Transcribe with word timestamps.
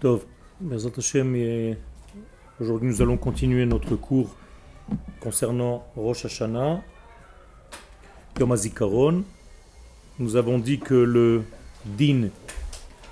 Tov, 0.00 0.24
Bezat 0.60 0.92
Hashem, 0.96 1.76
aujourd'hui 2.58 2.88
nous 2.88 3.02
allons 3.02 3.18
continuer 3.18 3.66
notre 3.66 3.96
cours 3.96 4.34
concernant 5.20 5.84
Rosh 5.94 6.24
Hashanah, 6.24 6.80
Yom 8.38 8.50
HaZikaron. 8.50 9.24
Nous 10.18 10.36
avons 10.36 10.58
dit 10.58 10.78
que 10.78 10.94
le 10.94 11.42
din, 11.84 12.30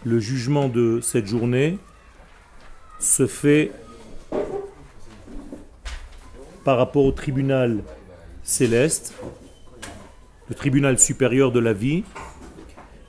le 0.02 0.18
jugement 0.18 0.70
de 0.70 1.00
cette 1.02 1.26
journée, 1.26 1.76
se 2.98 3.26
fait 3.26 3.70
par 6.64 6.78
rapport 6.78 7.04
au 7.04 7.12
tribunal 7.12 7.82
céleste, 8.42 9.12
le 10.48 10.54
tribunal 10.54 10.98
supérieur 10.98 11.52
de 11.52 11.60
la 11.60 11.74
vie, 11.74 12.04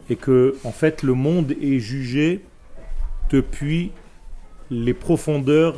et 0.10 0.18
que 0.18 0.58
en 0.66 0.74
fait 0.74 1.02
le 1.02 1.14
monde 1.14 1.54
est 1.62 1.80
jugé 1.80 2.44
depuis 3.30 3.92
les 4.70 4.94
profondeurs 4.94 5.76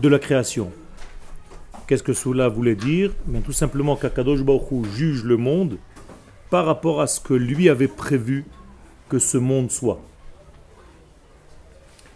de 0.00 0.08
la 0.08 0.18
création. 0.18 0.70
Qu'est-ce 1.86 2.02
que 2.02 2.12
cela 2.12 2.48
voulait 2.48 2.74
dire? 2.74 3.12
Mais 3.26 3.40
Tout 3.40 3.52
simplement 3.52 3.96
qu'Akadosh 3.96 4.42
Baruch 4.42 4.84
juge 4.94 5.24
le 5.24 5.36
monde 5.36 5.78
par 6.50 6.66
rapport 6.66 7.00
à 7.00 7.06
ce 7.06 7.20
que 7.20 7.34
lui 7.34 7.68
avait 7.68 7.88
prévu 7.88 8.44
que 9.08 9.18
ce 9.18 9.38
monde 9.38 9.70
soit. 9.70 10.00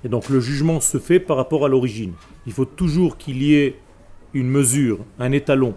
Et 0.04 0.08
donc 0.08 0.28
le 0.28 0.40
jugement 0.40 0.80
se 0.80 0.98
fait 0.98 1.20
par 1.20 1.36
rapport 1.36 1.64
à 1.64 1.68
l'origine. 1.68 2.12
Il 2.46 2.52
faut 2.52 2.64
toujours 2.64 3.16
qu'il 3.16 3.42
y 3.42 3.54
ait 3.54 3.76
une 4.34 4.48
mesure, 4.48 4.98
un 5.18 5.32
étalon, 5.32 5.74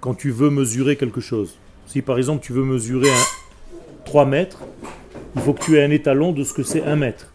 quand 0.00 0.14
tu 0.14 0.30
veux 0.30 0.50
mesurer 0.50 0.96
quelque 0.96 1.20
chose. 1.20 1.56
Si 1.86 2.02
par 2.02 2.18
exemple 2.18 2.44
tu 2.44 2.52
veux 2.52 2.64
mesurer 2.64 3.10
un 3.10 4.04
3 4.04 4.26
mètres, 4.26 4.60
il 5.36 5.42
faut 5.42 5.52
que 5.52 5.64
tu 5.64 5.76
aies 5.76 5.84
un 5.84 5.90
étalon 5.90 6.32
de 6.32 6.44
ce 6.44 6.52
que 6.52 6.62
c'est 6.62 6.84
un 6.84 6.96
mètre. 6.96 7.32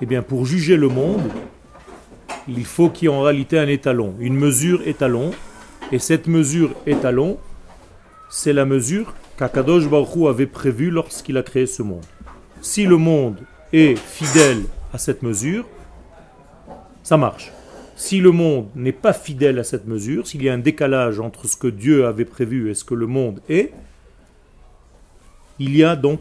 Eh 0.00 0.06
bien, 0.06 0.22
pour 0.22 0.46
juger 0.46 0.76
le 0.76 0.88
monde, 0.88 1.22
il 2.46 2.64
faut 2.64 2.88
qu'il 2.88 3.08
y 3.08 3.10
ait 3.10 3.14
en 3.14 3.22
réalité 3.22 3.58
un 3.58 3.68
étalon, 3.68 4.14
une 4.20 4.36
mesure 4.36 4.86
étalon. 4.86 5.32
Et 5.92 5.98
cette 5.98 6.26
mesure 6.26 6.70
étalon, 6.86 7.38
c'est 8.30 8.52
la 8.52 8.64
mesure 8.64 9.14
qu'Akadosh 9.38 9.88
Baruch 9.88 10.28
avait 10.28 10.46
prévue 10.46 10.90
lorsqu'il 10.90 11.36
a 11.36 11.42
créé 11.42 11.66
ce 11.66 11.82
monde. 11.82 12.04
Si 12.60 12.84
le 12.84 12.96
monde 12.96 13.38
est 13.72 13.96
fidèle 13.96 14.64
à 14.92 14.98
cette 14.98 15.22
mesure, 15.22 15.66
ça 17.02 17.16
marche. 17.16 17.52
Si 17.96 18.20
le 18.20 18.30
monde 18.30 18.68
n'est 18.76 18.92
pas 18.92 19.12
fidèle 19.12 19.58
à 19.58 19.64
cette 19.64 19.86
mesure, 19.86 20.26
s'il 20.26 20.42
y 20.42 20.48
a 20.48 20.52
un 20.52 20.58
décalage 20.58 21.18
entre 21.20 21.46
ce 21.48 21.56
que 21.56 21.66
Dieu 21.66 22.06
avait 22.06 22.24
prévu 22.24 22.70
et 22.70 22.74
ce 22.74 22.84
que 22.84 22.94
le 22.94 23.06
monde 23.06 23.40
est, 23.48 23.72
il 25.58 25.76
y 25.76 25.82
a 25.82 25.96
donc 25.96 26.20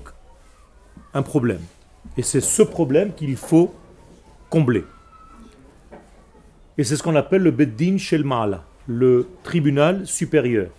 un 1.13 1.21
problème. 1.21 1.61
Et 2.17 2.21
c'est 2.21 2.41
ce 2.41 2.61
problème 2.61 3.13
qu'il 3.13 3.35
faut 3.35 3.73
combler. 4.49 4.83
Et 6.77 6.83
c'est 6.83 6.95
ce 6.95 7.03
qu'on 7.03 7.15
appelle 7.15 7.41
le 7.41 7.51
Beddin 7.51 7.97
Shel 7.97 8.23
Ma'ala, 8.23 8.63
le 8.87 9.27
tribunal 9.43 10.05
supérieur. 10.05 10.69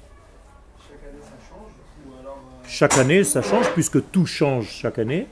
Chaque 2.66 2.98
année, 2.98 3.24
ça 3.24 3.42
change, 3.42 3.70
puisque 3.72 4.10
tout 4.10 4.26
change 4.26 4.68
chaque 4.68 4.98
année. 4.98 5.26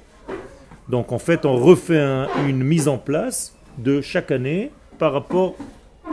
Donc 0.88 1.12
en 1.12 1.18
fait, 1.18 1.44
on 1.44 1.56
refait 1.56 2.00
une 2.46 2.62
mise 2.64 2.88
en 2.88 2.98
place 2.98 3.54
de 3.78 4.00
chaque 4.00 4.30
année 4.30 4.72
par 4.98 5.12
rapport 5.12 5.54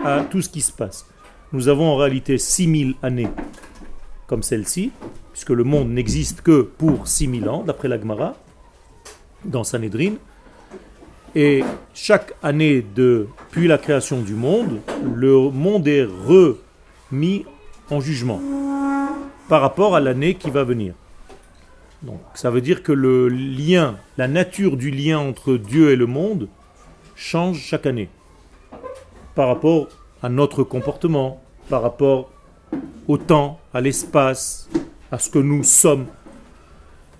à 0.03 0.21
tout 0.21 0.41
ce 0.41 0.49
qui 0.49 0.61
se 0.61 0.71
passe. 0.71 1.07
Nous 1.51 1.67
avons 1.67 1.87
en 1.87 1.95
réalité 1.95 2.37
6000 2.37 2.95
années 3.01 3.29
comme 4.27 4.43
celle-ci, 4.43 4.91
puisque 5.31 5.51
le 5.51 5.63
monde 5.63 5.89
n'existe 5.89 6.41
que 6.41 6.61
pour 6.61 7.07
6000 7.07 7.49
ans, 7.49 7.63
d'après 7.63 7.87
la 7.87 7.99
Gemara 7.99 8.35
dans 9.45 9.63
Sanhedrin. 9.63 10.13
Et 11.35 11.63
chaque 11.93 12.33
année 12.43 12.85
depuis 12.95 13.67
la 13.67 13.77
création 13.77 14.21
du 14.21 14.33
monde, 14.33 14.81
le 15.15 15.49
monde 15.49 15.87
est 15.87 16.05
remis 16.05 17.45
en 17.89 17.99
jugement 17.99 18.39
par 19.49 19.61
rapport 19.61 19.95
à 19.95 19.99
l'année 19.99 20.35
qui 20.35 20.49
va 20.49 20.63
venir. 20.63 20.93
Donc 22.03 22.19
ça 22.33 22.51
veut 22.51 22.61
dire 22.61 22.83
que 22.83 22.91
le 22.91 23.29
lien, 23.29 23.95
la 24.17 24.27
nature 24.27 24.77
du 24.77 24.91
lien 24.91 25.19
entre 25.19 25.55
Dieu 25.55 25.91
et 25.91 25.95
le 25.95 26.05
monde 26.05 26.49
change 27.15 27.59
chaque 27.59 27.85
année 27.85 28.09
par 29.35 29.47
rapport 29.47 29.87
à 30.21 30.29
notre 30.29 30.63
comportement, 30.63 31.41
par 31.69 31.81
rapport 31.81 32.29
au 33.07 33.17
temps, 33.17 33.59
à 33.73 33.81
l'espace, 33.81 34.69
à 35.11 35.19
ce 35.19 35.29
que 35.29 35.39
nous 35.39 35.63
sommes. 35.63 36.05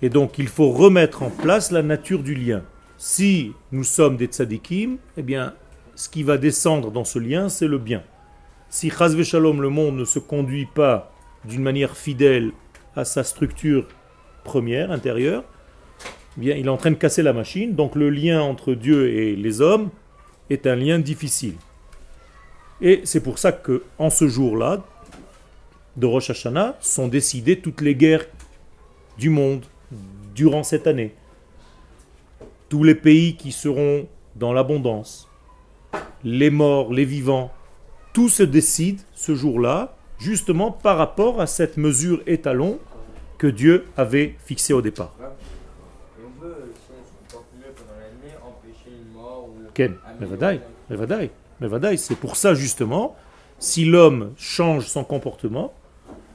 Et 0.02 0.08
donc 0.08 0.38
il 0.38 0.48
faut 0.48 0.70
remettre 0.70 1.22
en 1.22 1.30
place 1.30 1.70
la 1.70 1.82
nature 1.82 2.22
du 2.22 2.34
lien. 2.34 2.62
Si 2.96 3.52
nous 3.72 3.84
sommes 3.84 4.16
des 4.16 4.26
tzadikim, 4.26 4.98
eh 5.16 5.22
bien 5.22 5.54
ce 5.94 6.08
qui 6.08 6.22
va 6.22 6.38
descendre 6.38 6.90
dans 6.90 7.04
ce 7.04 7.18
lien, 7.18 7.48
c'est 7.48 7.68
le 7.68 7.78
bien. 7.78 8.02
Si 8.68 8.90
Chazve 8.90 9.22
Shalom, 9.22 9.62
le 9.62 9.68
monde 9.68 9.96
ne 9.96 10.04
se 10.04 10.18
conduit 10.18 10.66
pas 10.66 11.12
d'une 11.44 11.62
manière 11.62 11.96
fidèle 11.96 12.50
à 12.96 13.04
sa 13.04 13.22
structure 13.22 13.86
première, 14.42 14.90
intérieure, 14.90 15.44
eh 16.36 16.40
bien, 16.40 16.56
il 16.56 16.66
est 16.66 16.70
en 16.70 16.76
train 16.76 16.90
de 16.90 16.96
casser 16.96 17.22
la 17.22 17.32
machine. 17.32 17.74
Donc 17.74 17.94
le 17.94 18.10
lien 18.10 18.42
entre 18.42 18.74
Dieu 18.74 19.12
et 19.12 19.36
les 19.36 19.60
hommes 19.60 19.90
est 20.50 20.66
un 20.66 20.74
lien 20.74 20.98
difficile. 20.98 21.54
Et 22.80 23.02
c'est 23.04 23.22
pour 23.22 23.38
ça 23.38 23.52
que 23.52 23.84
en 23.98 24.10
ce 24.10 24.26
jour-là, 24.26 24.84
de 25.96 26.06
Rosh 26.06 26.30
Hashanah, 26.30 26.76
sont 26.80 27.06
décidées 27.06 27.60
toutes 27.60 27.80
les 27.80 27.94
guerres 27.94 28.26
du 29.16 29.30
monde 29.30 29.64
durant 30.34 30.62
cette 30.62 30.86
année. 30.86 31.14
Tous 32.68 32.82
les 32.82 32.94
pays 32.94 33.36
qui 33.36 33.52
seront 33.52 34.06
dans 34.36 34.52
l'abondance, 34.52 35.28
les 36.24 36.50
morts, 36.50 36.92
les 36.92 37.04
vivants, 37.04 37.52
tout 38.12 38.28
se 38.28 38.42
décide 38.42 39.00
ce 39.14 39.34
jour-là, 39.34 39.96
justement 40.18 40.70
par 40.70 40.96
rapport 40.96 41.40
à 41.40 41.46
cette 41.46 41.76
mesure 41.76 42.22
étalon 42.26 42.78
que 43.38 43.46
Dieu 43.46 43.86
avait 43.96 44.36
fixée 44.44 44.72
au 44.72 44.82
départ. 44.82 45.14
Ken, 49.74 49.96
c'est 51.96 52.18
pour 52.18 52.36
ça 52.36 52.54
justement, 52.54 53.16
si 53.58 53.84
l'homme 53.84 54.32
change 54.36 54.86
son 54.86 55.04
comportement, 55.04 55.72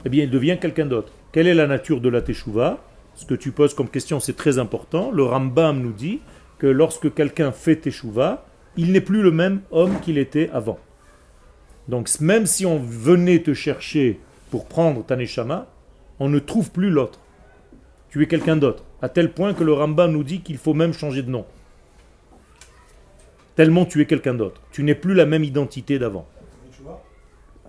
eh 0.05 0.09
bien 0.09 0.23
il 0.25 0.29
devient 0.29 0.57
quelqu'un 0.59 0.85
d'autre. 0.85 1.11
Quelle 1.31 1.47
est 1.47 1.53
la 1.53 1.67
nature 1.67 2.01
de 2.01 2.09
la 2.09 2.21
teshuva? 2.21 2.79
Ce 3.19 3.25
que 3.25 3.33
tu 3.33 3.51
poses 3.51 3.73
comme 3.73 3.89
question, 3.89 4.21
c'est 4.21 4.37
très 4.37 4.59
important. 4.59 5.11
Le 5.11 5.23
Rambam 5.23 5.81
nous 5.81 5.91
dit 5.91 6.21
que 6.57 6.67
lorsque 6.67 7.13
quelqu'un 7.13 7.51
fait 7.51 7.75
teshuva, 7.75 8.45
il 8.77 8.93
n'est 8.93 9.01
plus 9.01 9.21
le 9.21 9.29
même 9.29 9.59
homme 9.71 9.99
qu'il 9.99 10.17
était 10.17 10.49
avant. 10.53 10.79
Donc 11.89 12.09
même 12.21 12.45
si 12.45 12.65
on 12.65 12.79
venait 12.79 13.39
te 13.39 13.53
chercher 13.53 14.21
pour 14.51 14.67
prendre 14.67 15.05
ta 15.05 15.17
neshama, 15.17 15.67
on 16.21 16.29
ne 16.29 16.39
trouve 16.39 16.71
plus 16.71 16.91
l'autre. 16.91 17.19
Tu 18.09 18.23
es 18.23 18.27
quelqu'un 18.27 18.55
d'autre. 18.55 18.85
À 19.01 19.09
tel 19.09 19.33
point 19.33 19.53
que 19.53 19.65
le 19.65 19.73
Rambam 19.73 20.13
nous 20.13 20.23
dit 20.23 20.39
qu'il 20.39 20.57
faut 20.57 20.73
même 20.73 20.93
changer 20.93 21.21
de 21.21 21.29
nom. 21.29 21.45
Tellement 23.57 23.83
tu 23.83 23.99
es 23.99 24.05
quelqu'un 24.05 24.33
d'autre. 24.33 24.61
Tu 24.71 24.81
n'es 24.81 24.95
plus 24.95 25.13
la 25.13 25.25
même 25.25 25.43
identité 25.43 25.99
d'avant. 25.99 26.25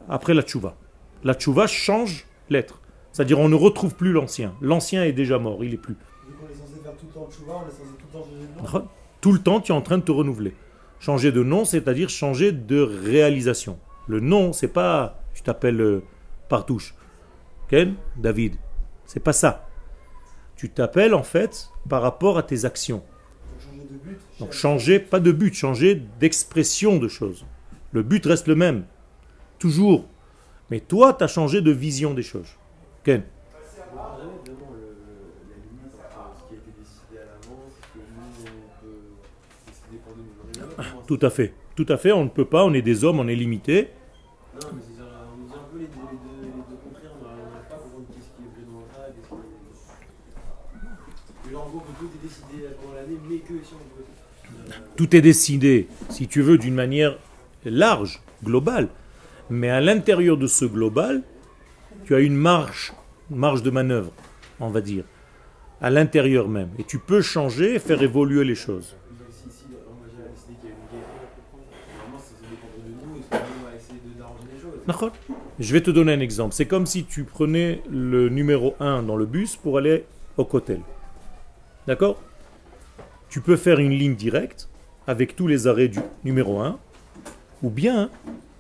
Après 0.09 0.33
la 0.33 0.43
tchouva. 0.43 0.77
La 1.25 1.34
tchouva 1.34 1.66
change 1.66 2.25
l'être. 2.50 2.81
C'est-à-dire 3.12 3.38
on 3.38 3.48
ne 3.48 3.54
retrouve 3.54 3.94
plus 3.94 4.12
l'ancien. 4.12 4.54
L'ancien 4.60 5.04
est 5.04 5.12
déjà 5.12 5.38
mort, 5.38 5.65
il 5.65 5.75
est 5.75 5.78
plus. 5.78 5.97
Tout 9.21 9.32
le 9.32 9.38
temps, 9.38 9.60
tu 9.60 9.72
es 9.72 9.75
en 9.75 9.82
train 9.82 9.98
de 9.98 10.03
te 10.03 10.12
renouveler. 10.12 10.54
Changer 10.98 11.32
de 11.32 11.43
nom, 11.43 11.65
c'est-à-dire 11.65 12.09
changer 12.09 12.53
de 12.53 12.81
réalisation. 12.81 13.78
Le 14.06 14.21
nom, 14.21 14.53
c'est 14.53 14.69
pas 14.69 15.21
je 15.34 15.43
t'appelle 15.43 15.81
euh, 15.81 16.03
Partouche. 16.48 16.94
Ken 17.69 17.94
David. 18.16 18.56
C'est 19.06 19.21
pas 19.21 19.32
ça. 19.32 19.69
Tu 20.56 20.69
t'appelles 20.69 21.15
en 21.15 21.22
fait 21.22 21.71
par 21.88 22.03
rapport 22.03 22.37
à 22.37 22.42
tes 22.42 22.65
actions. 22.65 23.03
Donc 24.39 24.53
changer, 24.53 24.98
pas 24.98 25.21
de 25.21 25.33
but, 25.33 25.54
changer 25.54 26.03
d'expression 26.18 26.98
de 26.98 27.09
choses. 27.09 27.47
Le 27.92 28.03
but 28.03 28.24
reste 28.27 28.47
le 28.47 28.54
même, 28.54 28.84
toujours. 29.59 30.06
Mais 30.71 30.80
toi, 30.80 31.15
tu 31.15 31.24
as 31.24 31.28
changé 31.28 31.60
de 31.60 31.71
vision 31.71 32.15
des 32.15 32.22
choses. 32.22 32.56
Ken 33.05 33.23
Tout 41.07 41.19
à 41.23 41.31
fait. 41.31 41.53
Tout 41.75 41.87
à 41.89 41.97
fait, 41.97 42.13
on 42.13 42.25
ne 42.25 42.29
peut 42.29 42.45
pas, 42.45 42.65
on 42.65 42.75
est 42.75 42.83
des 42.83 43.05
hommes, 43.05 43.21
on 43.21 43.29
est 43.29 43.35
limité. 43.35 43.89
Tout 54.97 55.17
est 55.17 55.21
décidé, 55.21 55.89
si 56.09 56.29
tu 56.29 56.43
veux, 56.43 56.59
d'une 56.59 56.75
manière 56.75 57.19
large, 57.65 58.23
globale. 58.45 58.89
Mais 59.49 59.71
à 59.71 59.81
l'intérieur 59.81 60.37
de 60.37 60.47
ce 60.47 60.65
global, 60.65 61.23
tu 62.10 62.16
as 62.16 62.18
une 62.18 62.34
marge, 62.34 62.92
marge 63.30 63.62
de 63.62 63.71
manœuvre, 63.71 64.10
on 64.59 64.68
va 64.68 64.80
dire. 64.80 65.04
à 65.80 65.91
l'intérieur 65.91 66.48
même. 66.48 66.71
Et 66.77 66.83
tu 66.83 66.98
peux 66.98 67.22
changer 67.22 67.77
et 67.77 67.78
faire 67.78 68.03
évoluer 68.03 68.42
les 68.42 68.57
choses. 68.57 68.97
Je 75.60 75.72
vais 75.72 75.80
te 75.83 75.92
donner 75.92 76.12
un 76.12 76.18
exemple. 76.18 76.53
C'est 76.53 76.66
comme 76.66 76.84
si 76.84 77.04
tu 77.04 77.22
prenais 77.22 77.80
le 77.89 78.28
numéro 78.28 78.74
1 78.80 79.04
dans 79.04 79.15
le 79.15 79.24
bus 79.24 79.54
pour 79.54 79.78
aller 79.78 80.04
au 80.36 80.45
cotel. 80.45 80.80
D'accord? 81.86 82.21
Tu 83.28 83.41
peux 83.41 83.56
faire 83.56 83.78
une 83.78 83.92
ligne 83.92 84.16
directe 84.16 84.68
avec 85.06 85.36
tous 85.36 85.47
les 85.47 85.68
arrêts 85.68 85.86
du 85.86 86.01
numéro 86.24 86.59
1. 86.59 86.77
Ou 87.63 87.71
bien 87.71 88.10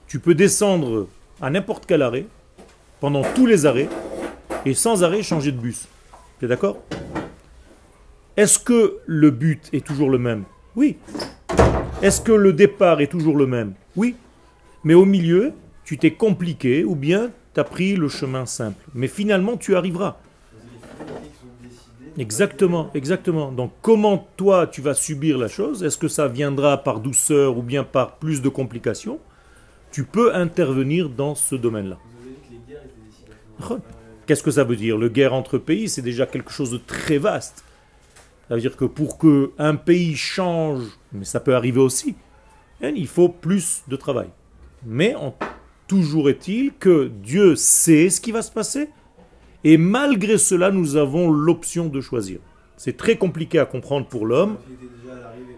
tu 0.06 0.20
peux 0.20 0.36
descendre 0.36 1.08
à 1.42 1.50
n'importe 1.50 1.86
quel 1.86 2.02
arrêt 2.02 2.26
pendant 3.00 3.22
tous 3.34 3.46
les 3.46 3.66
arrêts 3.66 3.88
et 4.64 4.74
sans 4.74 5.02
arrêt 5.02 5.22
changer 5.22 5.52
de 5.52 5.58
bus. 5.58 5.88
Tu 6.38 6.44
es 6.44 6.48
d'accord? 6.48 6.78
Est-ce 8.36 8.58
que 8.58 8.98
le 9.06 9.30
but 9.30 9.68
est 9.72 9.84
toujours 9.84 10.10
le 10.10 10.18
même? 10.18 10.44
Oui. 10.76 10.98
Est-ce 12.02 12.20
que 12.20 12.32
le 12.32 12.52
départ 12.52 13.00
est 13.00 13.08
toujours 13.08 13.36
le 13.36 13.46
même? 13.46 13.74
Oui. 13.96 14.14
Mais 14.84 14.94
au 14.94 15.04
milieu, 15.04 15.52
tu 15.84 15.98
t'es 15.98 16.12
compliqué 16.12 16.84
ou 16.84 16.94
bien 16.94 17.30
tu 17.54 17.60
as 17.60 17.64
pris 17.64 17.96
le 17.96 18.08
chemin 18.08 18.46
simple. 18.46 18.82
Mais 18.94 19.08
finalement, 19.08 19.56
tu 19.56 19.76
arriveras. 19.76 20.16
Exactement, 22.18 22.90
exactement. 22.94 23.52
Donc 23.52 23.72
comment 23.82 24.28
toi 24.36 24.66
tu 24.66 24.80
vas 24.82 24.94
subir 24.94 25.38
la 25.38 25.48
chose? 25.48 25.82
Est-ce 25.82 25.98
que 25.98 26.08
ça 26.08 26.28
viendra 26.28 26.78
par 26.78 27.00
douceur 27.00 27.56
ou 27.56 27.62
bien 27.62 27.84
par 27.84 28.16
plus 28.16 28.42
de 28.42 28.48
complications? 28.48 29.18
Tu 29.90 30.04
peux 30.04 30.34
intervenir 30.34 31.08
dans 31.08 31.34
ce 31.34 31.54
domaine-là. 31.54 31.98
Qu'est-ce 34.26 34.42
que 34.42 34.50
ça 34.50 34.64
veut 34.64 34.76
dire? 34.76 34.96
Le 34.96 35.08
guerre 35.08 35.34
entre 35.34 35.58
pays, 35.58 35.88
c'est 35.88 36.02
déjà 36.02 36.26
quelque 36.26 36.52
chose 36.52 36.70
de 36.70 36.78
très 36.78 37.18
vaste. 37.18 37.64
Ça 38.48 38.54
veut 38.54 38.60
dire 38.60 38.76
que 38.76 38.84
pour 38.84 39.18
qu'un 39.18 39.76
pays 39.76 40.16
change, 40.16 40.82
mais 41.12 41.24
ça 41.24 41.40
peut 41.40 41.54
arriver 41.54 41.80
aussi, 41.80 42.16
hein, 42.82 42.92
il 42.96 43.06
faut 43.06 43.28
plus 43.28 43.82
de 43.88 43.96
travail. 43.96 44.28
Mais 44.84 45.14
toujours 45.86 46.28
est-il 46.30 46.72
que 46.78 47.10
Dieu 47.22 47.54
sait 47.54 48.10
ce 48.10 48.20
qui 48.20 48.32
va 48.32 48.42
se 48.42 48.50
passer, 48.50 48.88
et 49.62 49.76
malgré 49.76 50.38
cela, 50.38 50.70
nous 50.70 50.96
avons 50.96 51.30
l'option 51.30 51.86
de 51.86 52.00
choisir. 52.00 52.38
C'est 52.76 52.96
très 52.96 53.16
compliqué 53.16 53.58
à 53.58 53.66
comprendre 53.66 54.06
pour 54.06 54.26
l'homme, 54.26 54.56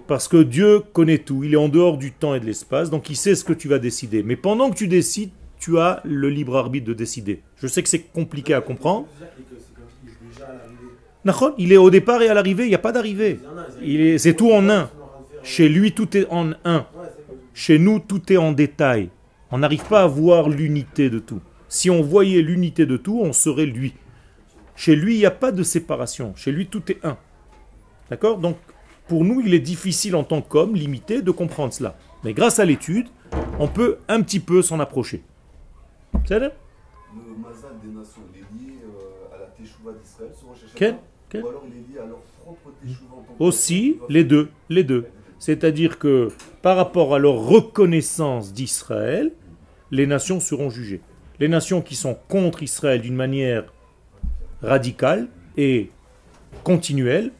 parce 0.07 0.29
que 0.29 0.43
Dieu 0.43 0.81
connaît 0.93 1.19
tout, 1.19 1.45
il 1.45 1.55
est 1.55 1.57
en 1.57 1.69
dehors 1.69 1.97
du 1.97 2.13
temps 2.13 2.35
et 2.35 2.41
de 2.41 2.47
l'espace, 2.47 2.91
donc 2.91 3.09
il 3.09 3.17
sait 3.17 3.35
ce 3.35 3.45
que 3.45 3.53
tu 3.53 3.69
vas 3.69 3.79
décider. 3.79 4.23
Mais 4.23 4.37
pendant 4.37 4.71
que 4.71 4.77
tu 4.77 4.89
décides, 4.89 5.31
tu 5.63 5.79
as 5.79 6.01
le 6.05 6.29
libre 6.29 6.57
arbitre 6.57 6.89
de 6.89 6.93
décider. 6.93 7.41
Je 7.57 7.69
sais 7.69 7.85
que 7.85 7.89
c'est 7.89 8.01
compliqué 8.01 8.53
à 8.53 8.61
comprendre. 8.61 9.07
Il 11.57 11.73
est 11.73 11.77
au 11.77 11.89
départ 11.89 12.21
et 12.21 12.29
à 12.29 12.35
l'arrivée, 12.35 12.65
il 12.65 12.71
n'y 12.71 12.75
a 12.75 12.79
pas 12.79 12.91
d'arrivée. 12.91 13.39
C'est 14.19 14.35
tout 14.35 14.51
en 14.51 14.69
un. 14.69 14.91
Chez 15.45 15.69
lui, 15.69 15.93
tout 15.93 16.17
est 16.17 16.27
en 16.31 16.51
un. 16.65 16.85
Chez 17.55 17.79
nous, 17.79 18.01
tout 18.01 18.33
est 18.33 18.37
en 18.37 18.51
détail. 18.51 19.11
On 19.53 19.59
n'arrive 19.59 19.85
pas 19.85 20.03
à 20.03 20.07
voir 20.09 20.49
l'unité 20.49 21.11
de 21.11 21.21
tout. 21.21 21.41
Si 21.69 21.91
on 21.91 22.03
voyait 22.03 22.43
l'unité 22.43 22.85
de 22.85 22.97
tout, 22.97 23.21
on 23.23 23.33
serait 23.33 23.67
lui. 23.67 23.95
Chez 24.75 24.97
lui, 24.97 25.15
il 25.15 25.19
n'y 25.19 25.27
a 25.27 25.31
pas 25.31 25.53
de 25.53 25.63
séparation. 25.63 26.35
Chez 26.35 26.51
lui, 26.51 26.67
tout 26.67 26.83
est 26.91 26.99
un. 27.05 27.17
D'accord? 28.11 28.39
Donc, 28.39 28.57
pour 29.07 29.25
nous, 29.25 29.41
il 29.41 29.55
est 29.55 29.61
difficile 29.61 30.17
en 30.17 30.25
tant 30.25 30.43
qu'homme 30.43 30.75
limité 30.75 31.23
de 31.23 31.31
comprendre 31.31 31.73
cela. 31.73 31.97
Mais 32.25 32.35
grâce 32.35 32.59
à 32.59 32.65
l'étude, 32.65 33.07
on 33.61 33.69
peut 33.69 33.99
un 34.09 34.23
petit 34.23 34.41
peu 34.41 34.61
s'en 34.61 34.81
approcher. 34.81 35.23
À 36.15 36.39
la 36.39 36.51
Teshuvah 39.57 39.93
d'Israël 39.93 40.97
Aussi, 43.39 43.99
les 44.09 44.25
deux, 44.25 44.49
les 44.69 44.85
deux. 44.85 45.07
C'est-à-dire 45.39 45.99
que 45.99 46.29
par 46.63 46.77
rapport 46.77 47.15
à 47.15 47.19
leur 47.19 47.35
reconnaissance 47.35 48.53
d'Israël, 48.53 49.33
les 49.91 50.07
nations 50.07 50.41
seront 50.41 50.71
jugées. 50.71 51.01
Les 51.41 51.49
nations 51.49 51.83
qui 51.83 51.97
sont 51.97 52.17
contre 52.29 52.63
Israël 52.63 53.01
d'une 53.01 53.17
manière 53.17 53.73
radicale 54.63 55.29
et 55.57 55.91
continuelle, 56.63 57.33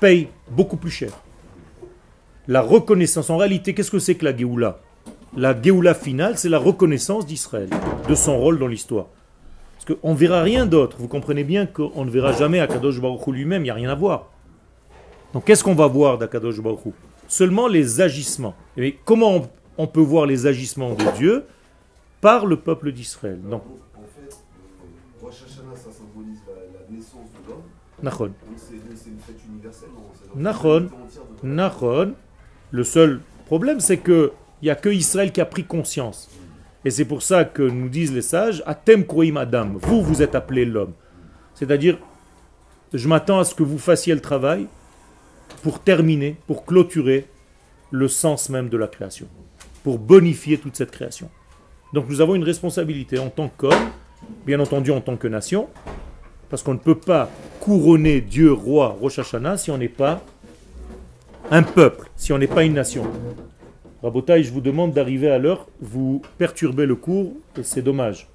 payent 0.00 0.28
beaucoup 0.50 0.76
plus 0.76 0.90
cher. 0.90 1.12
La 2.48 2.60
reconnaissance, 2.60 3.30
en 3.30 3.36
réalité, 3.36 3.74
qu'est-ce 3.74 3.90
que 3.90 3.98
c'est 3.98 4.16
que 4.16 4.24
la 4.24 4.36
Géoula? 4.36 4.80
La 5.36 5.60
Géoula 5.60 5.94
finale, 5.94 6.36
c'est 6.36 6.48
la 6.48 6.58
reconnaissance 6.58 7.26
d'Israël, 7.26 7.70
de 8.08 8.14
son 8.14 8.38
rôle 8.38 8.58
dans 8.58 8.66
l'histoire. 8.66 9.06
Parce 9.74 9.98
qu'on 9.98 10.12
ne 10.12 10.16
verra 10.16 10.42
rien 10.42 10.66
d'autre. 10.66 10.96
Vous 10.98 11.08
comprenez 11.08 11.44
bien 11.44 11.66
qu'on 11.66 12.04
ne 12.04 12.10
verra 12.10 12.32
jamais 12.32 12.60
Akadosh 12.60 13.00
Baruch 13.00 13.26
lui-même, 13.28 13.62
il 13.62 13.64
n'y 13.64 13.70
a 13.70 13.74
rien 13.74 13.90
à 13.90 13.94
voir. 13.94 14.30
Donc 15.32 15.44
qu'est-ce 15.44 15.64
qu'on 15.64 15.74
va 15.74 15.86
voir 15.86 16.18
d'Akadosh 16.18 16.60
Baruch 16.60 16.80
Seulement 17.26 17.66
les 17.66 18.00
agissements. 18.00 18.54
Et 18.76 18.98
comment 19.04 19.46
on, 19.78 19.86
peut 19.86 20.00
voir 20.00 20.26
les 20.26 20.46
agissements 20.46 20.94
de 20.94 21.04
Dieu 21.16 21.44
Par 22.20 22.44
le 22.44 22.56
peuple 22.58 22.92
d'Israël? 22.92 23.40
Donc, 23.42 23.62
en 23.96 24.02
fait, 24.02 24.36
Rosh 25.22 25.42
Hashanah, 25.46 25.74
ça 25.76 25.90
symbolise 25.90 26.40
la, 26.46 26.94
naissance 26.94 27.30
de 27.42 27.48
l'homme. 27.48 27.62
Nachon. 28.02 28.32
c'est 28.56 28.74
une 28.74 29.18
fête 29.18 29.40
universelle. 29.48 29.88
Nachon. 30.36 30.88
Nachon. 31.42 32.12
Le 32.70 32.84
seul 32.84 33.20
problème, 33.46 33.80
c'est 33.80 33.98
que 33.98 34.32
il 34.62 34.66
n'y 34.66 34.70
a 34.70 34.76
que 34.76 34.88
Israël 34.88 35.32
qui 35.32 35.40
a 35.40 35.44
pris 35.44 35.64
conscience. 35.64 36.30
Et 36.84 36.90
c'est 36.90 37.04
pour 37.04 37.22
ça 37.22 37.44
que 37.44 37.62
nous 37.62 37.88
disent 37.88 38.12
les 38.12 38.22
sages, 38.22 38.62
Atem 38.64 39.04
Kroim 39.04 39.36
Adam, 39.36 39.72
vous, 39.74 40.02
vous 40.02 40.22
êtes 40.22 40.34
appelé 40.34 40.64
l'homme. 40.64 40.92
C'est-à-dire, 41.54 41.98
je 42.92 43.08
m'attends 43.08 43.40
à 43.40 43.44
ce 43.44 43.54
que 43.54 43.62
vous 43.62 43.78
fassiez 43.78 44.14
le 44.14 44.20
travail 44.20 44.66
pour 45.62 45.80
terminer, 45.80 46.36
pour 46.46 46.64
clôturer 46.64 47.26
le 47.90 48.08
sens 48.08 48.48
même 48.48 48.68
de 48.68 48.76
la 48.76 48.86
création, 48.86 49.26
pour 49.82 49.98
bonifier 49.98 50.58
toute 50.58 50.76
cette 50.76 50.90
création. 50.90 51.28
Donc 51.92 52.08
nous 52.08 52.20
avons 52.20 52.34
une 52.34 52.44
responsabilité 52.44 53.18
en 53.18 53.30
tant 53.30 53.48
qu'homme, 53.48 53.90
bien 54.46 54.60
entendu 54.60 54.90
en 54.92 55.00
tant 55.00 55.16
que 55.16 55.28
nation, 55.28 55.68
parce 56.48 56.62
qu'on 56.62 56.74
ne 56.74 56.78
peut 56.78 56.98
pas 56.98 57.30
couronner 57.60 58.20
Dieu 58.20 58.52
roi 58.52 58.96
Rosh 59.00 59.18
Hashanah 59.18 59.56
si 59.56 59.70
on 59.70 59.78
n'est 59.78 59.88
pas 59.88 60.22
un 61.50 61.62
peuple, 61.62 62.10
si 62.16 62.32
on 62.32 62.38
n'est 62.38 62.46
pas 62.46 62.64
une 62.64 62.74
nation. 62.74 63.04
Rabotaï, 64.02 64.42
je 64.42 64.52
vous 64.52 64.60
demande 64.60 64.92
d'arriver 64.92 65.30
à 65.30 65.38
l'heure, 65.38 65.68
vous 65.80 66.22
perturbez 66.36 66.86
le 66.86 66.96
cours 66.96 67.34
et 67.56 67.62
c'est 67.62 67.82
dommage. 67.82 68.26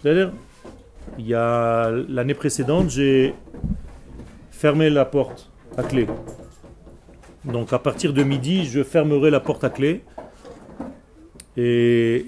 C'est-à-dire, 0.00 0.32
il 1.18 1.26
y 1.26 1.34
a 1.34 1.90
l'année 1.90 2.32
précédente, 2.32 2.88
j'ai 2.88 3.34
fermé 4.50 4.88
la 4.88 5.04
porte 5.04 5.50
à 5.76 5.82
clé. 5.82 6.06
Donc 7.44 7.74
à 7.74 7.78
partir 7.78 8.14
de 8.14 8.22
midi, 8.22 8.64
je 8.64 8.82
fermerai 8.82 9.30
la 9.30 9.40
porte 9.40 9.64
à 9.64 9.68
clé. 9.68 10.02
Et 11.58 12.26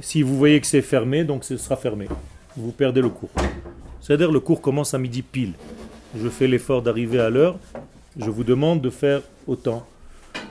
si 0.00 0.22
vous 0.22 0.36
voyez 0.38 0.60
que 0.60 0.68
c'est 0.68 0.82
fermé, 0.82 1.24
donc 1.24 1.42
ce 1.42 1.56
sera 1.56 1.76
fermé. 1.76 2.06
Vous 2.56 2.70
perdez 2.70 3.00
le 3.00 3.08
cours. 3.08 3.30
C'est-à-dire 4.00 4.30
le 4.30 4.40
cours 4.40 4.60
commence 4.60 4.94
à 4.94 4.98
midi 4.98 5.22
pile. 5.22 5.54
Je 6.16 6.28
fais 6.28 6.46
l'effort 6.46 6.80
d'arriver 6.80 7.18
à 7.18 7.28
l'heure 7.28 7.58
je 8.18 8.30
vous 8.30 8.44
demande 8.44 8.80
de 8.80 8.90
faire 8.90 9.22
autant. 9.46 9.86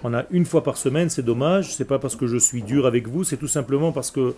On 0.04 0.14
a 0.14 0.26
une 0.32 0.46
fois 0.46 0.64
par 0.64 0.78
semaine, 0.78 1.10
c'est 1.10 1.24
dommage, 1.24 1.74
c'est 1.74 1.86
pas 1.86 2.00
parce 2.00 2.16
que 2.16 2.28
je 2.28 2.38
suis 2.38 2.62
dur 2.64 2.86
avec 2.86 3.08
vous, 3.08 3.24
c'est 3.24 3.38
tout 3.38 3.48
simplement 3.48 3.92
parce 3.92 4.12
que 4.12 4.34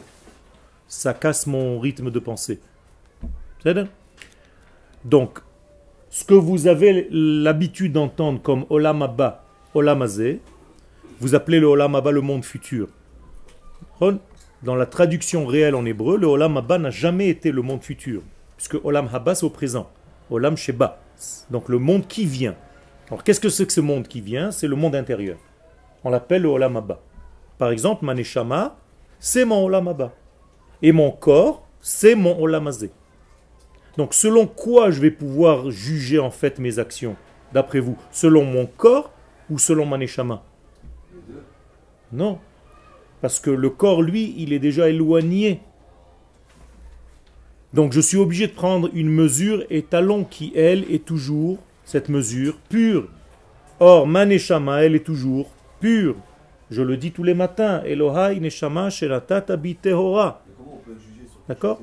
ça 0.88 1.14
casse 1.14 1.46
mon 1.46 1.80
rythme 1.80 2.10
de 2.10 2.20
pensée. 2.20 2.60
Donc, 5.06 5.40
ce 6.10 6.24
que 6.24 6.34
vous 6.34 6.68
avez 6.68 7.08
l'habitude 7.12 7.94
d'entendre 7.94 8.42
comme 8.42 8.66
Olam 8.70 9.02
Abba, 9.04 9.46
Olam 9.74 10.06
vous 11.20 11.36
appelez 11.36 11.60
le 11.60 11.68
Olam 11.68 11.96
Abba 11.96 12.12
le 12.12 12.22
monde 12.22 12.44
futur. 12.44 12.88
Dans 14.64 14.76
la 14.76 14.88
traduction 14.88 15.46
réelle 15.46 15.76
en 15.76 15.86
hébreu, 15.86 16.18
le 16.18 16.26
Olam 16.26 16.58
Abba 16.58 16.80
n'a 16.80 16.90
jamais 16.90 17.30
été 17.30 17.52
le 17.52 17.62
monde 17.62 17.84
futur, 17.84 18.22
puisque 18.58 18.84
Olam 18.84 19.08
Haba 19.14 19.36
c'est 19.36 19.46
au 19.46 19.52
présent, 19.52 19.90
Olam 20.32 20.58
Sheba, 20.58 21.00
donc 21.52 21.70
le 21.70 21.78
monde 21.78 22.08
qui 22.08 22.26
vient. 22.26 22.56
Alors 23.12 23.26
qu'est-ce 23.26 23.42
que 23.42 23.50
c'est 23.50 23.66
que 23.66 23.74
ce 23.74 23.82
monde 23.82 24.08
qui 24.08 24.22
vient? 24.22 24.52
C'est 24.52 24.70
le 24.70 24.78
monde 24.78 24.96
intérieur. 24.96 25.38
On 26.06 26.10
l'appelle 26.10 26.44
le 26.44 26.48
Olam 26.48 26.78
Abba. 26.78 27.02
Par 27.58 27.70
exemple, 27.70 28.06
Maneshama, 28.06 28.78
c'est 29.20 29.44
mon 29.44 29.66
Olam 29.66 29.90
Abba. 29.90 30.14
Et 30.82 30.94
mon 30.94 31.12
corps, 31.12 31.68
c'est 31.82 32.16
mon 32.16 32.40
Olam 32.42 32.68
Azé. 32.68 32.90
Donc 33.98 34.14
selon 34.14 34.48
quoi 34.48 34.92
je 34.92 35.02
vais 35.02 35.12
pouvoir 35.12 35.70
juger 35.72 36.20
en 36.20 36.32
fait 36.32 36.58
mes 36.58 36.80
actions 36.80 37.18
D'après 37.52 37.82
vous, 37.82 37.98
selon 38.12 38.46
mon 38.46 38.66
corps 38.66 39.12
ou 39.50 39.60
selon 39.60 39.86
Maneshama 39.86 40.42
Non. 42.14 42.40
Parce 43.20 43.42
que 43.42 43.52
le 43.52 43.70
corps, 43.70 44.02
lui, 44.02 44.34
il 44.38 44.54
est 44.54 44.60
déjà 44.60 44.88
éloigné. 44.88 45.60
Donc 47.74 47.92
je 47.92 48.00
suis 48.00 48.18
obligé 48.18 48.48
de 48.48 48.54
prendre 48.54 48.90
une 48.94 49.10
mesure 49.10 49.66
étalon 49.70 50.24
qui, 50.24 50.54
elle, 50.56 50.90
est 50.90 51.04
toujours 51.04 51.60
cette 51.92 52.08
mesure 52.08 52.58
pure. 52.70 53.10
Or, 53.82 54.08
ma 54.08 54.26
neshama, 54.26 54.84
elle 54.84 54.96
est 54.96 55.06
toujours 55.06 55.52
pure. 55.82 56.16
Je 56.70 56.82
le 56.82 56.96
dis 56.96 57.12
tous 57.12 57.24
les 57.24 57.34
matins. 57.34 57.84
Elohai 57.84 58.40
neshama 58.40 58.90
shelatata 58.90 59.58
bitehora. 59.58 60.42
D'accord? 61.50 61.82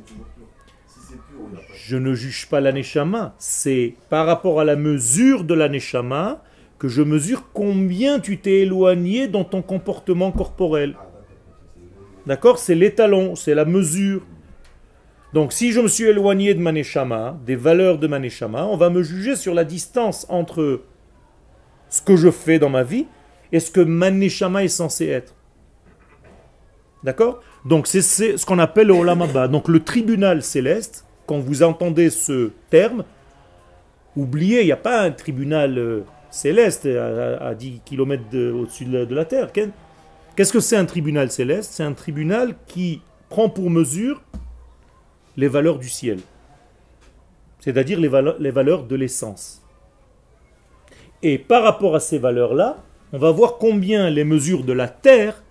Je 1.75 1.97
ne 1.99 2.15
juge 2.15 2.49
pas 2.49 2.61
l'aneshama. 2.62 3.35
C'est 3.38 3.97
par 4.09 4.25
rapport 4.25 4.61
à 4.61 4.65
la 4.65 4.77
mesure 4.77 5.45
de 5.45 5.53
l'aneshama 5.53 6.43
que 6.79 6.88
je 6.88 7.03
mesure 7.03 7.50
combien 7.53 8.19
tu 8.19 8.38
t'es 8.38 8.61
éloigné 8.61 9.29
dans 9.29 9.45
ton 9.45 9.61
comportement 9.61 10.33
corporel. 10.33 10.97
D'accord? 12.25 12.59
C'est 12.59 12.75
l'étalon, 12.75 13.35
c'est 13.35 13.55
la 13.55 13.67
mesure. 13.67 14.23
Donc 15.33 15.53
si 15.53 15.73
je 15.73 15.81
me 15.81 15.89
suis 15.89 16.05
éloigné 16.05 16.55
de 16.55 16.61
Maneshama, 16.61 17.39
des 17.45 17.57
valeurs 17.57 17.99
de 17.99 18.07
Maneshama, 18.07 18.65
on 18.65 18.77
va 18.77 18.89
me 18.89 19.03
juger 19.03 19.37
sur 19.37 19.55
la 19.55 19.65
distance 19.65 20.27
entre 20.31 20.83
ce 21.91 22.01
que 22.01 22.17
je 22.17 22.31
fais 22.31 22.59
dans 22.59 22.71
ma 22.71 22.83
vie 22.83 23.07
et 23.53 23.61
ce 23.61 23.71
que 23.71 23.81
Maneshama 23.81 24.65
est 24.65 24.69
censé 24.69 25.07
être. 25.07 25.35
D'accord? 27.05 27.41
Donc 27.65 27.87
c'est 27.87 28.03
ce 28.03 28.45
qu'on 28.47 28.59
appelle 28.59 28.89
le 28.89 28.95
Olamaba. 28.95 29.49
Donc 29.49 29.69
le 29.69 29.81
tribunal 29.81 30.43
céleste, 30.43 31.07
quand 31.27 31.39
vous 31.39 31.63
entendez 31.63 32.09
ce 32.09 32.51
terme, 32.71 33.05
oubliez, 34.17 34.63
il 34.63 34.67
n'y 34.67 34.73
a 34.73 34.77
pas 34.77 35.03
un 35.03 35.11
tribunal 35.11 35.79
euh, 35.79 36.01
céleste 36.31 36.87
à, 36.87 37.55
10 37.55 37.83
km 37.85 38.23
au-dessus 38.55 38.87
de, 38.87 39.15
la 39.15 39.25
terre. 39.27 39.53
Qu'est-ce 40.37 40.53
que 40.53 40.61
c'est 40.61 40.77
un 40.77 40.87
tribunal 40.87 41.31
céleste? 41.31 41.73
C'est 41.75 41.85
un 41.85 41.93
tribunal 41.93 42.55
qui 42.67 43.03
prend 43.29 43.51
pour 43.51 43.71
mesure 43.71 44.23
les 45.38 45.47
valeurs 45.47 45.78
du 45.78 45.88
ciel, 45.88 46.18
c'est-à-dire 47.61 48.00
les, 48.00 48.09
valeurs 48.50 48.85
de 48.85 48.97
l'essence. 48.97 49.62
Et 51.23 51.38
par 51.38 51.62
rapport 51.62 51.95
à 51.95 52.00
ces 52.00 52.18
valeurs-là, 52.18 52.83
on 53.12 53.18
va 53.18 53.30
voir 53.30 53.57
combien 53.59 54.11
les 54.11 54.25
mesures 54.25 54.64
de 54.64 54.73
la 54.73 54.88
terre 54.88 55.45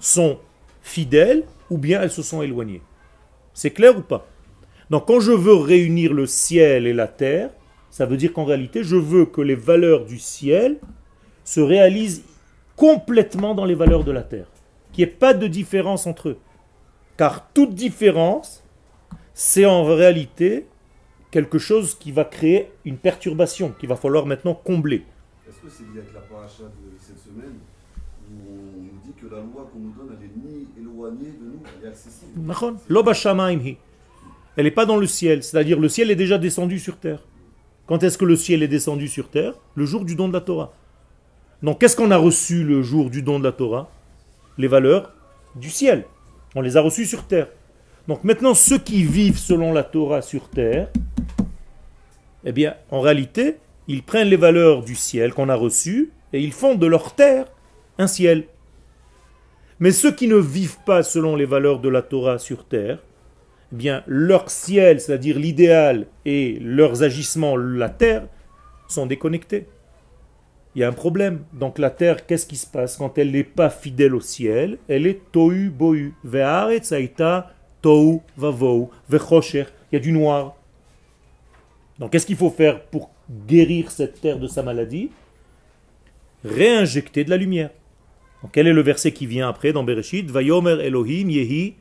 sont 0.00 0.40
fidèles 0.82 1.44
ou 1.70 1.78
bien 1.78 2.02
elles 2.02 2.10
se 2.10 2.22
sont 2.22 2.42
éloignées. 2.42 2.82
C'est 3.54 3.70
clair 3.70 3.96
ou 3.96 4.02
pas? 4.02 4.26
Donc 4.90 5.06
quand 5.06 5.20
je 5.20 5.30
veux 5.30 5.54
réunir 5.54 6.12
le 6.12 6.26
ciel 6.26 6.88
et 6.88 6.92
la 6.92 7.06
terre, 7.06 7.50
ça 7.90 8.06
veut 8.06 8.16
dire 8.16 8.32
qu'en 8.32 8.44
réalité, 8.44 8.82
je 8.82 8.96
veux 8.96 9.24
que 9.24 9.40
les 9.40 9.54
valeurs 9.54 10.04
du 10.04 10.18
ciel 10.18 10.78
se 11.44 11.60
réalisent 11.60 12.24
complètement 12.74 13.54
dans 13.54 13.66
les 13.66 13.76
valeurs 13.76 14.02
de 14.02 14.10
la 14.10 14.22
terre. 14.22 14.46
Qu'il 14.92 15.04
n'y 15.04 15.12
ait 15.12 15.14
pas 15.14 15.32
de 15.32 15.46
différence 15.46 16.08
entre 16.08 16.30
eux. 16.30 16.38
Car 17.16 17.52
toute 17.52 17.74
différence, 17.74 18.64
c'est 19.34 19.66
en 19.66 19.84
réalité 19.84 20.66
quelque 21.30 21.58
chose 21.58 21.94
qui 21.94 22.12
va 22.12 22.24
créer 22.24 22.70
une 22.84 22.96
perturbation 22.96 23.72
qu'il 23.78 23.88
va 23.88 23.96
falloir 23.96 24.26
maintenant 24.26 24.54
combler. 24.54 25.04
Est-ce 25.48 25.58
que 25.58 25.68
c'est 25.68 25.84
lié 25.84 26.00
avec 26.00 26.12
la 26.14 26.20
paracha 26.20 26.64
de 26.64 26.98
cette 26.98 27.18
semaine 27.18 27.58
où 28.30 28.34
on 28.48 28.82
nous 28.82 29.00
dit 29.04 29.12
que 29.20 29.26
la 29.26 29.40
loi 29.40 29.68
qu'on 29.72 29.78
nous 29.78 29.92
donne, 29.92 30.16
elle 30.18 30.26
est 30.26 30.36
ni 30.36 30.68
éloignée 30.78 31.32
de 31.38 31.44
nous, 31.44 31.62
elle 31.80 31.86
est 31.86 31.88
accessible? 31.88 32.32
Elle 34.56 34.64
n'est 34.64 34.70
pas 34.70 34.86
dans 34.86 34.96
le 34.98 35.06
ciel, 35.06 35.42
c'est-à-dire 35.42 35.80
le 35.80 35.88
ciel 35.88 36.10
est 36.10 36.16
déjà 36.16 36.38
descendu 36.38 36.78
sur 36.78 36.98
terre. 36.98 37.22
Quand 37.86 38.02
est-ce 38.02 38.18
que 38.18 38.24
le 38.24 38.36
ciel 38.36 38.62
est 38.62 38.68
descendu 38.68 39.08
sur 39.08 39.28
terre? 39.28 39.54
Le 39.74 39.86
jour 39.86 40.04
du 40.04 40.14
don 40.14 40.28
de 40.28 40.34
la 40.34 40.40
Torah. 40.40 40.72
Donc 41.62 41.80
qu'est-ce 41.80 41.96
qu'on 41.96 42.10
a 42.10 42.16
reçu 42.16 42.64
le 42.64 42.82
jour 42.82 43.10
du 43.10 43.22
don 43.22 43.38
de 43.38 43.44
la 43.44 43.52
Torah? 43.52 43.90
Les 44.58 44.68
valeurs 44.68 45.12
du 45.56 45.70
ciel. 45.70 46.04
On 46.54 46.60
les 46.60 46.76
a 46.76 46.80
reçues 46.80 47.06
sur 47.06 47.26
terre. 47.26 47.48
Donc 48.08 48.24
maintenant, 48.24 48.54
ceux 48.54 48.78
qui 48.78 49.04
vivent 49.04 49.38
selon 49.38 49.72
la 49.72 49.84
Torah 49.84 50.22
sur 50.22 50.48
terre, 50.48 50.88
eh 52.44 52.52
bien, 52.52 52.74
en 52.90 53.00
réalité, 53.00 53.58
ils 53.88 54.02
prennent 54.02 54.28
les 54.28 54.36
valeurs 54.36 54.82
du 54.82 54.94
ciel 54.94 55.32
qu'on 55.32 55.48
a 55.48 55.54
reçues 55.54 56.10
et 56.32 56.40
ils 56.40 56.52
font 56.52 56.74
de 56.74 56.86
leur 56.86 57.14
terre 57.14 57.46
un 57.98 58.06
ciel. 58.06 58.44
Mais 59.80 59.90
ceux 59.90 60.12
qui 60.12 60.28
ne 60.28 60.36
vivent 60.36 60.78
pas 60.84 61.02
selon 61.02 61.36
les 61.36 61.44
valeurs 61.44 61.80
de 61.80 61.88
la 61.88 62.02
Torah 62.02 62.38
sur 62.38 62.64
terre, 62.64 62.98
eh 63.72 63.76
bien, 63.76 64.02
leur 64.06 64.50
ciel, 64.50 65.00
c'est-à-dire 65.00 65.38
l'idéal, 65.38 66.06
et 66.24 66.58
leurs 66.60 67.02
agissements, 67.02 67.56
la 67.56 67.88
terre, 67.88 68.26
sont 68.86 69.06
déconnectés. 69.06 69.66
Il 70.74 70.80
y 70.80 70.84
a 70.84 70.88
un 70.88 70.92
problème. 70.92 71.44
Donc 71.52 71.78
la 71.78 71.90
terre, 71.90 72.26
qu'est-ce 72.26 72.46
qui 72.46 72.56
se 72.56 72.66
passe? 72.66 72.96
Quand 72.96 73.16
elle 73.18 73.30
n'est 73.30 73.44
pas 73.44 73.70
fidèle 73.70 74.14
au 74.14 74.20
ciel 74.20 74.78
Elle 74.88 75.06
est 75.06 75.20
tohu 75.30 75.70
bohu. 75.70 76.14
tohu 77.82 78.20
vavou, 78.36 78.90
vechosher. 79.08 79.66
Il 79.90 79.96
y 79.96 79.98
a 79.98 80.00
du 80.00 80.12
noir. 80.12 80.54
Donc 81.98 82.12
qu'est-ce 82.12 82.26
qu'il 82.26 82.36
faut 82.36 82.50
faire 82.50 82.80
pour 82.84 83.10
guérir 83.46 83.90
cette 83.90 84.20
terre 84.20 84.38
de 84.38 84.46
sa 84.46 84.62
maladie? 84.62 85.10
Réinjecter 86.44 87.24
de 87.24 87.30
la 87.30 87.36
lumière. 87.36 87.70
Donc 88.42 88.52
quel 88.52 88.66
est 88.66 88.72
le 88.72 88.82
verset 88.82 89.12
qui 89.12 89.26
vient 89.26 89.48
après 89.48 89.72
dans 89.72 89.84
Bereshit? 89.84 90.30
Vayomer 90.30 90.78
Elohim 90.80 91.30
yehi 91.30 91.74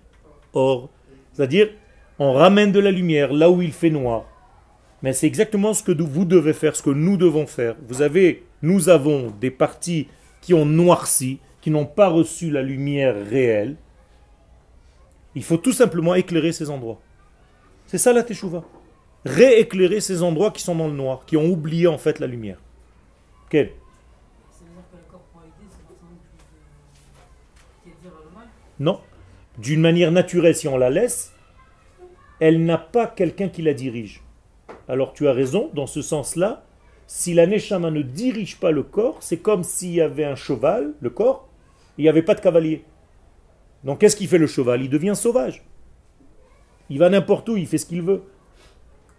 or. 0.54 0.90
C'est-à-dire 1.34 1.70
on 2.20 2.34
ramène 2.34 2.72
de 2.72 2.80
la 2.80 2.92
lumière 2.92 3.34
là 3.34 3.50
où 3.50 3.62
il 3.62 3.72
fait 3.72 3.90
noir. 3.90 4.26
Mais 5.02 5.14
c'est 5.14 5.26
exactement 5.26 5.74
ce 5.74 5.82
que 5.82 5.92
vous 5.92 6.26
devez 6.26 6.54
faire, 6.54 6.76
ce 6.76 6.84
que 6.84 6.92
nous 6.92 7.18
devons 7.18 7.48
faire. 7.48 7.76
Vous 7.88 8.04
avez, 8.04 8.44
nous 8.62 8.90
avons 8.90 9.32
des 9.40 9.52
parties 9.52 10.08
qui 10.42 10.54
ont 10.54 10.66
noirci, 10.66 11.40
qui 11.62 11.72
n'ont 11.72 11.86
pas 11.86 12.10
reçu 12.10 12.50
la 12.50 12.62
lumière 12.62 13.16
réelle. 13.16 13.76
Il 15.36 15.44
faut 15.44 15.58
tout 15.58 15.72
simplement 15.72 16.16
éclairer 16.16 16.52
ces 16.52 16.70
endroits. 16.70 17.00
C'est 17.88 17.98
ça 17.98 18.14
la 18.14 18.24
teshuva. 18.24 18.64
Rééclairer 19.26 20.02
ces 20.02 20.24
endroits 20.24 20.52
qui 20.52 20.62
sont 20.62 20.76
dans 20.76 20.88
le 20.88 20.94
noir, 20.94 21.26
qui 21.26 21.38
ont 21.38 21.46
oublié 21.46 21.88
en 21.88 21.98
fait 21.98 22.20
la 22.20 22.28
lumière. 22.28 22.58
Quel? 23.50 23.72
Non. 28.80 29.00
D'une 29.60 29.82
manière 29.82 30.12
naturelle, 30.12 30.56
si 30.56 30.68
on 30.68 30.78
la 30.78 30.90
laisse, 30.90 31.34
elle 32.40 32.66
n'a 32.66 32.80
pas 32.80 33.06
quelqu'un 33.06 33.50
qui 33.50 33.62
la 33.62 33.76
dirige. 33.76 34.24
Alors 34.88 35.14
tu 35.14 35.28
as 35.28 35.34
raison, 35.34 35.70
dans 35.74 35.86
ce 35.86 36.02
sens-là, 36.02 36.64
si 37.14 37.34
la 37.34 37.46
Neshama 37.46 37.92
ne 37.92 38.04
dirige 38.04 38.56
pas 38.56 38.72
le 38.72 38.84
corps, 38.84 39.18
c'est 39.20 39.40
comme 39.40 39.66
s'il 39.66 39.92
y 39.92 40.00
avait 40.00 40.24
un 40.24 40.36
cheval, 40.36 40.94
le 41.02 41.10
corps, 41.10 41.50
il 41.98 42.04
n'y 42.04 42.10
avait 42.10 42.22
pas 42.22 42.36
de 42.36 42.40
cavalier. 42.40 42.86
Donc 43.84 44.00
qu'est-ce 44.00 44.16
qui 44.16 44.28
fait 44.28 44.38
le 44.38 44.48
cheval? 44.48 44.82
Il 44.82 44.90
devient 44.90 45.12
sauvage. 45.14 45.62
Il 46.90 47.00
va 47.00 47.10
n'importe 47.10 47.50
où, 47.50 47.58
il 47.58 47.68
fait 47.68 47.78
ce 47.78 47.86
qu'il 47.86 48.02
veut. 48.02 48.24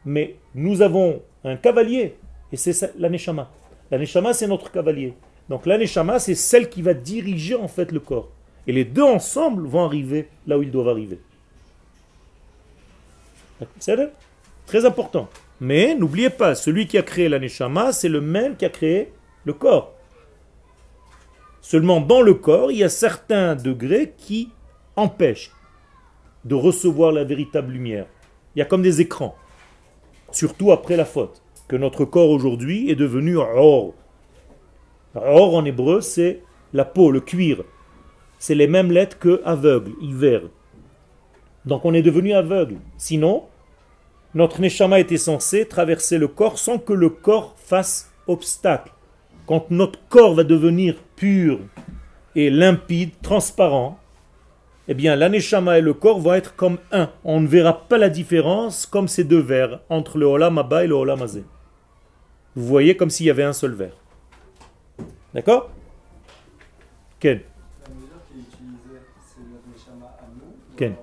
Mais 0.06 0.36
nous 0.54 0.80
avons 0.80 1.20
un 1.44 1.56
cavalier, 1.56 2.16
et 2.50 2.56
c'est 2.56 2.98
la 2.98 3.10
Neshama. 3.10 3.50
La 3.90 3.98
Neshama, 3.98 4.32
c'est 4.32 4.48
notre 4.48 4.72
cavalier. 4.72 5.12
Donc 5.50 5.66
la 5.66 5.76
Neshama, 5.76 6.18
c'est 6.18 6.34
celle 6.34 6.70
qui 6.70 6.80
va 6.80 6.94
diriger 6.94 7.56
en 7.56 7.68
fait 7.68 7.92
le 7.92 8.00
corps. 8.00 8.30
Et 8.66 8.72
les 8.72 8.86
deux 8.86 9.02
ensemble 9.02 9.66
vont 9.66 9.84
arriver 9.84 10.28
là 10.46 10.56
où 10.56 10.62
ils 10.62 10.70
doivent 10.70 10.88
arriver. 10.88 11.20
C'est 13.78 13.98
très 14.64 14.86
important. 14.86 15.28
Mais 15.62 15.94
n'oubliez 15.94 16.28
pas, 16.28 16.56
celui 16.56 16.88
qui 16.88 16.98
a 16.98 17.04
créé 17.04 17.28
l'aneshama, 17.28 17.92
c'est 17.92 18.08
le 18.08 18.20
même 18.20 18.56
qui 18.56 18.64
a 18.64 18.68
créé 18.68 19.12
le 19.44 19.52
corps. 19.52 19.94
Seulement 21.60 22.00
dans 22.00 22.20
le 22.20 22.34
corps, 22.34 22.72
il 22.72 22.78
y 22.78 22.82
a 22.82 22.88
certains 22.88 23.54
degrés 23.54 24.12
qui 24.18 24.48
empêchent 24.96 25.52
de 26.44 26.56
recevoir 26.56 27.12
la 27.12 27.22
véritable 27.22 27.74
lumière. 27.74 28.06
Il 28.56 28.58
y 28.58 28.62
a 28.62 28.64
comme 28.64 28.82
des 28.82 29.00
écrans, 29.00 29.36
surtout 30.32 30.72
après 30.72 30.96
la 30.96 31.04
faute, 31.04 31.40
que 31.68 31.76
notre 31.76 32.04
corps 32.04 32.30
aujourd'hui 32.30 32.90
est 32.90 32.96
devenu 32.96 33.36
or. 33.36 33.94
Or 35.14 35.54
en 35.54 35.64
hébreu, 35.64 36.00
c'est 36.00 36.42
la 36.72 36.84
peau, 36.84 37.12
le 37.12 37.20
cuir. 37.20 37.62
C'est 38.40 38.56
les 38.56 38.66
mêmes 38.66 38.90
lettres 38.90 39.20
que 39.20 39.40
aveugle, 39.44 39.92
hiver. 40.00 40.40
Donc 41.66 41.84
on 41.84 41.94
est 41.94 42.02
devenu 42.02 42.32
aveugle. 42.32 42.78
Sinon, 42.96 43.44
notre 44.34 44.60
neshama 44.60 44.98
était 45.00 45.18
censé 45.18 45.66
traverser 45.66 46.18
le 46.18 46.28
corps 46.28 46.58
sans 46.58 46.78
que 46.78 46.92
le 46.92 47.10
corps 47.10 47.54
fasse 47.56 48.10
obstacle. 48.26 48.92
Quand 49.46 49.70
notre 49.70 49.98
corps 50.08 50.34
va 50.34 50.44
devenir 50.44 50.96
pur 51.16 51.58
et 52.34 52.48
limpide, 52.48 53.10
transparent, 53.22 53.98
eh 54.88 54.94
bien 54.94 55.16
la 55.16 55.28
neshama 55.28 55.78
et 55.78 55.82
le 55.82 55.94
corps 55.94 56.18
vont 56.18 56.34
être 56.34 56.56
comme 56.56 56.78
un. 56.90 57.10
On 57.24 57.40
ne 57.40 57.46
verra 57.46 57.86
pas 57.88 57.98
la 57.98 58.08
différence 58.08 58.86
comme 58.86 59.08
ces 59.08 59.24
deux 59.24 59.40
verres 59.40 59.80
entre 59.90 60.18
le 60.18 60.26
olam 60.26 60.62
et 60.82 60.86
le 60.86 60.94
olam 60.94 61.26
Vous 62.56 62.66
voyez 62.66 62.96
comme 62.96 63.10
s'il 63.10 63.26
y 63.26 63.30
avait 63.30 63.42
un 63.42 63.52
seul 63.52 63.72
verre. 63.72 63.96
D'accord? 65.34 65.70
Ken 67.20 67.40
Ken 70.76 70.94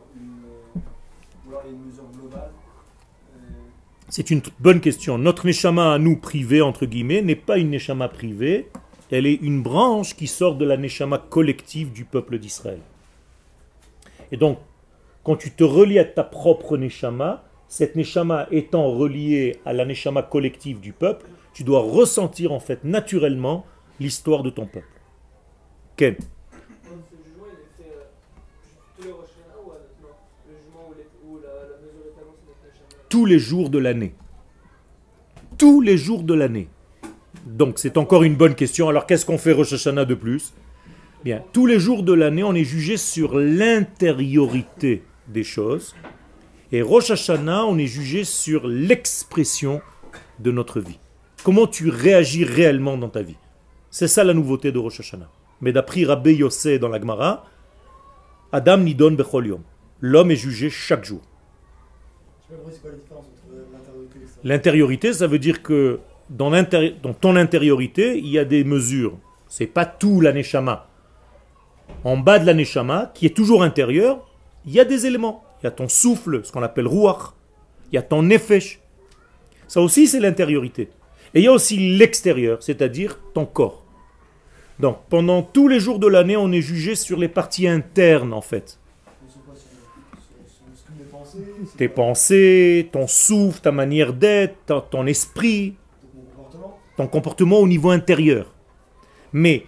C'est 4.20 4.32
une 4.32 4.42
bonne 4.60 4.82
question. 4.82 5.18
Notre 5.18 5.48
neshama 5.48 5.94
à 5.94 5.98
nous 5.98 6.18
privé, 6.18 6.62
entre 6.62 6.86
guillemets, 6.86 7.22
n'est 7.22 7.38
pas 7.38 7.58
une 7.58 7.70
neshama 7.70 8.10
privée, 8.10 8.68
elle 9.12 9.26
est 9.26 9.36
une 9.36 9.64
branche 9.64 10.14
qui 10.14 10.28
sort 10.28 10.58
de 10.58 10.66
la 10.66 10.76
neshama 10.76 11.20
collective 11.20 11.94
du 11.94 12.04
peuple 12.04 12.38
d'Israël. 12.38 12.82
Et 14.34 14.36
donc, 14.36 14.60
quand 15.24 15.38
tu 15.38 15.52
te 15.52 15.64
relis 15.64 16.00
à 16.00 16.04
ta 16.04 16.26
propre 16.26 16.76
neshama, 16.76 17.46
cette 17.70 17.96
neshama 17.96 18.48
étant 18.52 18.92
reliée 18.92 19.62
à 19.66 19.72
la 19.72 19.86
neshama 19.86 20.22
collective 20.22 20.82
du 20.82 20.92
peuple, 20.92 21.26
tu 21.54 21.64
dois 21.64 21.80
ressentir 21.80 22.52
en 22.52 22.60
fait 22.60 22.84
naturellement 22.84 23.66
l'histoire 24.02 24.44
de 24.44 24.50
ton 24.50 24.66
peuple. 24.66 25.00
Ken 25.96 26.18
tous 33.10 33.26
les 33.26 33.40
jours 33.40 33.70
de 33.70 33.80
l'année. 33.80 34.14
Tous 35.58 35.82
les 35.82 35.98
jours 35.98 36.24
de 36.24 36.34
l'année. 36.36 36.70
Donc 37.46 37.80
c'est 37.80 37.98
encore 37.98 38.24
une 38.24 38.36
bonne 38.36 38.56
question. 38.56 38.88
Alors 38.88 39.06
qu'est-ce 39.06 39.26
qu'on 39.26 39.38
fait 39.38 39.52
Rosh 39.52 39.74
Hashanah 39.74 40.06
de 40.06 40.14
plus? 40.14 40.54
Bien, 41.26 41.44
tous 41.52 41.66
les 41.66 41.80
jours 41.80 42.04
de 42.04 42.14
l'année, 42.14 42.44
on 42.44 42.54
est 42.54 42.64
jugé 42.64 42.96
sur 42.96 43.38
l'intériorité 43.38 45.04
des 45.28 45.44
choses. 45.44 45.96
Et 46.72 46.82
Rosh 46.82 47.12
Hashanah, 47.12 47.66
on 47.66 47.78
est 47.78 47.88
jugé 47.88 48.24
sur 48.24 48.68
l'expression 48.68 49.82
de 50.40 50.52
notre 50.52 50.80
vie. 50.80 51.00
Comment 51.44 51.68
tu 51.68 51.90
réagis 51.90 52.46
réellement 52.46 52.98
dans 52.98 53.10
ta 53.10 53.22
vie? 53.22 53.38
C'est 53.90 54.08
ça 54.08 54.24
la 54.24 54.34
nouveauté 54.34 54.72
de 54.72 54.78
Rosh 54.78 55.00
Hashanah. 55.00 55.30
Mais 55.62 55.74
d'après 55.74 56.04
Rabbi 56.04 56.36
Yossé 56.36 56.80
dans 56.80 56.90
la 56.90 57.02
Gemara, 57.02 57.46
Adam 58.52 58.78
nidon 58.78 59.12
bechol 59.12 59.58
L'homme 60.00 60.32
est 60.32 60.38
jugé 60.38 60.70
chaque 60.70 61.04
jour. 61.04 61.22
L'intériorité, 64.44 65.14
ça 65.14 65.28
veut 65.28 65.40
dire 65.40 65.62
que 65.62 66.00
dans, 66.30 66.52
dans, 66.52 67.14
ton 67.14 67.36
intériorité, 67.36 68.18
il 68.18 68.28
y 68.28 68.40
a 68.40 68.46
des 68.46 68.64
mesures. 68.64 69.18
C'est 69.48 69.68
pas 69.68 69.86
tout 69.86 70.22
l'aneshama. 70.22 70.88
En 72.04 72.18
bas 72.18 72.40
de 72.40 72.46
l'aneshama, 72.46 73.12
qui 73.14 73.26
est 73.26 73.36
toujours 73.36 73.64
intérieur, 73.64 74.28
il 74.66 74.74
y 74.74 74.80
a 74.80 74.86
des 74.86 75.06
éléments. 75.06 75.44
Il 75.62 75.66
y 75.66 75.68
a 75.68 75.72
ton 75.72 75.88
souffle, 75.88 76.44
ce 76.44 76.52
qu'on 76.52 76.64
appelle 76.64 76.88
ruach. 76.88 77.34
Il 77.92 77.96
y 77.96 77.98
a 77.98 78.02
ton 78.02 78.24
nefesh. 78.24 78.80
Ça 79.68 79.82
aussi, 79.82 80.08
c'est 80.08 80.20
l'intériorité. 80.20 80.90
Et 81.34 81.40
il 81.40 81.44
y 81.44 81.48
a 81.48 81.52
aussi 81.52 81.98
l'extérieur, 81.98 82.62
c'est-à-dire 82.62 83.20
ton 83.34 83.46
corps. 83.46 83.84
Donc, 84.80 85.00
pendant 85.10 85.42
tous 85.42 85.68
les 85.68 85.80
jours 85.80 86.00
de 86.00 86.08
l'année, 86.08 86.38
on 86.38 86.52
est 86.52 86.62
jugé 86.62 86.96
sur 86.96 87.20
les 87.20 87.28
parties 87.28 87.68
internes, 87.68 88.34
en 88.34 88.42
fait. 88.42 88.80
Tes 91.78 91.90
pensées, 91.90 92.90
ton 92.92 93.08
souffle, 93.08 93.62
ta 93.62 93.72
manière 93.72 94.14
d'être, 94.14 94.88
ton 94.90 95.06
esprit, 95.06 95.76
ton 96.98 97.08
comportement 97.08 97.60
au 97.60 97.68
niveau 97.68 97.92
intérieur. 97.92 98.54
Mais 99.32 99.66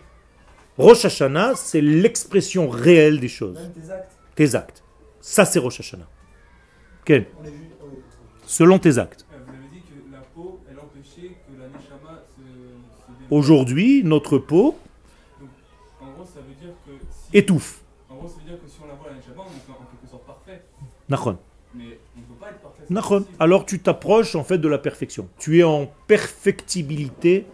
Rosh 0.78 1.06
Hashanah, 1.06 1.56
c'est 1.56 1.82
l'expression 1.82 2.70
réelle 2.70 3.20
des 3.20 3.28
choses. 3.28 3.72
tes 3.74 3.90
actes. 3.92 4.12
Tes 4.36 4.56
actes. 4.56 4.84
Ça, 5.20 5.46
c'est 5.46 5.60
Rosh 5.60 5.80
Hashanah. 5.80 6.08
Quel 7.06 7.28
Selon 8.46 8.80
tes 8.80 8.98
actes. 8.98 9.26
Aujourd'hui, 13.30 14.04
notre 14.04 14.38
peau 14.38 14.78
étouffe. 17.34 17.82
En 18.10 18.16
gros, 18.16 18.28
ça 18.28 18.36
veut 18.36 18.46
dire 18.46 18.60
que 18.62 18.68
si 18.68 18.78
on 18.84 18.88
la 18.88 18.94
voit 18.96 19.08
la 19.08 19.16
on 19.16 19.44
est 19.44 19.72
en 19.72 19.86
quelque 19.86 20.10
sorte 20.10 20.26
parfait. 20.26 20.64
Mais 21.74 22.00
on 22.18 22.20
ne 22.20 22.26
peut 22.26 22.40
pas 22.40 22.50
être 22.50 22.60
parfait. 22.60 22.81
Alors 23.40 23.66
tu 23.66 23.80
t'approches 23.80 24.36
en 24.36 24.44
fait 24.44 24.58
de 24.58 24.68
la 24.68 24.78
perfection. 24.78 25.30
Tu 25.40 25.60
es 25.60 25.64
en 25.64 25.90
perfectibilité, 26.08 27.46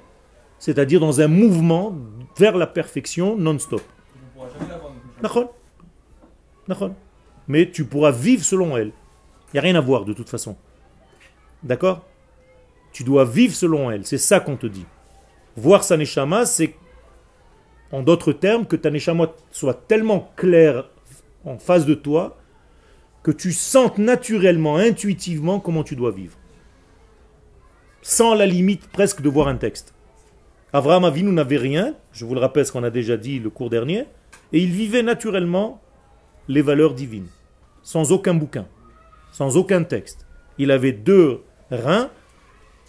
c'est-à-dire 0.58 1.00
dans 1.00 1.22
un 1.22 1.28
mouvement 1.28 1.96
vers 2.38 2.58
la 2.58 2.68
perfection 2.68 3.38
non-stop. 3.38 3.82
Mais 7.48 7.70
tu 7.70 7.86
pourras 7.86 8.12
vivre 8.12 8.44
selon 8.44 8.76
elle. 8.78 8.92
Il 9.48 9.54
n'y 9.54 9.60
a 9.60 9.62
rien 9.62 9.76
à 9.76 9.82
voir 9.82 10.06
de 10.06 10.14
toute 10.14 10.30
façon. 10.30 10.58
D'accord? 11.64 12.06
Tu 12.92 13.04
dois 13.04 13.26
vivre 13.26 13.54
selon 13.54 13.92
elle. 13.92 14.06
C'est 14.06 14.18
ça 14.18 14.40
qu'on 14.40 14.58
te 14.58 14.68
dit. 14.68 14.86
Voir 15.56 15.84
sa 15.84 15.98
neshama, 15.98 16.46
c'est 16.46 16.76
en 17.92 18.02
d'autres 18.02 18.34
termes 18.34 18.66
que 18.66 18.76
ta 18.76 18.90
neshama 18.90 19.32
soit 19.52 19.88
tellement 19.88 20.32
claire 20.36 20.90
en 21.46 21.58
face 21.58 21.86
de 21.86 21.94
toi 21.94 22.38
que 23.28 23.32
tu 23.34 23.52
sentes 23.52 23.98
naturellement, 23.98 24.78
intuitivement 24.78 25.60
comment 25.60 25.84
tu 25.84 25.98
dois 25.98 26.12
vivre. 26.12 26.38
Sans 28.02 28.34
la 28.34 28.46
limite 28.46 28.88
presque 28.88 29.22
de 29.22 29.28
voir 29.28 29.50
un 29.50 29.58
texte. 29.58 29.94
Abraham 30.72 31.04
Avinu 31.04 31.34
n'avait 31.34 31.58
rien, 31.58 31.94
je 32.14 32.24
vous 32.24 32.36
le 32.36 32.40
rappelle 32.40 32.66
ce 32.66 32.72
qu'on 32.72 32.86
a 32.86 32.90
déjà 32.90 33.18
dit 33.18 33.40
le 33.40 33.50
cours 33.50 33.70
dernier, 33.70 34.06
et 34.54 34.62
il 34.62 34.72
vivait 34.72 35.04
naturellement 35.04 35.82
les 36.48 36.62
valeurs 36.62 36.94
divines, 36.94 37.28
sans 37.84 38.14
aucun 38.14 38.34
bouquin, 38.34 38.66
sans 39.34 39.58
aucun 39.58 39.84
texte. 39.84 40.26
Il 40.58 40.72
avait 40.72 40.94
deux 40.94 41.42
reins 41.70 42.10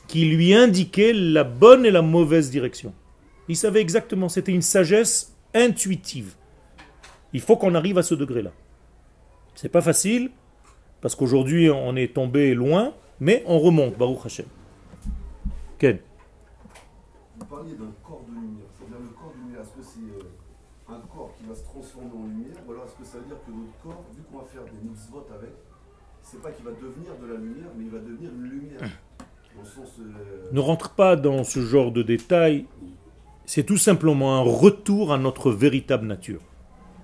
qui 0.06 0.24
lui 0.26 0.54
indiquait 0.54 1.14
la 1.14 1.42
bonne 1.42 1.84
et 1.84 1.90
la 1.90 2.02
mauvaise 2.02 2.48
direction. 2.48 2.94
Il 3.48 3.56
savait 3.56 3.80
exactement, 3.80 4.28
c'était 4.28 4.52
une 4.52 4.62
sagesse 4.62 5.36
intuitive. 5.52 6.34
Il 7.32 7.40
faut 7.40 7.56
qu'on 7.56 7.74
arrive 7.74 7.98
à 7.98 8.04
ce 8.04 8.14
degré-là. 8.14 8.52
C'est 9.60 9.68
pas 9.68 9.82
facile, 9.82 10.30
parce 11.00 11.16
qu'aujourd'hui 11.16 11.68
on 11.68 11.96
est 11.96 12.14
tombé 12.14 12.54
loin, 12.54 12.94
mais 13.18 13.42
on 13.44 13.58
remonte, 13.58 13.98
Baruch 13.98 14.24
Hashem. 14.24 14.46
Ken 15.78 15.98
Vous 17.40 17.44
parliez 17.44 17.74
d'un 17.74 17.90
corps 18.04 18.22
de 18.28 18.34
lumière, 18.34 18.70
c'est-à-dire 18.78 19.00
le 19.02 19.08
corps 19.08 19.32
de 19.34 19.42
lumière, 19.42 19.62
est-ce 19.62 19.74
que 19.74 19.82
c'est 19.82 20.14
euh, 20.14 20.94
un 20.94 21.00
corps 21.12 21.34
qui 21.36 21.44
va 21.48 21.56
se 21.56 21.64
transformer 21.64 22.06
en 22.06 22.22
lumière, 22.28 22.54
ou 22.68 22.70
alors 22.70 22.84
est-ce 22.84 22.94
que 23.02 23.04
ça 23.04 23.18
veut 23.18 23.24
dire 23.24 23.42
que 23.44 23.50
notre 23.50 23.74
corps, 23.82 24.04
vu 24.14 24.22
qu'on 24.30 24.38
va 24.38 24.44
faire 24.44 24.62
des 24.62 24.88
mitzvot 24.88 25.26
avec, 25.34 25.50
c'est 26.22 26.40
pas 26.40 26.52
qu'il 26.52 26.64
va 26.64 26.70
devenir 26.70 27.18
de 27.20 27.26
la 27.26 27.38
lumière, 27.40 27.70
mais 27.76 27.86
il 27.86 27.90
va 27.90 27.98
devenir 27.98 28.30
une 28.30 28.44
lumière 28.44 28.78
euh, 28.80 30.52
ne 30.52 30.60
rentre 30.60 30.90
pas 30.90 31.16
dans 31.16 31.42
ce 31.42 31.58
genre 31.66 31.90
de 31.90 32.02
détails. 32.02 32.66
C'est 33.44 33.64
tout 33.64 33.76
simplement 33.76 34.36
un 34.36 34.42
retour 34.42 35.12
à 35.12 35.18
notre 35.18 35.50
véritable 35.50 36.06
nature. 36.06 36.42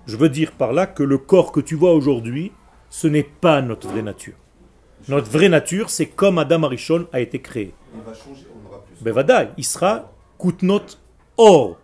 Je 0.07 0.17
veux 0.17 0.29
dire 0.29 0.51
par 0.51 0.73
là 0.73 0.85
que 0.85 1.03
le 1.03 1.17
corps 1.17 1.51
que 1.51 1.59
tu 1.59 1.75
vois 1.75 1.93
aujourd'hui, 1.93 2.51
ce 2.89 3.07
n'est 3.07 3.23
pas 3.23 3.61
notre 3.61 3.87
vraie 3.87 4.01
nature. 4.01 4.35
Notre 5.07 5.29
vraie 5.29 5.49
nature, 5.49 5.89
c'est 5.89 6.07
comme 6.07 6.37
Adam 6.37 6.63
Arishon 6.63 7.07
a 7.11 7.19
été 7.19 7.39
créé. 7.39 7.73
Il 7.93 8.01
va 8.01 8.13
changer, 8.13 8.45
on 8.53 8.67
aura 8.67 8.83
plus. 8.83 9.53
il 9.57 9.65
sera 9.65 10.11
Or. 11.37 11.77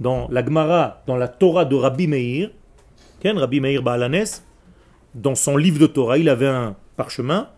Dans 0.00 0.28
la 0.30 0.44
Gemara, 0.44 1.02
dans 1.06 1.16
la 1.16 1.28
Torah 1.28 1.64
de 1.64 1.74
Rabbi 1.74 2.06
Meir, 2.06 2.50
Rabbi 3.24 3.60
Meir 3.60 3.82
Baalanes, 3.82 4.42
dans 5.14 5.34
son 5.34 5.56
livre 5.56 5.80
de 5.80 5.86
Torah, 5.86 6.18
il 6.18 6.28
avait 6.28 6.46
un 6.46 6.76
parchemin 6.96 7.48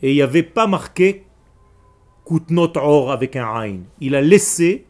et 0.00 0.12
il 0.12 0.14
n'y 0.14 0.22
avait 0.22 0.42
pas 0.42 0.66
marqué 0.66 1.26
Kutnot 2.24 2.72
Or 2.76 3.12
avec 3.12 3.36
un 3.36 3.46
Ain. 3.62 3.80
Il 4.00 4.14
a 4.14 4.20
laissé, 4.20 4.86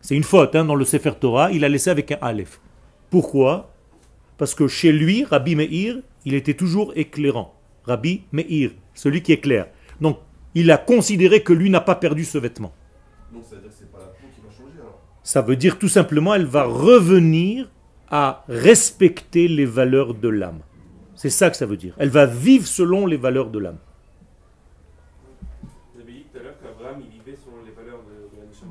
c'est 0.00 0.14
une 0.14 0.22
faute 0.22 0.54
hein, 0.54 0.64
dans 0.64 0.74
le 0.74 0.84
Sefer 0.84 1.12
Torah, 1.20 1.50
il 1.52 1.64
a 1.64 1.68
laissé 1.68 1.90
avec 1.90 2.12
un 2.12 2.18
Aleph. 2.22 2.60
Pourquoi? 3.10 3.70
Parce 4.38 4.54
que 4.54 4.68
chez 4.68 4.92
lui, 4.92 5.24
Rabbi 5.24 5.56
Meir, 5.56 5.96
il 6.24 6.34
était 6.34 6.54
toujours 6.54 6.92
éclairant. 6.96 7.54
Rabbi 7.84 8.22
Meir, 8.32 8.70
celui 8.94 9.22
qui 9.22 9.32
éclaire. 9.32 9.68
Donc, 10.00 10.18
il 10.54 10.70
a 10.70 10.78
considéré 10.78 11.42
que 11.42 11.52
lui 11.52 11.70
n'a 11.70 11.80
pas 11.80 11.94
perdu 11.94 12.24
ce 12.24 12.38
vêtement. 12.38 12.72
Donc, 13.32 13.44
ça 13.44 13.56
veut 13.56 13.62
dire 13.62 13.70
que 13.70 13.76
c'est 13.78 13.92
pas 13.92 13.98
la 13.98 14.06
peau 14.06 14.26
qui 14.34 14.40
va 14.40 14.50
changer 14.50 14.78
alors 14.80 15.00
Ça 15.22 15.42
veut 15.42 15.56
dire 15.56 15.78
tout 15.78 15.88
simplement, 15.88 16.34
elle 16.34 16.46
va 16.46 16.64
revenir 16.64 17.70
à 18.10 18.44
respecter 18.48 19.48
les 19.48 19.66
valeurs 19.66 20.14
de 20.14 20.28
l'âme. 20.28 20.60
C'est 21.14 21.30
ça 21.30 21.50
que 21.50 21.56
ça 21.56 21.66
veut 21.66 21.76
dire. 21.76 21.94
Elle 21.98 22.10
va 22.10 22.26
vivre 22.26 22.66
selon 22.66 23.06
les 23.06 23.16
valeurs 23.16 23.50
de 23.50 23.58
l'âme. 23.58 23.78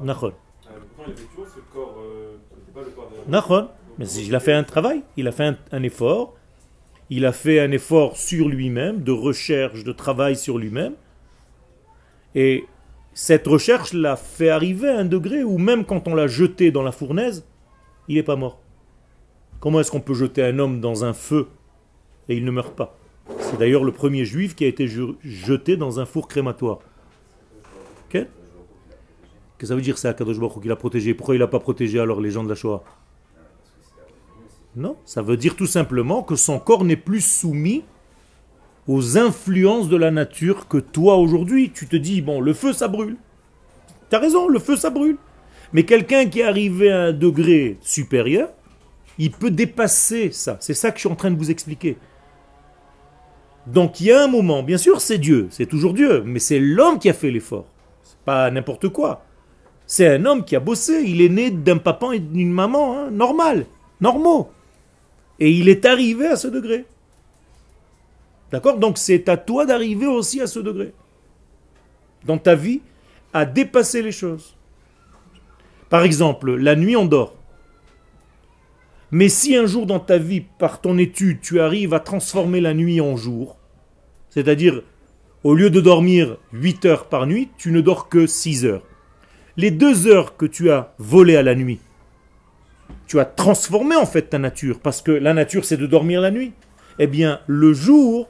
Nachon. 0.04 0.34
Mais 3.98 4.10
il 4.10 4.36
a 4.36 4.40
fait 4.40 4.54
un 4.54 4.64
travail, 4.64 5.04
il 5.18 5.28
a 5.28 5.32
fait 5.32 5.56
un, 5.72 5.84
effort, 5.84 6.36
il 7.10 7.26
a 7.26 7.32
fait 7.32 7.60
un 7.60 7.72
effort 7.72 8.18
sur 8.18 8.50
lui-même, 8.50 9.04
de 9.04 9.12
recherche, 9.12 9.84
de 9.84 9.92
travail 9.92 10.36
sur 10.36 10.58
lui-même. 10.58 10.94
Et 12.34 12.66
cette 13.14 13.48
recherche 13.48 13.94
l'a 13.94 14.18
fait 14.18 14.50
arriver 14.50 14.90
à 14.90 15.00
un 15.00 15.06
degré 15.06 15.44
où 15.44 15.58
même 15.58 15.86
quand 15.86 16.08
on 16.08 16.16
l'a 16.16 16.28
jeté 16.28 16.72
dans 16.72 16.84
la 16.84 16.92
fournaise, 16.92 17.46
il 18.08 18.16
n'est 18.16 18.24
pas 18.24 18.36
mort. 18.36 18.60
Comment 19.60 19.80
est-ce 19.80 19.92
qu'on 19.92 20.02
peut 20.02 20.14
jeter 20.14 20.44
un 20.44 20.60
homme 20.60 20.82
dans 20.82 21.06
un 21.06 21.14
feu 21.14 21.48
et 22.28 22.36
il 22.36 22.44
ne 22.44 22.52
meurt 22.52 22.76
pas? 22.76 22.98
C'est 23.40 23.58
d'ailleurs 23.58 23.84
le 23.84 23.92
premier 23.92 24.26
juif 24.26 24.56
qui 24.56 24.66
a 24.66 24.68
été 24.68 24.88
jeté 25.24 25.78
dans 25.78 26.00
un 26.00 26.06
four 26.06 26.28
crématoire. 26.28 26.80
Qu'est-ce 29.58 29.62
que 29.62 29.68
ça 29.68 29.76
veut 29.76 29.82
dire, 29.82 29.98
c'est 29.98 30.10
Akadosh 30.10 30.38
Baruch 30.38 30.62
qu'il 30.62 30.72
a 30.72 30.76
protégé? 30.76 31.14
Pourquoi 31.14 31.36
il 31.36 31.40
n'a 31.40 31.48
pas 31.48 31.60
protégé 31.60 32.00
alors 32.00 32.20
les 32.20 32.32
gens 32.32 32.44
de 32.44 32.50
la 32.50 32.56
Shoah? 32.56 32.84
Non, 34.76 34.98
ça 35.06 35.22
veut 35.22 35.38
dire 35.38 35.56
tout 35.56 35.68
simplement 35.68 36.24
que 36.24 36.36
son 36.36 36.60
corps 36.60 36.84
n'est 36.84 36.98
plus 36.98 37.22
soumis 37.22 37.86
aux 38.88 39.18
influences 39.18 39.88
de 39.88 39.96
la 39.96 40.12
nature 40.12 40.68
que 40.68 40.78
toi 40.78 41.16
aujourd'hui, 41.16 41.72
tu 41.74 41.88
te 41.88 41.96
dis, 41.96 42.22
bon, 42.22 42.42
le 42.42 42.54
feu 42.54 42.74
ça 42.74 42.90
brûle. 42.90 43.16
Tu 44.10 44.16
as 44.16 44.20
raison, 44.20 44.50
le 44.50 44.60
feu 44.60 44.76
ça 44.76 44.90
brûle. 44.90 45.18
Mais 45.72 45.84
quelqu'un 45.84 46.26
qui 46.28 46.42
est 46.42 46.44
arrivé 46.44 46.92
à 46.92 47.04
un 47.04 47.14
degré 47.14 47.78
supérieur, 47.82 48.50
il 49.18 49.32
peut 49.32 49.52
dépasser 49.52 50.32
ça. 50.32 50.58
C'est 50.60 50.74
ça 50.74 50.92
que 50.92 50.98
je 50.98 51.02
suis 51.02 51.10
en 51.10 51.16
train 51.16 51.32
de 51.32 51.38
vous 51.38 51.50
expliquer. 51.50 51.98
Donc 53.66 54.02
il 54.02 54.08
y 54.08 54.12
a 54.12 54.24
un 54.24 54.28
moment, 54.28 54.62
bien 54.62 54.78
sûr 54.78 55.02
c'est 55.02 55.18
Dieu, 55.18 55.48
c'est 55.50 55.66
toujours 55.66 55.94
Dieu, 55.94 56.22
mais 56.24 56.40
c'est 56.40 56.60
l'homme 56.60 57.00
qui 57.00 57.10
a 57.10 57.14
fait 57.14 57.32
l'effort. 57.32 57.66
C'est 58.04 58.20
pas 58.20 58.52
n'importe 58.52 58.90
quoi. 58.90 59.25
C'est 59.88 60.08
un 60.08 60.26
homme 60.26 60.44
qui 60.44 60.56
a 60.56 60.60
bossé. 60.60 61.04
Il 61.06 61.22
est 61.22 61.30
né 61.30 61.52
d'un 61.52 61.78
papa 61.78 62.14
et 62.14 62.20
d'une 62.20 62.52
maman, 62.52 62.98
hein, 62.98 63.12
normal, 63.12 63.66
normaux. 64.02 64.50
Et 65.40 65.52
il 65.52 65.70
est 65.70 65.86
arrivé 65.86 66.28
à 66.28 66.36
ce 66.36 66.48
degré. 66.48 66.86
D'accord? 68.52 68.78
Donc 68.78 68.98
c'est 68.98 69.28
à 69.30 69.38
toi 69.38 69.66
d'arriver 69.66 70.08
aussi 70.08 70.42
à 70.42 70.48
ce 70.48 70.60
degré. 70.60 70.94
Dans 72.26 72.38
ta 72.38 72.56
vie, 72.56 72.82
à 73.34 73.46
dépasser 73.46 74.02
les 74.02 74.12
choses. 74.12 74.56
Par 75.90 76.04
exemple, 76.04 76.56
la 76.56 76.76
nuit 76.76 76.96
on 76.96 77.06
dort. 77.06 77.36
Mais 79.12 79.30
si 79.30 79.56
un 79.56 79.66
jour 79.66 79.86
dans 79.86 80.00
ta 80.00 80.18
vie, 80.18 80.42
par 80.42 80.82
ton 80.82 80.98
étude, 80.98 81.40
tu 81.42 81.60
arrives 81.60 81.94
à 81.94 82.00
transformer 82.00 82.60
la 82.60 82.74
nuit 82.74 83.00
en 83.02 83.16
jour, 83.16 83.58
c'est-à-dire 84.30 84.82
au 85.44 85.54
lieu 85.54 85.70
de 85.70 85.80
dormir 85.80 86.38
8 86.54 86.86
heures 86.86 87.06
par 87.06 87.28
nuit, 87.28 87.50
tu 87.58 87.72
ne 87.72 87.82
dors 87.82 88.10
que 88.10 88.26
6 88.26 88.66
heures. 88.66 88.82
Les 89.58 89.72
deux 89.72 90.08
heures 90.08 90.36
que 90.36 90.46
tu 90.46 90.70
as 90.70 90.94
volées 90.98 91.38
à 91.38 91.44
la 91.44 91.56
nuit, 91.56 91.80
tu 93.08 93.20
as 93.20 93.26
transformé 93.26 93.96
en 93.96 94.06
fait 94.06 94.24
ta 94.24 94.40
nature, 94.40 94.80
parce 94.80 95.02
que 95.02 95.12
la 95.12 95.34
nature 95.34 95.64
c'est 95.64 95.78
de 95.78 95.88
dormir 95.88 96.22
la 96.22 96.32
nuit. 96.32 96.54
Eh 97.00 97.08
bien, 97.08 97.42
le 97.48 97.74
jour, 97.74 98.30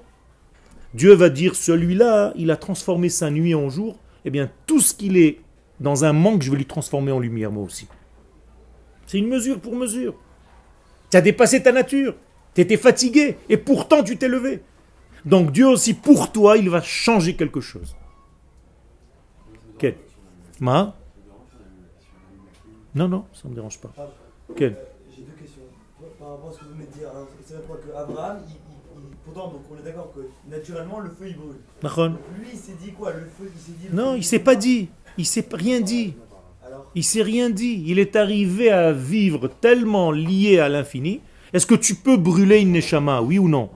Dieu 0.94 1.14
va 1.14 1.30
dire, 1.30 1.56
celui-là, 1.56 2.34
il 2.36 2.52
a 2.52 2.58
transformé 2.58 3.10
sa 3.10 3.30
nuit 3.30 3.56
en 3.56 3.70
jour, 3.70 4.00
eh 4.24 4.30
bien, 4.30 4.50
tout 4.66 4.80
ce 4.80 4.94
qu'il 4.94 5.18
est 5.18 5.40
dans 5.80 6.06
un 6.06 6.14
manque, 6.14 6.42
je 6.42 6.52
vais 6.52 6.58
lui 6.58 6.66
transformer 6.66 7.12
en 7.12 7.20
lumière 7.20 7.52
moi 7.52 7.64
aussi. 7.64 7.88
C'est 9.06 9.18
une 9.18 9.28
mesure 9.28 9.60
pour 9.60 9.76
mesure. 9.76 10.16
Tu 11.12 11.18
as 11.18 11.22
dépassé 11.22 11.62
ta 11.62 11.72
nature, 11.72 12.16
tu 12.54 12.62
étais 12.62 12.78
fatigué, 12.78 13.38
et 13.50 13.58
pourtant 13.58 14.04
tu 14.04 14.18
t'es 14.18 14.28
levé. 14.28 14.62
Donc 15.26 15.52
Dieu 15.52 15.68
aussi, 15.68 15.94
pour 15.94 16.32
toi, 16.32 16.58
il 16.58 16.70
va 16.70 16.82
changer 16.82 17.36
quelque 17.36 17.62
chose. 17.62 17.96
Quel 19.78 19.96
Ma 20.60 20.96
Non, 22.96 23.08
non, 23.08 23.26
ça 23.34 23.42
ne 23.46 23.50
me 23.52 23.56
dérange 23.56 23.80
pas. 23.80 23.92
Quel? 24.56 24.76
J'ai 25.14 25.24
deux 25.24 25.32
questions. 25.40 25.62
Par 26.20 26.30
rapport 26.32 26.50
à 26.50 26.54
ce 26.54 26.60
que 26.60 26.66
vous 26.66 26.74
venez 26.76 26.86
de 26.86 26.98
dire, 26.98 27.10
c'est 27.46 27.54
vrai 27.56 27.64
que 27.86 27.96
Abraham, 27.98 28.38
il, 28.48 28.54
il- 28.54 29.10
il- 29.10 29.16
pourtant, 29.26 29.48
donc 29.50 29.62
on 29.72 29.78
est 29.80 29.84
d'accord 29.86 30.12
que 30.16 30.22
naturellement 30.50 31.00
le 31.00 31.10
feu 31.10 31.28
il 31.28 31.36
brûle. 31.36 31.56
Donc 31.82 32.20
lui 32.40 32.48
il 32.54 32.58
s'est 32.60 32.76
dit 32.82 32.92
quoi? 32.94 33.12
Le 33.12 33.22
feu, 33.26 33.52
il 33.54 33.60
s'est 33.62 33.78
dit. 33.80 33.88
le 33.90 33.96
Non, 33.96 34.12
feu, 34.14 34.18
il 34.20 34.24
s'est 34.24 34.40
pas 34.40 34.56
dit. 34.56 34.90
Il 35.18 35.26
s'est 35.26 35.46
rien 35.52 35.82
dit. 35.82 36.14
Alors, 36.66 36.86
Il 36.96 37.04
s'est 37.04 37.22
rien 37.22 37.50
dit. 37.50 37.84
Il 37.86 38.00
est 38.00 38.16
arrivé 38.16 38.70
à 38.72 38.92
vivre 38.92 39.48
tellement 39.50 40.12
lié 40.12 40.60
à 40.60 40.70
l'infini. 40.70 41.22
Est-ce 41.54 41.66
que 41.66 41.76
tu 41.76 41.96
peux 41.96 42.18
brûler 42.18 42.60
une 42.62 42.72
neshama, 42.72 43.22
oui 43.22 43.38
ou 43.40 43.48
non? 43.50 43.70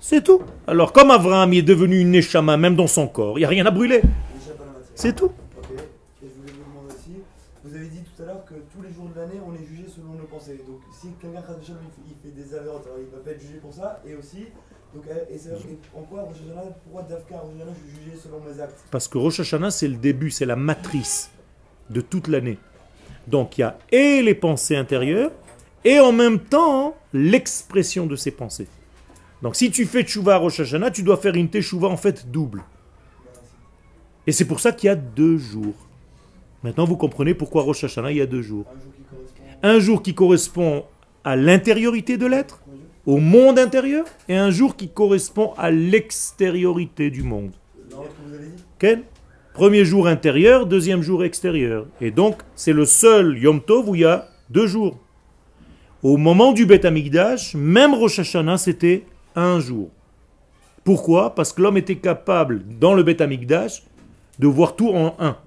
C'est 0.00 0.22
tout. 0.22 0.40
Alors, 0.66 0.92
comme 0.92 1.10
Abraham 1.10 1.52
il 1.52 1.58
est 1.58 1.62
devenu 1.62 2.00
une 2.00 2.10
neshama, 2.10 2.56
même 2.56 2.76
dans 2.76 2.86
son 2.86 3.08
corps, 3.08 3.38
il 3.38 3.42
n'y 3.42 3.44
a 3.46 3.48
rien 3.48 3.66
à 3.66 3.70
brûler. 3.70 4.02
C'est 4.94 5.14
tout. 5.16 5.26
Ok. 5.26 5.32
Et 6.22 6.26
je 6.28 6.40
voulais 6.40 6.52
vous 6.52 6.70
demander 6.70 6.94
aussi, 6.94 7.12
vous 7.64 7.74
avez 7.74 7.86
dit 7.88 8.00
tout 8.02 8.22
à 8.22 8.26
l'heure 8.26 8.44
que 8.44 8.54
on 9.46 9.54
est 9.54 9.66
jugé 9.66 9.84
selon 9.88 10.14
nos 10.14 10.24
pensées. 10.24 10.60
Donc 10.66 10.80
si 10.92 11.08
quelqu'un 11.20 11.42
il, 11.60 11.64
fait- 11.66 11.72
il 12.08 12.16
fait 12.22 12.34
des 12.36 12.54
avérantes, 12.54 12.84
alors 12.86 12.98
il 12.98 13.06
ne 13.06 13.10
va 13.10 13.18
pas 13.24 13.30
être 13.30 13.40
jugé 13.40 13.58
pour 13.60 13.72
ça. 13.74 14.00
Et 14.06 14.14
aussi, 14.14 14.46
donc, 14.94 15.04
euh, 15.08 15.24
et 15.30 15.38
c'est 15.38 15.50
en 15.94 16.02
quoi 16.02 16.22
Rosh 16.22 16.36
Hashanah, 16.46 16.70
pourquoi 16.84 17.02
Dafka 17.02 17.38
Rosh 17.38 17.54
Hashanah, 17.56 17.72
je 17.74 17.90
suis 17.92 18.04
jugé 18.04 18.16
selon 18.16 18.40
mes 18.40 18.60
actes? 18.60 18.84
Parce 18.90 19.08
que 19.08 19.18
Rosh 19.18 19.40
Hashanah, 19.40 19.70
c'est 19.70 19.88
le 19.88 19.96
début, 19.96 20.30
c'est 20.30 20.46
la 20.46 20.56
matrice 20.56 21.30
de 21.90 22.00
toute 22.00 22.28
l'année. 22.28 22.58
Donc, 23.26 23.58
il 23.58 23.62
y 23.62 23.64
a 23.64 23.78
et 23.90 24.22
les 24.22 24.34
pensées 24.34 24.76
intérieures, 24.76 25.32
et 25.84 26.00
en 26.00 26.12
même 26.12 26.38
temps, 26.38 26.96
l'expression 27.12 28.06
de 28.06 28.16
ces 28.16 28.30
pensées. 28.30 28.68
Donc, 29.42 29.54
si 29.56 29.70
tu 29.70 29.84
fais 29.84 30.02
Tchouva 30.02 30.34
à 30.34 30.38
Rosh 30.38 30.60
Hashanah, 30.60 30.90
tu 30.90 31.02
dois 31.02 31.16
faire 31.16 31.34
une 31.34 31.50
Teshuvah 31.50 31.88
en 31.88 31.96
fait 31.96 32.30
double. 32.30 32.62
Et 34.26 34.32
c'est 34.32 34.46
pour 34.46 34.60
ça 34.60 34.72
qu'il 34.72 34.86
y 34.86 34.90
a 34.90 34.96
deux 34.96 35.36
jours. 35.36 35.74
Maintenant, 36.62 36.84
vous 36.84 36.96
comprenez 36.96 37.34
pourquoi 37.34 37.62
Rosh 37.62 37.84
Hashanah, 37.84 38.12
il 38.12 38.16
y 38.16 38.20
a 38.22 38.26
deux 38.26 38.42
jours. 38.42 38.64
Un 39.62 39.78
jour 39.78 40.02
qui 40.02 40.14
correspond. 40.14 40.84
À 41.24 41.34
l'intériorité 41.34 42.18
de 42.18 42.26
l'être, 42.26 42.62
au 43.04 43.16
monde 43.16 43.58
intérieur, 43.58 44.04
et 44.28 44.36
un 44.36 44.50
jour 44.50 44.76
qui 44.76 44.88
correspond 44.88 45.54
à 45.58 45.72
l'extériorité 45.72 47.10
du 47.10 47.24
monde. 47.24 47.50
Quel 48.78 49.02
Premier 49.56 49.86
jour 49.86 50.06
intérieur, 50.06 50.66
deuxième 50.66 51.00
jour 51.00 51.24
extérieur. 51.24 51.86
Et 52.02 52.10
donc, 52.10 52.42
c'est 52.54 52.74
le 52.74 52.84
seul 52.84 53.38
Yom 53.38 53.62
Tov 53.62 53.88
où 53.88 53.94
il 53.94 54.02
y 54.02 54.04
a 54.04 54.28
deux 54.50 54.66
jours. 54.66 54.98
Au 56.02 56.18
moment 56.18 56.52
du 56.52 56.66
Beth 56.66 56.84
Amikdash, 56.84 57.54
même 57.54 57.94
Rosh 57.94 58.18
Hashanah, 58.18 58.58
c'était 58.58 59.06
un 59.34 59.58
jour. 59.58 59.88
Pourquoi? 60.84 61.34
Parce 61.34 61.54
que 61.54 61.62
l'homme 61.62 61.78
était 61.78 61.96
capable, 61.96 62.62
dans 62.78 62.92
le 62.92 63.02
Beth 63.02 63.22
Amikdash, 63.22 63.82
de 64.38 64.46
voir 64.46 64.76
tout 64.76 64.90
en 64.90 65.16
un. 65.18 65.38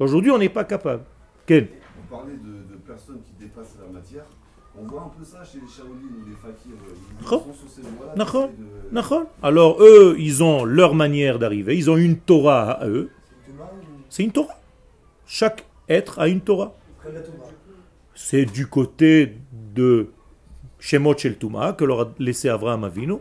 Aujourd'hui, 0.00 0.32
on 0.32 0.38
n'est 0.38 0.48
pas 0.48 0.64
capable. 0.64 1.04
Parlez 1.46 2.32
de, 2.32 2.74
de 2.74 2.78
personnes 2.84 3.20
qui 3.24 3.35
dépassent 3.56 3.76
la 3.86 3.92
matière. 3.92 4.24
On 4.78 4.84
voit 4.86 5.02
un 5.02 5.08
peu 5.18 5.24
ça 5.24 5.42
chez 5.42 5.58
les 5.58 5.64
ou 5.64 6.28
les 6.28 6.34
fakirs. 6.36 6.72
Ils 7.18 7.22
D'accord. 7.22 7.44
sont 7.46 7.52
sur 7.54 7.68
ces 7.70 7.80
voies-là. 7.82 8.14
D'accord. 8.14 8.48
d'essayer 8.48 8.68
de- 8.90 8.94
Nachon 8.94 9.26
Alors, 9.42 9.80
eux, 9.82 10.16
ils 10.18 10.42
ont 10.42 10.64
leur 10.64 10.94
manière 10.94 11.38
d'arriver. 11.38 11.76
Ils 11.76 11.90
ont 11.90 11.96
une 11.96 12.18
Torah 12.18 12.72
à 12.72 12.86
eux. 12.88 13.10
C'est 14.10 14.22
une 14.24 14.32
Torah? 14.32 14.60
Chaque 15.26 15.64
être 15.88 16.18
a 16.18 16.28
une 16.28 16.40
Torah? 16.40 16.74
C'est 18.14 18.44
du 18.44 18.66
côté 18.66 19.36
de 19.74 20.08
Shemot 20.78 21.16
Shel 21.16 21.36
Touma 21.38 21.72
que 21.72 21.84
leur 21.84 22.00
a 22.00 22.14
laissé 22.18 22.48
Avraham 22.48 22.84
Avinu, 22.84 23.14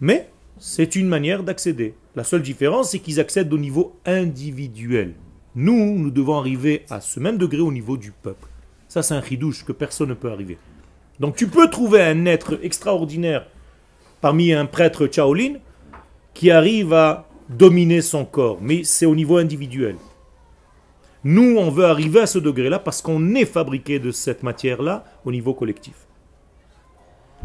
mais 0.00 0.30
c'est 0.58 0.94
une 0.96 1.08
manière 1.08 1.42
d'accéder. 1.42 1.94
La 2.14 2.24
seule 2.24 2.42
différence, 2.42 2.90
c'est 2.90 2.98
qu'ils 2.98 3.20
accèdent 3.20 3.52
au 3.52 3.58
niveau 3.58 3.96
individuel. 4.06 5.14
Nous, 5.54 5.98
nous 5.98 6.10
devons 6.10 6.38
arriver 6.38 6.84
à 6.90 7.00
ce 7.00 7.18
même 7.20 7.38
degré 7.38 7.60
au 7.60 7.72
niveau 7.72 7.96
du 7.96 8.12
peuple. 8.12 8.48
Ça, 8.96 9.02
c'est 9.02 9.12
un 9.12 9.22
chidouche 9.22 9.62
que 9.62 9.72
personne 9.72 10.08
ne 10.08 10.14
peut 10.14 10.30
arriver. 10.32 10.56
Donc 11.20 11.36
tu 11.36 11.48
peux 11.48 11.68
trouver 11.68 12.00
un 12.00 12.24
être 12.24 12.58
extraordinaire 12.62 13.46
parmi 14.22 14.54
un 14.54 14.64
prêtre 14.64 15.06
Shaolin 15.06 15.56
qui 16.32 16.50
arrive 16.50 16.94
à 16.94 17.28
dominer 17.50 18.00
son 18.00 18.24
corps, 18.24 18.56
mais 18.62 18.84
c'est 18.84 19.04
au 19.04 19.14
niveau 19.14 19.36
individuel. 19.36 19.96
Nous, 21.24 21.58
on 21.58 21.70
veut 21.70 21.84
arriver 21.84 22.20
à 22.20 22.26
ce 22.26 22.38
degré-là 22.38 22.78
parce 22.78 23.02
qu'on 23.02 23.34
est 23.34 23.44
fabriqué 23.44 23.98
de 23.98 24.10
cette 24.12 24.42
matière-là 24.42 25.04
au 25.26 25.30
niveau 25.30 25.52
collectif. 25.52 26.06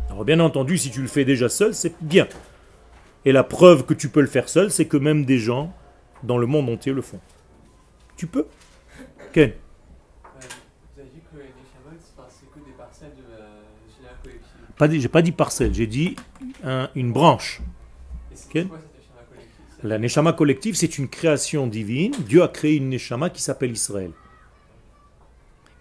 Alors 0.10 0.24
bien 0.24 0.40
entendu, 0.40 0.78
si 0.78 0.90
tu 0.90 1.02
le 1.02 1.10
fais 1.10 1.26
déjà 1.26 1.50
seul, 1.50 1.74
c'est 1.76 1.96
bien. 2.02 2.30
Et 3.26 3.34
la 3.34 3.44
preuve 3.44 3.84
que 3.86 3.94
tu 3.94 4.08
peux 4.08 4.22
le 4.22 4.28
faire 4.28 4.48
seul, 4.48 4.72
c'est 4.72 4.86
que 4.86 4.96
même 4.96 5.26
des 5.26 5.38
gens 5.38 5.74
dans 6.24 6.38
le 6.38 6.48
monde 6.48 6.70
entier 6.70 6.94
le 6.94 7.02
font. 7.02 7.20
Tu 8.16 8.26
peux 8.26 8.46
Ken 9.34 9.50
Ouais, 9.50 9.56
Vous 10.96 11.02
avez 11.02 11.10
dit 11.10 11.22
que 11.32 11.38
les 11.38 11.44
Shaman, 11.72 11.98
c'est 12.00 12.16
pas- 12.16 12.28
c'est 12.30 12.46
que 12.52 12.66
des 12.66 12.74
parcelles 12.78 13.14
de 13.16 13.32
la 13.32 13.48
général 13.96 14.18
collective. 14.22 14.50
Pas 14.82 14.88
dit- 14.88 15.00
J'ai 15.00 15.10
pas 15.10 15.22
dit 15.22 15.32
parcelle, 15.32 15.76
j'ai 15.76 15.86
dit 15.86 16.16
un- 16.64 16.90
une 16.96 17.14
branche. 17.14 17.62
Quoi 18.52 18.62
cette 18.64 18.68
La 19.84 20.00
Neshama 20.00 20.34
collective, 20.34 20.74
c'est 20.74 20.98
une 20.98 21.08
création 21.08 21.68
divine. 21.68 22.14
Dieu 22.26 22.42
a 22.42 22.48
créé 22.48 22.78
une 22.78 22.90
Neshama 22.90 23.30
qui 23.30 23.44
s'appelle 23.44 23.70
Israël. 23.72 24.10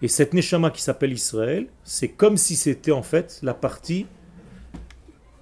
Et 0.03 0.07
cette 0.07 0.35
Neshama 0.35 0.69
qui 0.69 0.83
s'appelle 0.83 1.11
Israël, 1.13 1.65
c'est 1.83 2.09
comme 2.09 2.37
si 2.37 2.55
c'était 2.55 2.91
en 2.91 3.01
fait 3.01 3.39
la 3.41 3.55
partie 3.55 4.05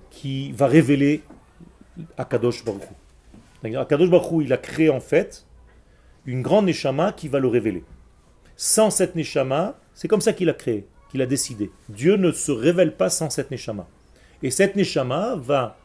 qui 0.09 0.53
va 0.53 0.67
révéler 0.67 1.21
Akadosh 2.17 2.63
Baruch 2.63 2.83
Hu. 3.63 3.75
Akadosh 3.75 4.09
Baruch 4.09 4.31
Hu, 4.31 4.43
il 4.45 4.53
a 4.53 4.57
créé 4.57 4.89
en 4.89 5.01
fait 5.01 5.45
une 6.25 6.41
grande 6.41 6.65
Neshama 6.65 7.11
qui 7.11 7.27
va 7.27 7.39
le 7.39 7.49
révéler. 7.49 7.83
Sans 8.55 8.89
cette 8.89 9.17
Neshama, 9.17 9.77
c'est 9.93 10.07
comme 10.07 10.21
ça 10.21 10.31
qu'il 10.31 10.47
a 10.49 10.53
créé, 10.53 10.87
qu'il 11.09 11.21
a 11.21 11.25
décidé. 11.25 11.71
Dieu 11.89 12.15
ne 12.15 12.31
se 12.31 12.51
révèle 12.51 12.95
pas 12.95 13.09
sans 13.09 13.29
cette 13.29 13.51
Neshama. 13.51 13.87
Et 14.41 14.51
cette 14.51 14.75
Neshama 14.75 15.35
va 15.35 15.77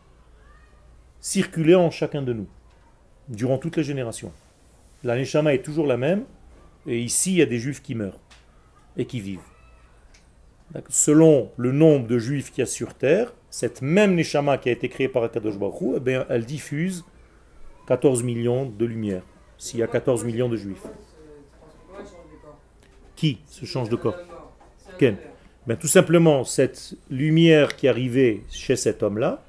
circuler 1.20 1.74
en 1.74 1.90
chacun 1.90 2.22
de 2.22 2.32
nous, 2.32 2.46
durant 3.28 3.58
toutes 3.58 3.76
les 3.76 3.82
générations. 3.82 4.32
La 5.02 5.16
Neshama 5.16 5.54
est 5.54 5.62
toujours 5.62 5.86
la 5.86 5.96
même, 5.96 6.24
et 6.86 7.00
ici, 7.00 7.32
il 7.32 7.38
y 7.38 7.42
a 7.42 7.46
des 7.46 7.58
juifs 7.58 7.82
qui 7.82 7.94
meurent 7.94 8.20
et 8.96 9.06
qui 9.06 9.20
vivent. 9.20 9.40
Selon 10.88 11.50
le 11.56 11.72
nombre 11.72 12.06
de 12.06 12.18
juifs 12.18 12.50
qu'il 12.50 12.60
y 12.60 12.62
a 12.62 12.66
sur 12.66 12.94
terre, 12.94 13.32
cette 13.50 13.80
même 13.80 14.14
Neshama 14.14 14.58
qui 14.58 14.68
a 14.68 14.72
été 14.72 14.88
créée 14.88 15.08
par 15.08 15.22
Akadosh 15.22 15.58
Baruch 15.58 16.02
eh 16.06 16.20
elle 16.28 16.44
diffuse 16.44 17.04
14 17.86 18.22
millions 18.22 18.66
de 18.66 18.84
lumières, 18.84 19.22
s'il 19.56 19.80
y 19.80 19.82
a 19.82 19.86
14 19.86 20.24
millions 20.24 20.48
de 20.48 20.56
juifs. 20.56 20.82
Qui? 23.14 23.38
Se 23.46 23.64
change 23.64 23.88
de 23.88 23.96
corps 23.96 24.16
Ken 25.04 25.16
Ben, 25.66 25.76
Tout 25.76 25.88
simplement, 25.88 26.44
cette 26.44 26.94
lumière 27.10 27.76
qui 27.76 27.88
arrivait 27.88 28.40
chez 28.50 28.76
cet 28.76 29.02
homme-là 29.02 29.42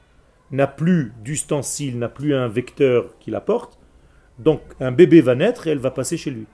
n'a 0.51 0.67
plus 0.67 1.13
d'ustensile, 1.23 1.97
n'a 1.97 2.09
plus 2.09 2.35
un 2.35 2.47
vecteur 2.47 3.17
qui 3.19 3.31
la 3.31 3.41
porte. 3.41 3.77
Donc 4.37 4.61
un 4.81 4.91
bébé 4.91 5.21
va 5.21 5.35
naître 5.35 5.67
et 5.67 5.71
elle 5.71 5.79
va 5.79 5.91
passer 5.91 6.17
chez 6.17 6.31
lui. 6.31 6.45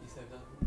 Euh. 0.00 0.66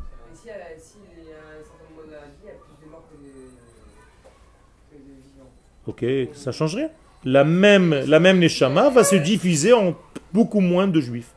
Ok, 5.88 6.06
ça 6.34 6.52
change 6.52 6.76
rien. 6.76 6.90
La 7.24 7.44
même, 7.46 7.94
la 7.94 8.20
même 8.20 8.40
Neshama 8.40 8.90
va 8.90 9.04
se 9.04 9.16
diffuser 9.16 9.72
en 9.72 9.96
beaucoup 10.34 10.60
moins 10.60 10.88
de 10.88 11.00
juifs. 11.00 11.34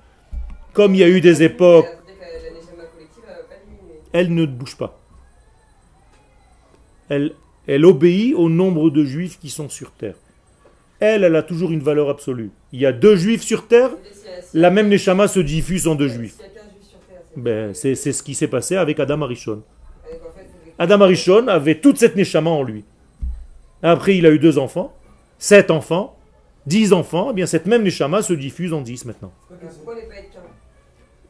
Comme 0.72 0.94
il 0.94 0.98
y 0.98 1.04
a 1.04 1.08
eu 1.08 1.20
des 1.20 1.44
époques, 1.44 1.86
diminuer. 3.66 4.00
elle 4.12 4.34
ne 4.34 4.46
bouge 4.46 4.76
pas. 4.76 5.03
Elle, 7.08 7.32
elle 7.66 7.84
obéit 7.84 8.34
au 8.34 8.48
nombre 8.48 8.90
de 8.90 9.04
juifs 9.04 9.38
qui 9.38 9.50
sont 9.50 9.68
sur 9.68 9.90
terre. 9.92 10.14
elle, 11.00 11.24
elle 11.24 11.36
a 11.36 11.42
toujours 11.42 11.70
une 11.70 11.82
valeur 11.82 12.08
absolue. 12.08 12.50
Il 12.72 12.80
y 12.80 12.86
a 12.86 12.92
deux 12.92 13.16
juifs 13.16 13.42
sur 13.42 13.66
terre, 13.66 13.90
la 14.54 14.70
même 14.70 14.88
Neshama 14.88 15.28
se 15.28 15.40
diffuse 15.40 15.86
en 15.86 15.94
deux 15.96 16.08
juifs. 16.08 16.34
S'il 16.36 16.42
y 16.42 16.44
a 16.46 16.48
15 16.48 16.62
juifs 16.72 16.88
sur 16.88 16.98
Terre, 17.00 17.22
c'est- 17.34 17.40
Ben, 17.40 17.74
c'est 17.74 18.12
ce 18.12 18.22
qui 18.22 18.34
s'est 18.34 18.48
passé 18.48 18.76
avec 18.76 18.98
Adam 19.00 19.20
Arishon. 19.22 19.62
Adam 20.78 21.00
Arishon 21.02 21.48
avait 21.48 21.76
toute 21.80 21.98
cette 21.98 22.16
Neshama 22.16 22.50
en 22.50 22.62
lui. 22.62 22.84
Après, 23.82 24.16
il 24.16 24.24
a 24.24 24.30
eu 24.30 24.38
deux 24.38 24.56
enfants, 24.58 24.94
sept 25.38 25.70
enfants, 25.70 26.16
dix 26.66 26.92
enfants. 26.94 27.28
Eh 27.32 27.34
bien, 27.34 27.46
cette 27.46 27.66
même 27.66 27.82
Neshama 27.82 28.22
se 28.22 28.32
diffuse 28.32 28.72
en 28.72 28.80
dix 28.80 29.04
maintenant. 29.04 29.32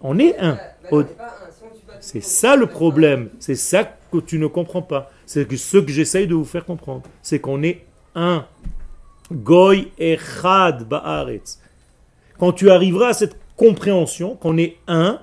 On 0.01 0.19
est 0.19 0.39
un. 0.39 0.59
Bah, 0.91 1.05
C'est 2.01 2.23
ça 2.23 2.55
le 2.57 2.67
problème. 2.67 3.31
C'est 3.41 3.55
ça 3.55 3.85
que 4.13 4.19
tu 4.19 4.39
ne 4.39 4.47
comprends 4.47 4.83
pas. 4.83 5.11
C'est 5.27 5.51
ce 5.57 5.79
que 5.79 5.93
j'essaye 5.93 6.27
de 6.27 6.35
vous 6.35 6.45
faire 6.45 6.65
comprendre, 6.65 7.03
c'est 7.23 7.39
qu'on 7.39 7.63
est 7.63 7.85
un. 8.15 8.47
Goy 9.33 9.91
echad 9.99 10.87
ba'aretz. 10.87 11.59
Quand 12.39 12.53
tu 12.53 12.71
arriveras 12.71 13.09
à 13.09 13.15
cette 13.15 13.39
compréhension 13.57 14.37
qu'on 14.37 14.59
est 14.59 14.77
un 14.87 15.21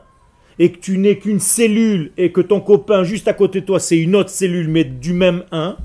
et 0.58 0.72
que 0.72 0.80
tu 0.80 0.98
n'es 0.98 1.18
qu'une 1.18 1.40
cellule 1.40 2.12
et 2.18 2.32
que 2.32 2.42
ton 2.42 2.62
copain 2.62 3.04
juste 3.04 3.28
à 3.28 3.34
côté 3.34 3.62
de 3.62 3.66
toi 3.66 3.80
c'est 3.80 3.98
une 3.98 4.16
autre 4.16 4.30
cellule 4.30 4.70
mais 4.70 4.84
du 4.84 5.14
même 5.14 5.44
un, 5.52 5.78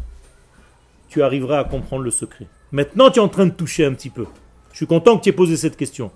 tu 1.09 1.23
arriveras 1.23 1.59
à 1.59 1.65
comprendre 1.65 2.05
le 2.05 2.11
secret. 2.11 2.47
Maintenant 2.73 3.11
tu 3.11 3.19
es 3.19 3.23
en 3.23 3.29
train 3.29 3.47
de 3.47 3.51
toucher 3.51 3.85
un 3.85 3.93
petit 3.93 4.11
peu. 4.11 4.27
Je 4.73 4.77
suis 4.77 4.87
content 4.87 5.19
que 5.19 5.25
tu 5.25 5.29
aies 5.29 5.33
posé 5.33 5.57
cette 5.57 5.77
question. 5.77 6.11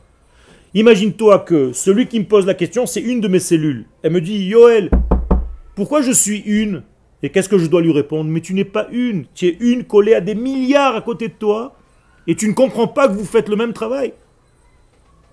Imagine-toi 0.74 1.40
que 1.40 1.72
celui 1.72 2.06
qui 2.06 2.20
me 2.20 2.26
pose 2.26 2.46
la 2.46 2.54
question, 2.54 2.86
c'est 2.86 3.00
une 3.00 3.20
de 3.20 3.26
mes 3.26 3.40
cellules. 3.40 3.86
Elle 4.02 4.12
me 4.12 4.20
dit, 4.20 4.44
Yoel, 4.44 4.88
pourquoi 5.74 6.00
je 6.00 6.12
suis 6.12 6.38
une 6.40 6.82
Et 7.22 7.30
qu'est-ce 7.30 7.48
que 7.48 7.58
je 7.58 7.66
dois 7.66 7.82
lui 7.82 7.92
répondre? 7.92 8.30
Mais 8.30 8.40
tu 8.40 8.54
n'es 8.54 8.64
pas 8.64 8.88
une. 8.90 9.26
Tu 9.34 9.46
es 9.46 9.56
une 9.60 9.84
collée 9.84 10.14
à 10.14 10.20
des 10.20 10.34
milliards 10.34 10.96
à 10.96 11.02
côté 11.02 11.28
de 11.28 11.34
toi. 11.34 11.76
Et 12.26 12.34
tu 12.34 12.48
ne 12.48 12.54
comprends 12.54 12.88
pas 12.88 13.08
que 13.08 13.12
vous 13.14 13.24
faites 13.24 13.48
le 13.48 13.56
même 13.56 13.72
travail. 13.72 14.12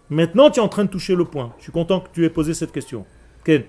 Maintenant, 0.10 0.50
tu 0.50 0.60
es 0.60 0.63
en 0.63 0.69
train 0.69 0.86
de 0.86 0.89
toucher 0.89 1.15
le 1.15 1.26
point. 1.26 1.54
Je 1.58 1.63
suis 1.63 1.71
content 1.71 2.00
que 2.00 2.08
tu 2.13 2.26
aies 2.26 2.30
posé 2.30 2.54
cette 2.54 2.71
question. 2.71 3.06
Ken, 3.43 3.63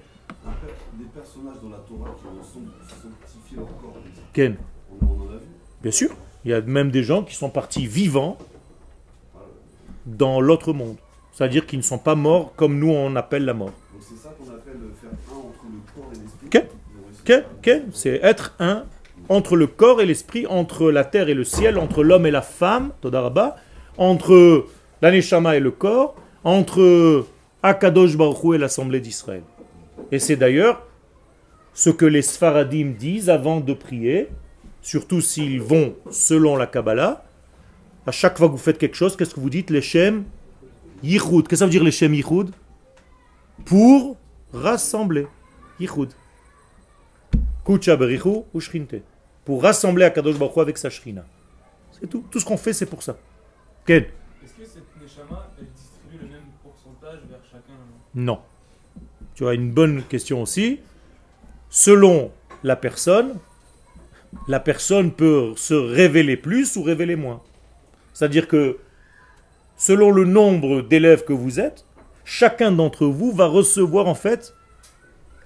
Des 0.98 1.04
personnages 1.14 1.56
dans 1.62 1.68
la 1.70 1.78
Torah 1.78 2.10
qui 2.20 2.26
ont 2.26 2.42
sanctifié 2.42 3.56
leur 3.56 3.66
corps. 3.80 3.96
Ken, 4.32 4.56
On, 5.00 5.04
en 5.06 5.08
a 5.28 5.32
vu? 5.34 5.46
bien 5.82 5.90
sûr. 5.92 6.10
Il 6.44 6.50
y 6.52 6.54
a 6.54 6.60
même 6.60 6.90
des 6.90 7.02
gens 7.02 7.22
qui 7.24 7.34
sont 7.34 7.50
partis 7.50 7.86
vivants 7.86 8.38
dans 10.06 10.40
l'autre 10.40 10.72
monde. 10.72 10.96
C'est-à-dire 11.32 11.66
qu'ils 11.66 11.78
ne 11.80 11.84
sont 11.84 11.98
pas 11.98 12.14
morts 12.14 12.52
comme 12.56 12.78
nous 12.78 12.90
on 12.90 13.14
appelle 13.16 13.44
la 13.44 13.54
mort. 13.54 13.72
Donc 13.92 14.02
c'est 14.02 14.16
ça 14.16 14.30
qu'on 14.38 14.50
appelle 14.50 14.78
faire 15.00 15.10
un 15.10 15.36
entre 15.38 15.64
le 15.70 15.78
corps 15.94 16.10
et 16.12 16.18
l'esprit. 16.18 16.46
Ok. 16.46 16.66
Ken, 17.24 17.44
Ken, 17.62 17.84
c'est 17.92 18.20
être 18.22 18.54
un 18.58 18.84
entre 19.28 19.56
le 19.56 19.66
corps 19.66 20.00
et 20.00 20.06
l'esprit, 20.06 20.46
entre 20.46 20.90
la 20.90 21.04
terre 21.04 21.28
et 21.28 21.34
le 21.34 21.44
ciel, 21.44 21.78
entre 21.78 22.02
l'homme 22.02 22.26
et 22.26 22.30
la 22.30 22.42
femme, 22.42 22.92
Todaraba, 23.00 23.56
entre 23.98 24.66
l'aneshama 25.02 25.56
et 25.56 25.60
le 25.60 25.70
corps, 25.70 26.14
entre 26.44 27.26
Akadosh 27.62 28.16
Baruch 28.16 28.54
et 28.54 28.58
l'assemblée 28.58 29.00
d'Israël. 29.00 29.42
Et 30.12 30.18
c'est 30.18 30.36
d'ailleurs 30.36 30.86
ce 31.74 31.90
que 31.90 32.06
les 32.06 32.22
Sfaradim 32.22 32.94
disent 32.98 33.28
avant 33.28 33.60
de 33.60 33.74
prier, 33.74 34.28
surtout 34.80 35.20
s'ils 35.20 35.60
vont 35.60 35.94
selon 36.10 36.56
la 36.56 36.66
Kabbalah. 36.66 37.24
À 38.06 38.12
chaque 38.12 38.38
fois 38.38 38.46
que 38.46 38.52
vous 38.52 38.58
faites 38.58 38.78
quelque 38.78 38.96
chose, 38.96 39.16
qu'est-ce 39.16 39.34
que 39.34 39.40
vous 39.40 39.50
dites? 39.50 39.70
Leshem 39.70 40.24
Yichud. 41.02 41.46
Qu'est-ce 41.46 41.48
que 41.48 41.56
ça 41.56 41.64
veut 41.66 41.70
dire 41.70 41.84
Leshem 41.84 42.14
Yichud? 42.14 42.50
Pour 43.66 44.16
rassembler. 44.52 45.26
Yichud. 45.78 46.08
Ou 47.68 48.60
shrinte. 48.60 48.94
Pour 49.44 49.62
rassembler 49.62 50.04
Akadosh 50.04 50.38
Baruch 50.38 50.56
Hu 50.56 50.60
avec 50.60 50.78
sa 50.78 50.90
shrina. 50.90 51.24
C'est 51.92 52.06
tout. 52.08 52.24
Tout 52.30 52.40
ce 52.40 52.44
qu'on 52.44 52.56
fait, 52.56 52.72
c'est 52.72 52.86
pour 52.86 53.02
ça. 53.02 53.16
Ken 53.86 54.04
Est-ce 54.04 54.52
que 54.52 54.64
cette 54.64 55.02
Neshama, 55.02 55.50
elle 55.58 55.66
distribue 55.66 56.18
le 56.22 56.30
même 56.30 56.48
pourcentage 56.62 57.20
vers 57.28 57.40
chacun 57.50 57.74
Non. 58.14 58.40
Tu 59.34 59.46
as 59.46 59.54
une 59.54 59.70
bonne 59.70 60.02
question 60.04 60.42
aussi. 60.42 60.80
Selon 61.70 62.32
la 62.64 62.76
personne, 62.76 63.36
la 64.48 64.60
personne 64.60 65.12
peut 65.12 65.52
se 65.56 65.74
révéler 65.74 66.36
plus 66.36 66.76
ou 66.76 66.82
révéler 66.82 67.16
moins. 67.16 67.42
C'est-à-dire 68.14 68.48
que 68.48 68.78
selon 69.76 70.10
le 70.10 70.24
nombre 70.24 70.82
d'élèves 70.82 71.24
que 71.24 71.32
vous 71.32 71.60
êtes, 71.60 71.84
chacun 72.24 72.72
d'entre 72.72 73.06
vous 73.06 73.32
va 73.32 73.46
recevoir 73.46 74.06
en 74.06 74.14
fait 74.14 74.54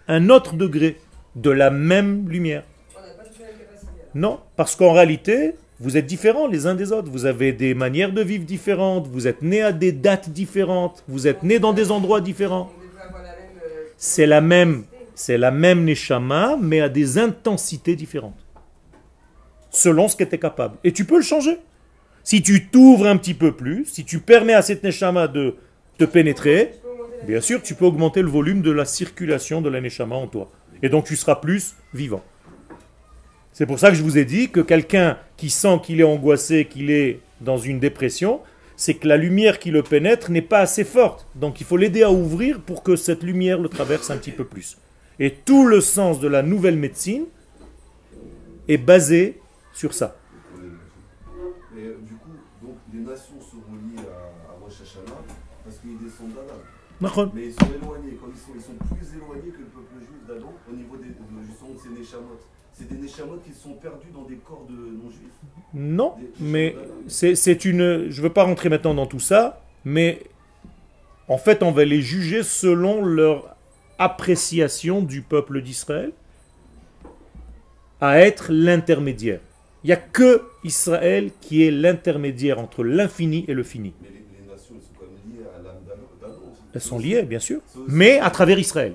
un 0.08 0.30
autre 0.30 0.54
degré 0.54 0.98
de 1.36 1.50
la 1.50 1.70
même 1.70 2.28
lumière. 2.28 2.64
Non, 4.14 4.40
parce 4.56 4.76
qu'en 4.76 4.92
réalité, 4.92 5.54
vous 5.80 5.96
êtes 5.96 6.06
différents 6.06 6.46
les 6.46 6.66
uns 6.66 6.74
des 6.74 6.92
autres. 6.92 7.10
Vous 7.10 7.26
avez 7.26 7.52
des 7.52 7.74
manières 7.74 8.12
de 8.12 8.22
vivre 8.22 8.44
différentes, 8.44 9.08
vous 9.08 9.26
êtes 9.26 9.42
nés 9.42 9.62
à 9.62 9.72
des 9.72 9.92
dates 9.92 10.30
différentes, 10.30 11.02
vous 11.08 11.26
êtes 11.26 11.42
nés 11.42 11.58
dans 11.58 11.72
des 11.72 11.90
endroits 11.90 12.20
différents. 12.20 12.70
C'est 13.96 14.26
la 14.26 14.40
même, 14.40 14.84
c'est 15.14 15.38
la 15.38 15.50
même 15.50 15.84
neshama, 15.84 16.56
mais 16.60 16.80
à 16.80 16.88
des 16.88 17.18
intensités 17.18 17.96
différentes. 17.96 18.38
Selon 19.70 20.08
ce 20.08 20.16
que 20.16 20.24
tu 20.24 20.38
capable. 20.38 20.76
Et 20.84 20.92
tu 20.92 21.04
peux 21.04 21.16
le 21.16 21.22
changer. 21.22 21.58
Si 22.22 22.42
tu 22.42 22.68
t'ouvres 22.68 23.06
un 23.06 23.16
petit 23.16 23.34
peu 23.34 23.52
plus, 23.52 23.86
si 23.86 24.04
tu 24.04 24.18
permets 24.20 24.54
à 24.54 24.62
cette 24.62 24.84
neshama 24.84 25.26
de 25.26 25.56
te 25.98 26.04
pénétrer, 26.04 26.74
bien 27.26 27.40
sûr, 27.40 27.62
tu 27.62 27.74
peux 27.74 27.86
augmenter 27.86 28.22
le 28.22 28.28
volume 28.28 28.60
de 28.60 28.70
la 28.70 28.84
circulation 28.84 29.62
de 29.62 29.70
la 29.70 29.80
neshama 29.80 30.14
en 30.14 30.26
toi. 30.26 30.50
Et 30.82 30.88
donc 30.88 31.04
tu 31.04 31.16
seras 31.16 31.36
plus 31.36 31.74
vivant. 31.94 32.22
C'est 33.52 33.66
pour 33.66 33.78
ça 33.78 33.90
que 33.90 33.96
je 33.96 34.02
vous 34.02 34.18
ai 34.18 34.24
dit 34.24 34.50
que 34.50 34.60
quelqu'un 34.60 35.18
qui 35.36 35.50
sent 35.50 35.80
qu'il 35.82 36.00
est 36.00 36.04
angoissé, 36.04 36.64
qu'il 36.64 36.90
est 36.90 37.20
dans 37.40 37.58
une 37.58 37.78
dépression, 37.78 38.40
c'est 38.76 38.94
que 38.94 39.06
la 39.06 39.16
lumière 39.16 39.58
qui 39.58 39.70
le 39.70 39.82
pénètre 39.82 40.30
n'est 40.30 40.42
pas 40.42 40.60
assez 40.60 40.84
forte. 40.84 41.26
Donc 41.34 41.60
il 41.60 41.66
faut 41.66 41.76
l'aider 41.76 42.02
à 42.02 42.10
ouvrir 42.10 42.60
pour 42.60 42.82
que 42.82 42.96
cette 42.96 43.22
lumière 43.22 43.58
le 43.58 43.68
traverse 43.68 44.10
un 44.10 44.16
petit 44.16 44.32
peu 44.32 44.44
plus. 44.44 44.78
Et 45.20 45.30
tout 45.30 45.66
le 45.66 45.80
sens 45.80 46.18
de 46.20 46.28
la 46.28 46.42
nouvelle 46.42 46.76
médecine 46.76 47.26
est 48.68 48.78
basé 48.78 49.40
sur 49.74 49.94
ça. 49.94 50.16
Et 51.76 51.84
euh, 51.84 51.98
du 52.02 52.14
coup, 52.14 52.30
donc, 52.62 52.76
les 52.92 53.00
nations 53.00 53.40
seront 53.40 53.74
liées 53.74 54.02
à, 54.08 54.52
à 54.52 54.70
parce 55.64 55.76
qu'ils 55.78 55.98
descendent. 55.98 56.38
Mais 57.00 57.08
ils 57.46 57.52
sont 57.52 57.66
éloignés, 57.66 58.14
comme 58.20 58.32
ils 58.34 58.38
sont, 58.38 58.52
ils 58.54 58.60
sont 58.60 58.94
plus 58.94 59.16
éloignés 59.16 59.50
que 59.50 59.58
le 59.58 59.66
peuple 59.66 59.94
juif 59.98 60.26
d'Adam 60.28 60.52
au 60.70 60.74
niveau 60.74 60.96
des, 60.96 61.08
de, 61.08 61.46
justement 61.46 61.74
de 61.74 61.78
ces 61.78 61.88
Neshamot. 61.88 62.38
C'est 62.72 62.88
des 62.88 62.96
Neshamot 62.96 63.38
qui 63.44 63.52
sont 63.52 63.74
perdus 63.74 64.08
dans 64.14 64.22
des 64.24 64.36
corps 64.36 64.64
de 64.68 64.74
non-juifs. 64.74 65.32
Non, 65.74 66.14
mais 66.40 66.76
c'est 67.08 67.34
c'est 67.34 67.64
une... 67.64 68.08
Je 68.10 68.18
ne 68.18 68.22
veux 68.22 68.32
pas 68.32 68.44
rentrer 68.44 68.68
maintenant 68.68 68.94
dans 68.94 69.06
tout 69.06 69.20
ça, 69.20 69.62
mais 69.84 70.22
en 71.28 71.38
fait, 71.38 71.62
on 71.62 71.72
va 71.72 71.84
les 71.84 72.00
juger 72.00 72.42
selon 72.42 73.04
leur 73.04 73.56
appréciation 73.98 75.02
du 75.02 75.22
peuple 75.22 75.60
d'Israël 75.62 76.12
à 78.00 78.18
être 78.20 78.50
l'intermédiaire. 78.50 79.40
Il 79.84 79.88
n'y 79.88 79.92
a 79.92 79.96
que 79.96 80.42
Israël 80.64 81.30
qui 81.40 81.64
est 81.64 81.70
l'intermédiaire 81.70 82.58
entre 82.58 82.84
l'infini 82.84 83.44
et 83.48 83.54
le 83.54 83.62
fini. 83.62 83.92
Mais 84.00 84.08
les, 84.08 84.24
les 84.40 84.50
nations, 84.50 84.74
ils 84.76 84.82
sont 84.82 84.92
quand 84.98 85.06
même 85.06 85.36
liées 85.36 85.44
à 85.46 85.62
l'âme 85.62 85.82
d'Adam 85.86 86.08
d'Adam 86.20 86.50
aussi. 86.50 86.61
Elles 86.74 86.80
sont 86.80 86.98
liées, 86.98 87.22
bien 87.22 87.38
sûr, 87.38 87.60
mais 87.88 88.18
à 88.18 88.30
travers 88.30 88.58
Israël. 88.58 88.94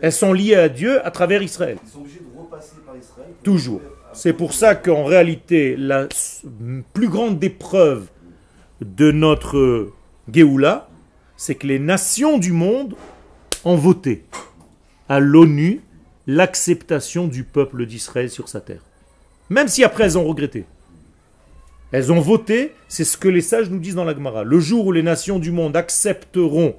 Elles 0.00 0.12
sont 0.12 0.32
liées 0.32 0.54
à 0.54 0.68
Dieu 0.68 1.04
à 1.04 1.10
travers 1.10 1.42
Israël. 1.42 1.78
Ils 1.84 1.90
sont 1.90 2.00
obligés 2.00 2.20
de 2.20 2.38
repasser 2.38 2.76
par 2.86 2.96
Israël. 2.96 3.30
Toujours. 3.42 3.80
C'est 4.12 4.32
pour 4.32 4.52
ça 4.52 4.74
qu'en 4.74 5.04
réalité, 5.04 5.76
la 5.76 6.08
plus 6.92 7.08
grande 7.08 7.42
épreuve 7.42 8.06
de 8.80 9.10
notre 9.10 9.90
Géoula, 10.32 10.88
c'est 11.36 11.54
que 11.54 11.66
les 11.66 11.78
nations 11.78 12.38
du 12.38 12.52
monde 12.52 12.94
ont 13.64 13.76
voté 13.76 14.24
à 15.08 15.20
l'ONU 15.20 15.80
l'acceptation 16.26 17.26
du 17.26 17.44
peuple 17.44 17.86
d'Israël 17.86 18.30
sur 18.30 18.48
sa 18.48 18.60
terre. 18.60 18.82
Même 19.48 19.68
si 19.68 19.82
après 19.82 20.04
elles 20.04 20.18
ont 20.18 20.24
regretté. 20.24 20.66
Elles 21.90 22.12
ont 22.12 22.20
voté, 22.20 22.74
c'est 22.86 23.04
ce 23.04 23.16
que 23.16 23.28
les 23.28 23.40
sages 23.40 23.70
nous 23.70 23.78
disent 23.78 23.94
dans 23.94 24.04
la 24.04 24.14
Gemara. 24.14 24.44
Le 24.44 24.60
jour 24.60 24.86
où 24.86 24.92
les 24.92 25.02
nations 25.02 25.38
du 25.38 25.50
monde 25.50 25.74
accepteront 25.74 26.76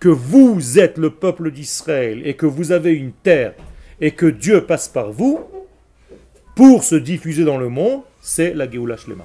que 0.00 0.08
vous 0.08 0.78
êtes 0.78 0.98
le 0.98 1.10
peuple 1.10 1.50
d'Israël 1.50 2.26
et 2.26 2.34
que 2.34 2.46
vous 2.46 2.72
avez 2.72 2.92
une 2.92 3.12
terre 3.12 3.54
et 4.00 4.10
que 4.10 4.26
Dieu 4.26 4.64
passe 4.64 4.88
par 4.88 5.12
vous, 5.12 5.40
pour 6.54 6.84
se 6.84 6.94
diffuser 6.94 7.44
dans 7.44 7.58
le 7.58 7.68
monde, 7.68 8.02
c'est 8.20 8.54
la 8.54 8.70
Géoula 8.70 8.96
Shlema. 8.96 9.24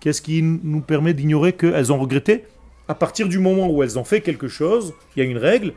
Qu'est-ce 0.00 0.22
qui 0.22 0.42
nous 0.42 0.80
permet 0.80 1.14
d'ignorer 1.14 1.52
qu'elles 1.52 1.92
ont 1.92 1.98
regretté? 1.98 2.44
À 2.88 2.94
partir 2.94 3.28
du 3.28 3.38
moment 3.38 3.68
où 3.68 3.82
elles 3.82 3.98
ont 3.98 4.04
fait 4.04 4.20
quelque 4.20 4.46
chose, 4.46 4.94
il 5.14 5.22
y 5.22 5.26
a 5.26 5.28
une 5.28 5.38
règle. 5.38 5.72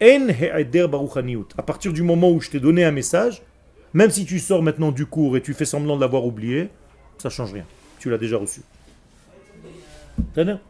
À 0.00 1.62
partir 1.62 1.92
du 1.92 2.02
moment 2.02 2.30
où 2.30 2.40
je 2.40 2.50
t'ai 2.50 2.60
donné 2.60 2.84
un 2.84 2.90
message, 2.90 3.42
même 3.92 4.10
si 4.10 4.26
tu 4.26 4.38
sors 4.38 4.62
maintenant 4.62 4.90
du 4.90 5.06
cours 5.06 5.36
et 5.36 5.42
tu 5.42 5.54
fais 5.54 5.64
semblant 5.64 5.96
de 5.96 6.00
l'avoir 6.00 6.24
oublié, 6.24 6.68
ça 7.18 7.30
change 7.30 7.52
rien. 7.52 7.64
Tu 7.98 8.10
l'as 8.10 8.18
déjà 8.18 8.38
reçu. 8.38 8.62
Très 10.32 10.44
bien. 10.44 10.60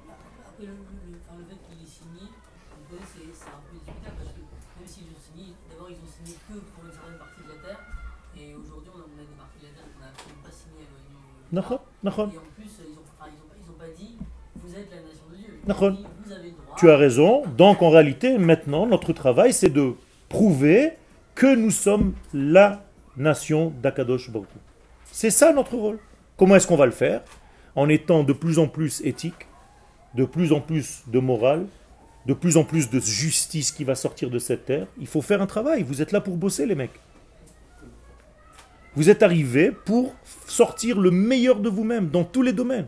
Après, 0.46 0.66
le, 0.66 0.72
le, 0.72 1.18
enfin, 1.24 1.38
le 1.38 1.44
fait 1.44 1.58
qu'il 1.66 1.80
ait 1.82 1.88
signé, 1.88 2.28
vous 2.28 2.88
voyez, 2.88 3.04
c'est 3.04 3.26
c'est 3.32 3.48
un 3.48 3.60
peu 3.64 3.76
discutable 3.76 4.16
parce 4.18 4.32
que 4.32 4.40
même 4.40 4.88
s'ils 4.88 5.08
ont 5.08 5.20
signé, 5.24 5.54
d'abord 5.70 5.88
ils 5.90 5.98
ont 5.98 6.12
signé 6.14 6.36
que 6.46 6.56
pour 6.72 6.84
une 6.84 6.92
certaine 6.92 7.18
partie 7.18 7.42
de 7.42 7.50
la 7.52 7.58
Terre, 7.64 7.80
et 8.36 8.54
aujourd'hui 8.54 8.92
on 8.92 9.00
a, 9.02 9.08
on 9.08 9.18
a 9.18 9.24
des 9.24 9.36
parties 9.40 9.60
de 9.60 9.66
la 9.68 9.74
Terre 9.76 9.88
qu'on 9.88 10.00
n'a 10.04 10.12
absolument 10.12 10.44
pas 10.44 10.52
signé 10.54 10.84
à 10.84 10.88
l'ONU. 10.88 11.12
Nachon, 11.12 11.32
nachon. 11.32 11.43
Et 12.34 12.38
en 12.38 12.40
plus, 12.56 12.70
ils 12.88 12.94
n'ont 12.94 13.74
pas- 13.78 13.86
dit 13.96 14.16
vous 14.56 14.70
êtes 14.74 14.90
la 14.90 14.96
nation 15.02 15.24
de 15.30 15.36
Dieu. 15.36 15.58
Dit 15.90 16.04
vous 16.26 16.32
avez 16.32 16.50
droit. 16.50 16.76
Tu 16.78 16.90
as 16.90 16.96
raison. 16.96 17.42
Donc 17.56 17.82
en 17.82 17.90
réalité, 17.90 18.38
maintenant, 18.38 18.86
notre 18.86 19.12
travail, 19.12 19.52
c'est 19.52 19.70
de 19.70 19.94
prouver 20.28 20.92
que 21.34 21.54
nous 21.54 21.70
sommes 21.70 22.14
la 22.32 22.84
nation 23.16 23.72
d'Akadosh 23.82 24.30
Baruch. 24.30 24.48
C'est 25.12 25.30
ça 25.30 25.52
notre 25.52 25.76
rôle. 25.76 25.98
Comment 26.36 26.56
est-ce 26.56 26.66
qu'on 26.66 26.76
va 26.76 26.86
le 26.86 26.92
faire? 26.92 27.22
En 27.76 27.88
étant 27.88 28.24
de 28.24 28.32
plus 28.32 28.58
en 28.58 28.66
plus 28.68 29.00
éthique, 29.04 29.46
de 30.14 30.24
plus 30.24 30.52
en 30.52 30.60
plus 30.60 31.02
de 31.08 31.18
morale, 31.20 31.66
de 32.26 32.34
plus 32.34 32.56
en 32.56 32.64
plus 32.64 32.88
de 32.90 33.00
justice 33.00 33.70
qui 33.72 33.84
va 33.84 33.94
sortir 33.94 34.30
de 34.30 34.38
cette 34.38 34.64
terre. 34.64 34.86
Il 34.98 35.06
faut 35.06 35.22
faire 35.22 35.42
un 35.42 35.46
travail. 35.46 35.82
Vous 35.82 36.00
êtes 36.02 36.10
là 36.12 36.20
pour 36.20 36.36
bosser, 36.36 36.66
les 36.66 36.74
mecs. 36.74 36.98
Vous 38.96 39.10
êtes 39.10 39.22
arrivés 39.22 39.72
pour 39.72 40.14
sortir 40.46 41.00
le 41.00 41.10
meilleur 41.10 41.60
de 41.60 41.68
vous-même 41.68 42.08
dans 42.08 42.24
tous 42.24 42.42
les 42.42 42.52
domaines. 42.52 42.86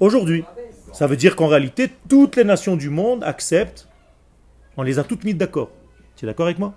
Aujourd'hui. 0.00 0.44
Ça 0.92 1.06
veut 1.06 1.16
dire 1.16 1.36
qu'en 1.36 1.48
réalité, 1.48 1.90
toutes 2.08 2.36
les 2.36 2.44
nations 2.44 2.76
du 2.76 2.88
monde 2.88 3.22
acceptent. 3.24 3.88
On 4.76 4.82
les 4.82 4.98
a 4.98 5.04
toutes 5.04 5.24
mises 5.24 5.36
d'accord. 5.36 5.70
Tu 6.16 6.24
es 6.24 6.26
d'accord 6.26 6.46
avec 6.46 6.58
moi? 6.58 6.74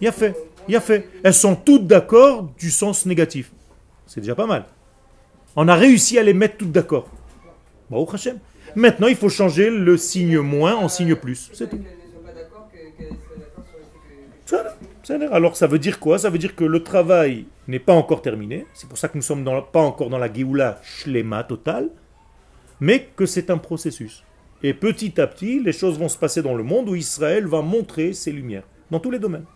Il 0.00 0.06
a 0.06 0.12
fait. 0.12 0.36
Il 0.68 0.76
a 0.76 0.80
fait. 0.80 1.08
Elles 1.24 1.34
sont 1.34 1.56
toutes 1.56 1.86
d'accord 1.86 2.50
du 2.58 2.70
sens 2.70 3.06
négatif. 3.06 3.50
C'est 4.06 4.20
déjà 4.20 4.34
pas 4.34 4.46
mal. 4.46 4.66
On 5.56 5.68
a 5.68 5.74
réussi 5.74 6.18
à 6.18 6.22
les 6.22 6.34
mettre 6.34 6.58
toutes 6.58 6.72
d'accord. 6.72 7.08
Maintenant, 8.76 9.08
il 9.08 9.16
faut 9.16 9.28
changer 9.28 9.70
le 9.70 9.96
signe 9.96 10.38
moins 10.38 10.76
en 10.76 10.88
signe 10.88 11.16
plus. 11.16 11.50
C'est 11.52 11.68
tout. 11.68 11.80
Alors 15.10 15.56
ça 15.56 15.66
veut 15.66 15.78
dire 15.78 15.98
quoi? 15.98 16.18
Ça 16.18 16.30
veut 16.30 16.38
dire 16.38 16.54
que 16.54 16.64
le 16.64 16.82
travail 16.82 17.46
n'est 17.68 17.78
pas 17.78 17.94
encore 17.94 18.22
terminé. 18.22 18.66
C'est 18.74 18.88
pour 18.88 18.98
ça 18.98 19.08
que 19.08 19.16
nous 19.16 19.22
sommes 19.22 19.44
dans- 19.44 19.62
pas 19.62 19.80
encore 19.80 20.08
dans 20.10 20.18
la 20.18 20.32
Géoula 20.32 20.80
Shlema 20.82 21.42
totale, 21.44 21.90
mais 22.80 23.08
que 23.16 23.26
c'est 23.26 23.50
un 23.50 23.58
processus. 23.58 24.24
Et 24.62 24.74
petit 24.74 25.20
à 25.20 25.26
petit, 25.26 25.60
les 25.60 25.72
choses 25.72 25.98
vont 25.98 26.08
se 26.08 26.18
passer 26.18 26.42
dans 26.42 26.54
le 26.54 26.62
monde 26.62 26.88
où 26.88 26.94
Israël 26.94 27.46
va 27.46 27.62
montrer 27.62 28.12
ses 28.12 28.30
lumières, 28.30 28.64
dans 28.90 29.00
tous 29.00 29.10
les 29.10 29.18
domaines. 29.18 29.46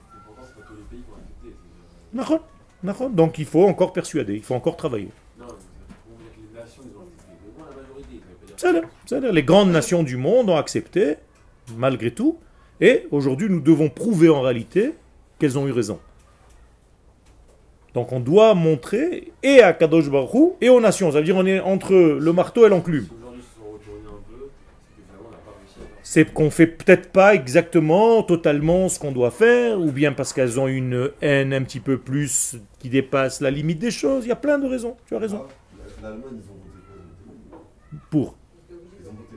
Donc 3.13 3.39
il 3.39 3.45
faut 3.45 3.65
encore 3.67 3.93
persuader, 3.93 4.35
il 4.37 4.43
faut 4.43 4.55
encore 4.55 4.77
travailler. 4.77 5.11
Les 9.33 9.43
grandes 9.43 9.71
nations 9.71 10.03
du 10.03 10.17
monde 10.17 10.49
ont 10.49 10.57
accepté, 10.57 11.17
malgré 11.77 12.13
tout, 12.13 12.39
et 12.81 13.07
aujourd'hui 13.11 13.49
nous 13.51 13.61
devons 13.61 13.89
prouver 13.91 14.29
en 14.29 14.41
réalité 14.41 14.95
qu'elles 15.45 15.59
ont 15.59 15.67
eu 15.67 15.73
raison. 15.73 15.99
Donc 17.93 18.13
on 18.13 18.21
doit 18.21 18.55
montrer 18.55 19.33
et 19.43 19.61
à 19.61 19.73
Kadosh 19.73 20.11
Baruch 20.11 20.55
et 20.61 20.69
aux 20.69 20.81
nations. 20.81 21.13
Ça 21.13 21.19
veut 21.19 21.25
dire 21.25 21.37
on 21.37 21.47
est 21.47 21.61
entre 21.61 21.93
le 21.95 22.33
marteau 22.33 22.67
et 22.67 22.69
l'enclume. 22.69 23.07
C'est 26.03 26.33
qu'on 26.33 26.51
fait 26.51 26.67
peut-être 26.67 27.11
pas 27.11 27.35
exactement, 27.35 28.23
totalement 28.23 28.89
ce 28.89 28.99
qu'on 28.99 29.11
doit 29.11 29.31
faire, 29.31 29.81
ou 29.81 29.91
bien 29.91 30.13
parce 30.13 30.33
qu'elles 30.33 30.61
ont 30.61 30.69
une 30.69 31.11
haine 31.21 31.53
un 31.53 31.63
petit 31.63 31.81
peu 31.81 31.99
plus 31.99 32.57
qui 32.79 32.89
dépasse 32.89 33.41
la 33.41 33.51
limite 33.51 33.79
des 33.79 33.91
choses. 33.91 34.25
Il 34.25 34.29
y 34.29 34.33
a 34.33 34.37
plein 34.37 34.59
de 34.59 34.67
raisons. 34.67 34.97
Tu 35.07 35.17
as 35.17 35.19
raison. 35.19 35.45
Pour, 38.11 38.37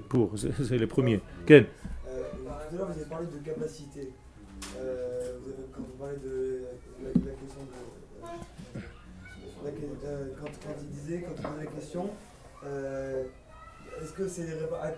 pour, 0.10 0.34
c'est 0.38 0.78
les 0.78 0.88
premiers. 0.88 1.22
Ken. 1.46 1.66
Euh, 2.08 2.24
vous 2.72 2.82
avez 2.82 3.06
parlé 3.06 3.28
de 3.28 3.46
capacité. 3.46 4.12
Euh, 4.78 5.38
de 6.14 6.64
la, 7.04 7.10
question 7.12 7.62
de. 7.64 8.80
la 9.64 9.72
quand, 10.40 10.46
quand 10.46 10.76
il 10.82 10.90
disait, 10.90 11.22
quand 11.22 11.34
il 11.36 11.42
posait 11.42 11.66
la 11.66 11.72
question, 11.72 12.10
euh, 12.66 13.24
est-ce 14.02 14.14
que 14.14 14.28
c'est 14.28 14.48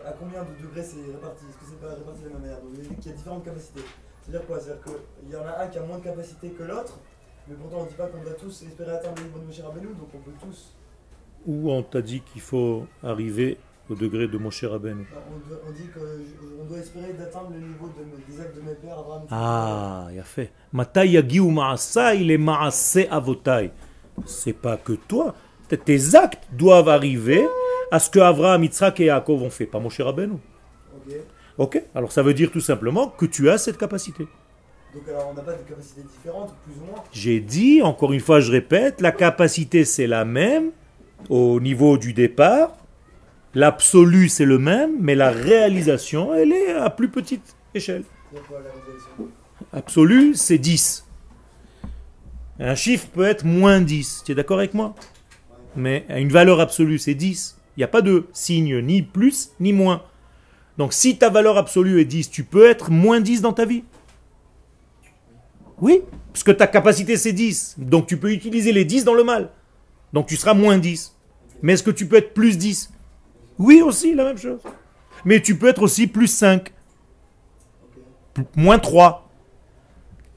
à, 0.06 0.12
combien 0.14 0.44
de 0.44 0.62
degrés 0.62 0.84
c'est 0.84 1.12
réparti? 1.12 1.46
Est-ce 1.50 1.58
que 1.58 1.66
c'est 1.70 1.82
pas 1.82 1.96
réparti 1.96 2.22
de 2.24 2.30
la 2.30 2.34
même 2.34 2.42
manière? 2.42 2.60
Qu'il 3.00 3.12
y 3.12 3.14
a 3.14 3.18
différentes 3.18 3.46
capacités. 3.46 3.82
C'est-à-dire 4.22 4.46
quoi? 4.48 4.60
C'est-à-dire 4.60 4.84
qu'il 4.84 5.30
y 5.32 5.36
en 5.36 5.46
a 5.46 5.64
un 5.64 5.68
qui 5.68 5.78
a 5.78 5.82
moins 5.84 5.98
de 5.98 6.04
capacité 6.04 6.50
que 6.50 6.64
l'autre, 6.64 7.00
mais 7.48 7.56
pourtant 7.56 7.78
on 7.80 7.84
ne 7.86 7.90
dit 7.90 7.96
pas 7.96 8.08
qu'on 8.08 8.22
doit 8.22 8.34
tous 8.34 8.64
espérer 8.64 8.92
atteindre 8.92 9.16
le 9.18 9.24
niveau 9.24 9.40
de 9.40 9.46
Moshe 9.46 9.62
Rabbeinu, 9.62 9.88
donc 9.88 10.10
on 10.14 10.20
peut 10.20 10.32
tous. 10.42 10.76
Où 11.46 11.72
on 11.72 11.82
t'a 11.84 12.02
dit 12.02 12.22
qu'il 12.22 12.42
faut 12.42 12.86
arriver 13.02 13.58
au 13.90 13.96
degré 13.96 14.28
de 14.28 14.38
mon 14.38 14.52
cher 14.52 14.80
bah, 14.80 14.90
On, 14.92 15.72
dit 15.72 15.90
qu'on 15.94 16.66
doit 16.66 16.78
espérer 16.78 17.14
d'atteindre 17.14 17.52
le 17.54 17.60
niveau 17.60 17.90
des 18.28 18.42
actes 18.42 18.56
de 18.56 18.62
mes 18.62 18.76
pères, 18.76 19.00
Abraham. 19.00 19.24
Ah, 19.32 20.08
il 20.14 20.20
a 20.20 20.24
fait. 20.24 20.52
C'est 24.26 24.54
pas 24.54 24.78
que 24.78 24.94
toi. 24.94 25.36
Tes 25.86 26.16
actes 26.16 26.48
doivent 26.52 26.90
arriver 26.90 27.48
à 27.92 28.00
ce 28.00 28.10
que 28.10 28.20
Abraham, 28.20 28.64
Yitzhak 28.64 29.00
et 29.00 29.06
Yaakov 29.06 29.42
ont 29.42 29.50
fait, 29.50 29.66
pas 29.66 29.80
mon 29.80 29.90
cher 29.90 30.08
Aben. 30.08 30.38
Okay. 31.08 31.22
ok. 31.58 31.84
Alors 31.96 32.12
ça 32.12 32.22
veut 32.22 32.34
dire 32.34 32.52
tout 32.52 32.60
simplement 32.60 33.08
que 33.08 33.26
tu 33.26 33.50
as 33.50 33.58
cette 33.58 33.78
capacité. 33.78 34.28
Donc 34.94 35.08
alors 35.08 35.30
on 35.32 35.34
n'a 35.34 35.42
pas 35.42 35.54
de 35.54 35.68
capacité 35.68 36.02
différente, 36.02 36.56
plus 36.64 36.74
ou 36.82 36.86
moins. 36.86 37.04
J'ai 37.12 37.40
dit, 37.40 37.82
encore 37.82 38.12
une 38.14 38.20
fois 38.20 38.40
je 38.40 38.52
répète, 38.52 39.02
la 39.02 39.12
capacité 39.12 39.86
c'est 39.86 40.08
la 40.08 40.26
même 40.26 40.72
au 41.30 41.60
niveau 41.60 41.98
du 41.98 42.14
départ, 42.14 42.79
L'absolu 43.56 44.30
c'est 44.30 44.46
le 44.46 44.60
même, 44.60 44.92
mais 45.00 45.16
la 45.16 45.32
réalisation, 45.32 46.34
elle 46.34 46.54
est 46.54 46.72
à 46.72 46.90
plus 46.90 47.10
petite 47.10 47.56
échelle. 47.74 48.04
Absolu, 49.74 50.36
c'est 50.36 50.58
10. 50.58 51.06
Un 52.60 52.76
chiffre 52.76 53.08
peut 53.08 53.24
être 53.24 53.46
moins 53.46 53.82
10. 53.82 54.24
Tu 54.26 54.32
es 54.32 54.36
d'accord 54.36 54.60
avec 54.60 54.74
moi? 54.74 54.94
Mais 55.76 56.06
une 56.10 56.30
valeur 56.30 56.60
absolue, 56.60 57.00
c'est 57.00 57.16
10. 57.16 57.58
Il 57.76 57.80
n'y 57.80 57.84
a 57.84 57.88
pas 57.88 58.02
de 58.02 58.28
signe 58.34 58.80
ni 58.82 59.02
plus 59.02 59.52
ni 59.60 59.74
moins. 59.74 60.04
Donc 60.78 60.94
si 60.94 61.18
ta 61.18 61.30
valeur 61.30 61.58
absolue 61.58 62.00
est 62.00 62.06
10, 62.06 62.30
tu 62.30 62.44
peux 62.44 62.70
être 62.70 62.92
moins 62.92 63.20
10 63.20 63.42
dans 63.42 63.54
ta 63.54 63.66
vie 63.66 63.84
Oui, 65.80 66.02
parce 66.32 66.44
que 66.44 66.52
ta 66.52 66.68
capacité 66.68 67.18
c'est 67.18 67.34
10. 67.34 67.76
Donc 67.80 68.08
tu 68.08 68.18
peux 68.18 68.32
utiliser 68.32 68.72
les 68.72 68.86
10 68.86 69.06
dans 69.06 69.14
le 69.14 69.24
mal. 69.24 69.50
Donc 70.14 70.28
tu 70.28 70.36
seras 70.36 70.54
moins 70.54 70.78
10. 70.78 71.16
Mais 71.62 71.74
est-ce 71.74 71.84
que 71.84 71.92
tu 71.92 72.08
peux 72.08 72.18
être 72.18 72.34
plus 72.34 72.58
10 72.58 72.92
Oui 73.60 73.82
aussi, 73.82 74.16
la 74.16 74.24
même 74.24 74.38
chose. 74.38 74.62
Mais 75.26 75.42
tu 75.42 75.58
peux 75.58 75.68
être 75.68 75.82
aussi 75.84 76.08
plus 76.08 76.28
5. 76.28 76.72
P- 78.34 78.42
Moins 78.56 78.80
3. 78.80 79.30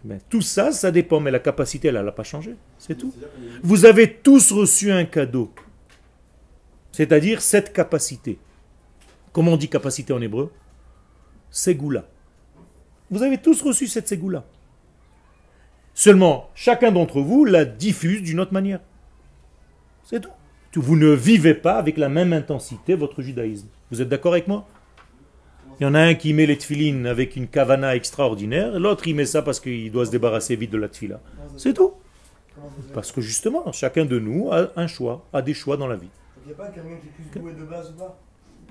Ben, 0.05 0.19
tout 0.29 0.41
ça, 0.43 0.73
ça 0.73 0.91
dépend, 0.91 1.21
mais 1.21 1.31
la 1.31 1.39
capacité, 1.39 1.89
elle 1.89 1.95
n'a 2.05 2.11
pas 2.13 2.25
changé. 2.25 2.57
C'est 2.79 2.99
tout. 2.99 3.15
Vous 3.63 3.85
avez 3.85 4.13
tous 4.13 4.51
reçu 4.53 4.91
un 4.91 5.05
cadeau. 5.05 5.53
C'est-à-dire 6.91 7.41
cette 7.41 7.73
capacité. 7.73 8.39
Comment 9.33 9.53
on 9.53 9.57
dit 9.57 9.69
capacité 9.69 10.13
en 10.13 10.21
hébreu 10.21 10.53
Ségoula. 11.51 12.05
Vous 13.11 13.23
avez 13.23 13.39
tous 13.39 13.63
reçu 13.63 13.87
cette 13.87 14.09
ségoula. 14.09 14.45
Seulement, 15.95 16.51
chacun 16.55 16.91
d'entre 16.91 17.21
vous 17.21 17.45
la 17.45 17.65
diffuse 17.65 18.23
d'une 18.23 18.41
autre 18.41 18.53
manière. 18.53 18.81
C'est 20.05 20.21
tout. 20.21 20.31
Vous 20.75 20.97
ne 20.97 21.11
vivez 21.13 21.55
pas 21.55 21.75
avec 21.75 21.99
la 21.99 22.09
même 22.09 22.33
intensité 22.33 22.95
votre 22.95 23.21
judaïsme. 23.21 23.69
Vous 23.91 24.01
êtes 24.01 24.09
d'accord 24.09 24.33
avec 24.33 24.49
moi? 24.49 24.67
Il 25.81 25.85
y 25.85 25.87
en 25.87 25.95
a 25.95 26.01
un 26.01 26.15
qui 26.15 26.33
met 26.33 26.47
les 26.47 26.57
tefilines 26.57 27.07
avec 27.07 27.37
une 27.37 27.49
kavana 27.49 27.97
extraordinaire, 27.97 28.79
l'autre 28.79 29.07
il 29.09 29.15
met 29.15 29.27
ça 29.27 29.43
parce 29.43 29.59
qu'il 29.59 29.91
doit 29.91 30.07
se 30.07 30.11
débarrasser 30.11 30.55
vite 30.57 30.71
de 30.71 30.79
la 30.79 30.89
tefila. 30.89 31.21
C'est 31.57 31.75
tout. 31.75 31.93
Parce 32.95 33.11
que 33.13 33.21
justement, 33.21 33.71
chacun 33.73 34.05
de 34.05 34.19
nous 34.19 34.51
a 34.53 34.71
un 34.77 34.87
choix, 34.87 35.27
a 35.33 35.43
des 35.43 35.55
choix 35.55 35.77
dans 35.77 35.89
la 35.89 35.97
vie. 35.97 36.11
Il 36.45 36.49
n'y 36.49 36.53
a 36.53 36.57
pas 36.57 36.69
quelqu'un 36.69 36.89
qui 37.33 37.39
de 37.39 37.65
base 37.65 37.91
ou 37.91 37.99
pas? 37.99 38.19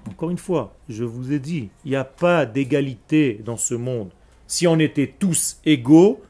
Encore 0.09 0.29
une 0.29 0.37
fois, 0.37 0.75
je 0.89 1.03
vous 1.03 1.31
ai 1.31 1.39
dit, 1.39 1.69
il 1.85 1.91
n'y 1.91 1.97
a 1.97 2.03
pas 2.03 2.45
d'égalité 2.45 3.39
dans 3.45 3.57
ce 3.57 3.75
monde. 3.75 4.09
Si 4.47 4.67
on 4.67 4.79
était 4.79 5.13
tous 5.19 5.59
égaux, 5.65 6.21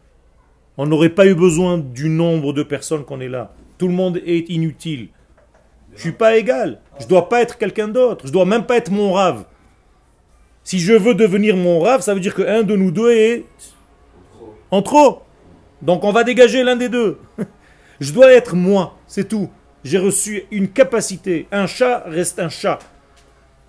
on 0.77 0.85
n'aurait 0.85 1.09
pas 1.09 1.27
eu 1.27 1.35
besoin 1.35 1.77
du 1.77 2.09
nombre 2.09 2.53
de 2.53 2.63
personnes 2.63 3.05
qu'on 3.05 3.21
est 3.21 3.29
là. 3.29 3.53
Tout 3.77 3.87
le 3.87 3.93
monde 3.93 4.21
est 4.25 4.49
inutile. 4.49 5.09
Je 5.95 6.01
suis 6.01 6.11
pas 6.11 6.37
égal. 6.37 6.79
Je 6.99 7.07
dois 7.07 7.29
pas 7.29 7.41
être 7.41 7.57
quelqu'un 7.57 7.87
d'autre. 7.87 8.27
Je 8.27 8.31
dois 8.31 8.45
même 8.45 8.65
pas 8.65 8.77
être 8.77 8.91
mon 8.91 9.13
rave. 9.13 9.45
Si 10.63 10.79
je 10.79 10.93
veux 10.93 11.15
devenir 11.15 11.57
mon 11.57 11.79
rave, 11.79 12.01
ça 12.01 12.13
veut 12.13 12.19
dire 12.19 12.35
qu'un 12.35 12.63
de 12.63 12.75
nous 12.75 12.91
deux 12.91 13.11
est 13.11 13.45
en 14.69 14.81
trop. 14.81 15.23
Donc 15.81 16.03
on 16.03 16.11
va 16.11 16.23
dégager 16.23 16.63
l'un 16.63 16.75
des 16.75 16.89
deux. 16.89 17.17
Je 17.99 18.13
dois 18.13 18.31
être 18.31 18.55
moi, 18.55 18.97
c'est 19.05 19.27
tout. 19.27 19.49
J'ai 19.83 19.97
reçu 19.97 20.43
une 20.51 20.69
capacité. 20.69 21.47
Un 21.51 21.67
chat 21.67 22.03
reste 22.07 22.39
un 22.39 22.49
chat. 22.49 22.79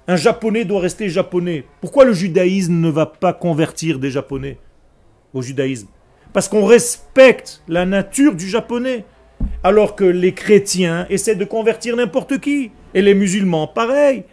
Un 0.09 0.17
japonais 0.17 0.65
doit 0.65 0.81
rester 0.81 1.09
japonais. 1.09 1.65
Pourquoi 1.81 2.05
le 2.05 2.13
judaïsme 2.13 2.75
ne 2.81 2.89
va 2.89 3.07
pas 3.07 3.33
convertir 3.33 3.99
des 3.99 4.11
japonais 4.11 4.59
au 5.33 5.43
judaïsme? 5.43 5.89
Parce 6.33 6.49
qu'on 6.49 6.65
respecte 6.65 7.63
la 7.69 7.87
nature 7.87 8.35
du 8.35 8.49
japonais. 8.49 9.05
Alors 9.65 9.95
que 9.97 10.05
les 10.05 10.33
chrétiens 10.35 11.07
essaient 11.09 11.37
de 11.37 11.45
convertir 11.45 11.97
n'importe 11.97 12.41
qui. 12.41 12.71
Et 12.95 13.03
les 13.03 13.15
musulmans, 13.15 13.67
pareil. 13.67 14.25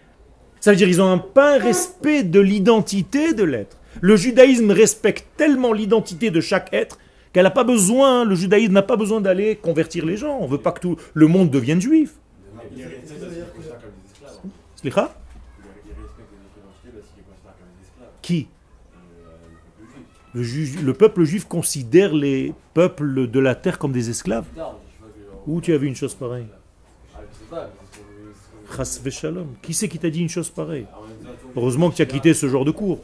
Ça 0.59 0.71
veut 0.71 0.77
dire 0.77 0.87
qu'ils 0.87 1.01
ont 1.01 1.09
un, 1.11 1.17
pas 1.17 1.55
un 1.55 1.59
respect 1.59 2.23
de 2.23 2.39
l'identité 2.39 3.33
de 3.33 3.43
l'être. 3.43 3.77
Le 4.01 4.15
judaïsme 4.15 4.71
respecte 4.71 5.25
tellement 5.37 5.71
l'identité 5.73 6.31
de 6.31 6.41
chaque 6.41 6.73
être 6.73 6.97
Qu'elle 7.31 7.43
n'a 7.43 7.51
pas 7.51 7.63
besoin, 7.63 8.25
le 8.25 8.33
judaïsme 8.33 8.73
n'a 8.73 8.81
pas 8.81 8.95
besoin 8.97 9.21
d'aller 9.21 9.55
convertir 9.55 10.03
les 10.03 10.17
gens. 10.17 10.39
On 10.39 10.45
ne 10.47 10.51
veut 10.51 10.57
pas 10.57 10.71
que 10.71 10.79
tout 10.79 10.97
le 11.13 11.27
monde 11.27 11.51
devienne 11.51 11.79
juif. 11.79 12.13
Qui? 18.21 18.47
Le 18.73 18.93
peuple 19.73 19.93
juif. 19.93 20.25
le, 20.33 20.43
ju- 20.43 20.79
le 20.83 20.93
peuple 20.93 21.23
juif 21.23 21.45
considère 21.45 22.13
les 22.13 22.53
peuples 22.73 23.29
de 23.29 23.39
la 23.39 23.55
terre 23.55 23.77
comme 23.77 23.91
des 23.91 24.09
esclaves 24.09 24.45
Où 25.49 25.61
tu 25.61 25.73
as 25.73 25.77
vu 25.79 25.87
une 25.87 25.95
chose 25.95 26.13
pareille? 26.13 26.45
Qui 29.63 29.73
c'est 29.73 29.89
qui 29.89 29.97
t'a 29.97 30.11
dit 30.11 30.21
une 30.21 30.29
chose 30.29 30.51
pareille? 30.51 30.85
Heureusement 31.55 31.89
que 31.89 31.95
tu 31.95 32.03
as 32.03 32.05
quitté 32.05 32.35
ce 32.35 32.47
genre 32.47 32.65
de 32.65 32.69
cours. 32.69 32.99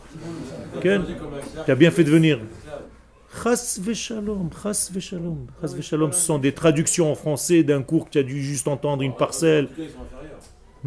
Esclave. 0.75 1.07
tu 1.65 1.71
as 1.71 1.75
bien 1.75 1.89
fait 1.89 2.03
de 2.03 2.11
venir. 2.11 2.39
Chas 3.43 3.79
v'shalom, 3.81 4.49
chas 4.61 4.91
v'shalom. 4.93 5.47
Chas 5.59 5.73
v'shalom, 5.73 6.11
ce 6.11 6.21
sont 6.21 6.37
des 6.37 6.53
traductions 6.53 7.11
en 7.11 7.15
français 7.15 7.63
d'un 7.63 7.81
cours 7.81 8.05
que 8.05 8.11
tu 8.11 8.19
as 8.19 8.23
dû 8.23 8.43
juste 8.43 8.67
entendre 8.67 9.01
une 9.01 9.15
parcelle. 9.15 9.67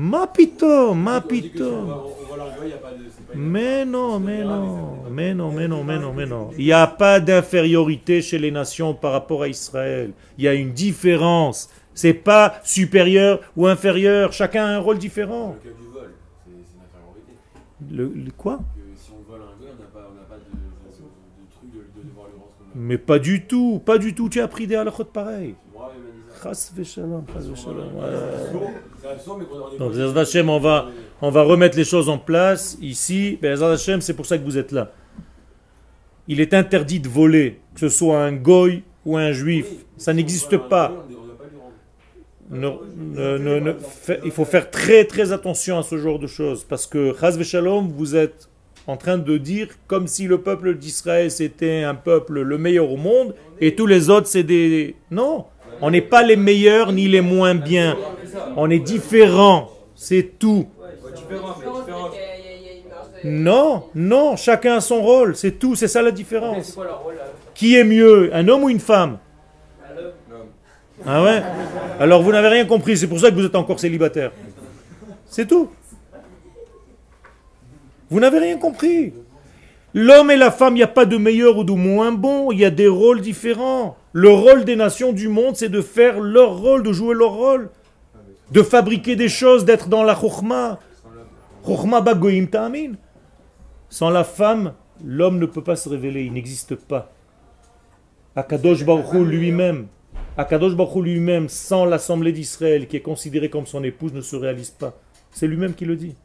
En 0.01 0.03
tout 0.03 0.11
cas, 0.11 0.43
ils 0.43 0.59
sont 0.59 0.67
inférieurs. 0.67 0.95
Ma 0.95 0.95
pito, 0.95 0.95
ma 0.95 1.17
On 1.19 1.29
dit 1.29 1.51
que 1.51 1.57
si 1.59 1.63
on 1.65 1.83
va- 1.85 1.95
pito. 1.95 2.17
on 2.23 2.31
va 2.31 2.37
leur 2.37 2.47
envoyer, 2.53 2.65
il 2.67 2.71
y 2.71 2.73
a 2.73 2.77
pas 2.79 2.91
de- 2.93 2.97
c'est 3.11 3.27
pas 3.27 3.35
une- 3.35 3.41
Mais 3.41 3.85
non, 3.85 4.21
mais 4.21 4.45
non, 4.45 5.03
mais 5.11 5.35
non, 5.35 5.51
mais 5.53 5.69
non, 5.69 5.85
mais 5.85 5.99
non, 5.99 6.13
mais 6.13 6.27
non. 6.27 6.51
Il 6.57 6.65
n'y 6.65 6.73
a 6.73 6.87
pas 6.87 7.21
d'infériorité 7.21 8.23
chez 8.23 8.39
les 8.39 8.51
nations 8.53 8.95
par 8.95 9.13
rapport 9.13 9.43
à 9.43 9.49
Israël. 9.49 10.13
Il 10.39 10.45
y 10.45 10.49
a 10.49 10.55
une 10.55 10.73
différence. 10.73 11.69
C'est 11.95 12.15
pas 12.15 12.61
supérieur 12.63 13.41
ou 13.57 13.67
inférieur. 13.67 14.33
Chacun 14.33 14.65
a 14.65 14.69
un 14.69 14.79
rôle 14.79 14.99
différent. 14.99 15.57
Le 15.65 15.71
cas 15.71 15.77
du 15.77 15.85
vol, 15.93 16.11
c'est 16.47 16.53
c'est 16.53 16.77
une 16.77 16.83
infériorité. 16.87 18.15
Le, 18.15 18.25
le- 18.27 18.31
quoi? 18.31 18.59
Que 18.59 18.63
si 18.97 19.11
on 19.11 19.29
vole 19.29 19.41
un 19.43 19.65
gars, 19.65 19.73
on 19.77 19.83
n'a 19.83 19.89
pas, 19.89 20.09
on 20.09 20.15
n'a 20.15 20.21
pas 20.23 20.37
de, 20.37 20.43
de, 20.43 20.47
de, 20.47 21.03
de 21.03 21.51
truc 21.51 21.73
de, 21.73 22.01
de 22.01 22.09
devoir 22.09 22.27
lui 22.29 22.35
rendre 22.39 22.53
comme 22.57 22.69
Mais 22.81 22.99
pas 22.99 23.19
du 23.19 23.47
tout, 23.47 23.83
pas 23.85 23.99
du 23.99 24.15
tout. 24.15 24.29
Tu 24.29 24.41
as 24.41 24.45
appris 24.45 24.69
des 24.69 24.77
halakhot 24.77 25.07
pareils. 25.07 25.57
Chas 26.43 26.73
v'shalom, 26.77 27.25
chas 27.27 27.45
Donc, 29.79 29.93
Bezrat 29.93 30.21
Hashem, 30.21 30.49
on 30.49 30.59
va, 30.61 30.89
on 31.21 31.31
va 31.31 31.43
remettre 31.43 31.77
les 31.77 31.85
choses 31.85 32.09
en 32.09 32.19
place 32.19 32.79
ici. 32.81 33.39
Bezrat 33.43 33.73
Hashem, 33.73 34.01
c'est 34.01 34.15
pour 34.15 34.27
ça 34.27 34.39
que 34.39 34.45
vous 34.45 34.59
êtes 34.59 34.73
là. 34.73 34.93
Il 36.29 36.41
est 36.41 36.55
interdit 36.55 37.01
de 37.01 37.09
voler, 37.09 37.61
que 37.75 37.81
ce 37.81 37.89
soit 37.89 38.23
un 38.23 38.33
goy 38.33 38.83
ou 39.05 39.17
un 39.17 39.33
juif. 39.33 39.67
Ça 39.97 40.13
n'existe 40.13 40.57
pas. 40.57 40.93
ne- 42.51 42.71
ne- 43.39 43.61
ne- 43.61 43.73
fait- 43.75 44.21
il 44.25 44.31
faut 44.31 44.47
faire 44.47 44.71
très 44.71 45.05
très 45.05 45.33
attention 45.33 45.79
à 45.79 45.83
ce 45.83 45.99
genre 45.99 46.19
de 46.19 46.27
choses. 46.27 46.65
Parce 46.65 46.87
que 46.87 47.15
Chaz 47.19 47.43
Shalom, 47.43 47.89
vous 47.89 48.17
êtes 48.17 48.49
en 48.87 48.97
train 48.97 49.19
de 49.19 49.37
dire 49.37 49.69
comme 49.87 50.07
si 50.07 50.27
le 50.27 50.39
peuple 50.41 50.75
d'Israël 50.75 51.31
c'était 51.31 51.83
un 51.83 51.95
peuple 51.95 52.41
le 52.41 52.57
meilleur 52.57 52.91
au 52.91 52.97
monde 52.97 53.35
et 53.61 53.75
tous 53.75 53.85
les 53.85 54.09
autres 54.09 54.27
c'est 54.29 54.45
des 54.45 54.97
non 55.11 55.45
on 55.81 55.91
n'est 55.91 56.01
pas 56.01 56.23
les 56.23 56.37
meilleurs 56.37 56.93
ni 56.93 57.09
les 57.09 57.21
moins 57.21 57.55
bien 57.55 57.97
on 58.57 58.71
est 58.71 58.79
différents 58.79 59.71
c'est 59.95 60.39
tout 60.39 60.67
non 63.25 63.85
non 63.95 64.37
chacun 64.37 64.77
a 64.77 64.81
son 64.81 65.03
rôle 65.03 65.37
c'est 65.37 65.59
tout 65.59 65.75
c'est 65.75 65.89
ça 65.89 66.03
la 66.03 66.11
différence 66.11 66.79
qui 67.59 67.75
est 67.75 67.85
mieux 67.85 68.31
un 68.33 68.47
homme 68.47 68.63
ou 68.65 68.69
une 68.69 68.79
femme? 68.79 69.19
Ah 71.05 71.23
ouais? 71.25 71.43
Alors 71.99 72.23
vous 72.23 72.31
n'avez 72.31 72.49
rien 72.49 72.65
compris, 72.65 72.97
c'est 72.97 73.09
pour 73.09 73.19
ça 73.19 73.31
que 73.31 73.35
vous 73.35 73.45
êtes 73.45 73.57
encore 73.57 73.81
célibataire. 73.81 74.31
C'est 75.27 75.47
tout. 75.47 75.69
Vous 78.11 78.21
n'avez 78.21 78.39
rien 78.39 78.57
compris. 78.59 79.13
L'homme 79.93 80.31
et 80.31 80.37
la 80.37 80.51
femme, 80.53 80.75
il 80.75 80.79
n'y 80.79 80.85
a 80.85 80.89
pas 80.89 81.05
de 81.05 81.17
meilleur 81.17 81.57
ou 81.59 81.65
de 81.65 81.73
moins 81.73 82.13
bon, 82.13 82.53
il 82.53 82.61
y 82.61 82.65
a 82.65 82.71
des 82.71 82.89
rôles 82.89 83.21
différents. 83.21 83.97
Le 84.21 84.31
rôle 84.31 84.65
des 84.65 84.75
nations 84.75 85.13
du 85.13 85.29
monde, 85.29 85.55
c'est 85.55 85.69
de 85.69 85.81
faire 85.81 86.19
leur 86.19 86.59
rôle, 86.59 86.83
de 86.83 86.93
jouer 86.93 87.15
leur 87.15 87.35
rôle, 87.35 87.71
de 88.51 88.63
fabriquer 88.65 89.15
des 89.15 89.29
choses, 89.29 89.65
d'être 89.65 89.89
dans 89.89 90.03
la 90.03 90.17
chokhmah. 90.17 90.81
Chokhmah 91.65 92.01
bagoim 92.01 92.47
ta'amin. 92.47 92.95
Sans 93.89 94.11
la 94.11 94.25
femme, 94.25 94.75
l'homme 95.05 95.39
ne 95.39 95.47
peut 95.47 95.63
pas 95.63 95.77
se 95.77 95.89
révéler, 95.89 96.25
il 96.25 96.33
n'existe 96.33 96.75
pas. 96.75 97.13
Akadosh 98.35 98.85
Baruch 98.85 99.13
lui-même, 99.13 99.87
lui-même, 100.97 101.49
sans 101.49 101.85
l'assemblée 101.85 102.33
d'Israël, 102.33 102.89
qui 102.89 102.97
est 102.97 103.03
considérée 103.03 103.51
comme 103.51 103.67
son 103.67 103.85
épouse, 103.85 104.13
ne 104.13 104.21
se 104.21 104.35
réalise 104.35 104.71
pas. 104.71 104.99
C'est 105.31 105.47
lui-même 105.47 105.75
qui 105.75 105.85
le 105.85 105.95
dit. 105.95 106.17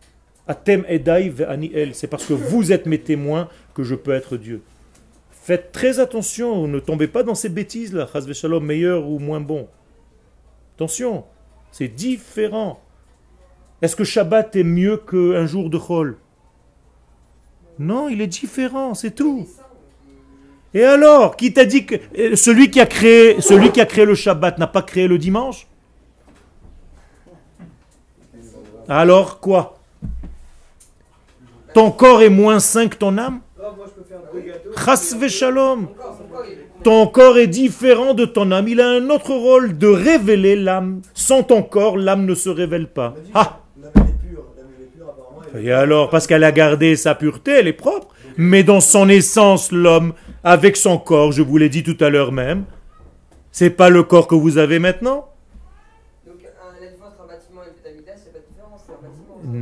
Atem 0.48 0.84
edai 0.88 1.30
ve'ani 1.30 1.70
el. 1.76 1.94
C'est 1.94 2.08
parce 2.08 2.26
que 2.26 2.34
vous 2.34 2.72
êtes 2.72 2.88
mes 2.88 3.00
témoins 3.00 3.50
que 3.76 3.84
je 3.84 3.94
peux 3.94 4.14
être 4.14 4.36
Dieu. 4.36 4.64
Faites 5.44 5.74
très 5.74 6.00
attention, 6.00 6.70
ne 6.70 6.80
tombez 6.80 7.10
pas 7.10 7.22
dans 7.22 7.36
ces 7.36 7.50
bêtises 7.50 7.92
là, 7.92 8.08
Chaz 8.08 8.32
Shalom, 8.32 8.64
meilleur 8.66 9.10
ou 9.10 9.20
moins 9.20 9.42
bon. 9.42 9.68
Attention, 10.78 11.26
c'est 11.70 11.90
différent. 11.90 12.80
Est-ce 13.82 13.98
que 13.98 14.06
Shabbat 14.06 14.56
est 14.56 14.64
mieux 14.64 14.96
qu'un 14.96 15.46
jour 15.46 15.70
de 15.70 15.78
Chol? 15.78 16.18
Non, 17.78 18.08
il 18.08 18.22
est 18.22 18.28
différent, 18.28 18.94
c'est 18.94 19.12
tout. 19.12 19.46
Et 20.74 20.86
alors, 20.86 21.36
qui 21.36 21.52
t'a 21.52 21.66
dit 21.66 21.86
que 21.86 21.96
euh, 22.18 22.38
celui 22.38 22.72
qui 22.72 22.80
a 22.80 22.86
créé, 22.86 23.42
celui 23.42 23.70
qui 23.74 23.82
a 23.82 23.86
créé 23.86 24.06
le 24.06 24.16
Shabbat 24.16 24.58
n'a 24.60 24.68
pas 24.68 24.82
créé 24.82 25.10
le 25.10 25.18
dimanche? 25.18 25.68
Alors 28.88 29.42
quoi? 29.42 29.78
Ton 31.74 31.92
corps 31.92 32.22
est 32.22 32.30
moins 32.30 32.62
sain 32.62 32.88
que 32.88 32.96
ton 32.96 33.18
âme? 33.18 33.42
Chas 34.86 35.16
v'shalom. 35.20 35.88
Ton 36.84 37.08
corps 37.08 37.38
est 37.38 37.48
différent 37.48 38.14
de 38.14 38.26
ton 38.26 38.52
âme. 38.52 38.68
Il 38.68 38.82
a 38.82 38.88
un 38.90 39.10
autre 39.10 39.34
rôle 39.34 39.78
de 39.78 39.88
révéler 39.88 40.56
l'âme. 40.56 41.02
Sans 41.14 41.44
ton 41.44 41.64
corps, 41.64 41.98
l'âme 41.98 42.26
ne 42.26 42.36
se 42.36 42.50
révèle 42.50 42.88
pas. 42.88 43.14
Ah 43.34 43.60
Et 45.62 45.72
alors, 45.72 46.10
parce 46.10 46.26
qu'elle 46.28 46.44
a 46.44 46.52
gardé 46.52 46.96
sa 46.96 47.16
pureté, 47.16 47.52
elle 47.52 47.68
est 47.68 47.74
propre. 47.74 48.08
Mais 48.38 48.64
dans 48.64 48.80
son 48.82 49.08
essence, 49.10 49.72
l'homme, 49.72 50.14
avec 50.44 50.76
son 50.76 50.98
corps, 50.98 51.32
je 51.32 51.44
vous 51.44 51.58
l'ai 51.58 51.70
dit 51.70 51.84
tout 51.84 51.98
à 52.04 52.10
l'heure 52.10 52.32
même, 52.32 52.66
c'est 53.52 53.70
pas 53.70 53.90
le 53.90 54.02
corps 54.04 54.28
que 54.28 54.34
vous 54.36 54.58
avez 54.58 54.80
maintenant. 54.80 55.30
Donc, 56.26 56.38
un- 56.44 57.24
un 57.24 57.28
bâtiment 57.28 57.62
et 57.62 57.72
c'est 57.76 57.84
pas 57.84 58.40
de 58.40 58.46
différence, 58.50 58.82
c'est 58.88 58.94
un 58.94 58.96
bâtiment. 59.08 59.60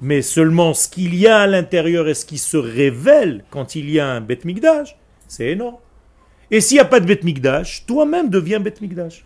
Mais 0.00 0.22
seulement 0.22 0.72
ce 0.72 0.88
qu'il 0.88 1.14
y 1.14 1.26
a 1.26 1.40
à 1.40 1.46
l'intérieur 1.46 2.08
et 2.08 2.14
ce 2.14 2.24
qui 2.24 2.38
se 2.38 2.56
révèle 2.56 3.44
quand 3.50 3.74
il 3.74 3.90
y 3.90 4.00
a 4.00 4.08
un 4.08 4.20
Bet 4.20 4.40
Mikdash, 4.44 4.96
c'est 5.28 5.48
énorme. 5.48 5.76
Et 6.50 6.60
s'il 6.60 6.76
n'y 6.76 6.80
a 6.80 6.86
pas 6.86 7.00
de 7.00 7.06
Bet 7.06 7.20
Mikdash, 7.22 7.84
toi-même 7.86 8.30
deviens 8.30 8.60
Bet 8.60 8.74
Mikdash. 8.80 9.24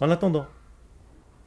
En 0.00 0.10
attendant. 0.10 0.46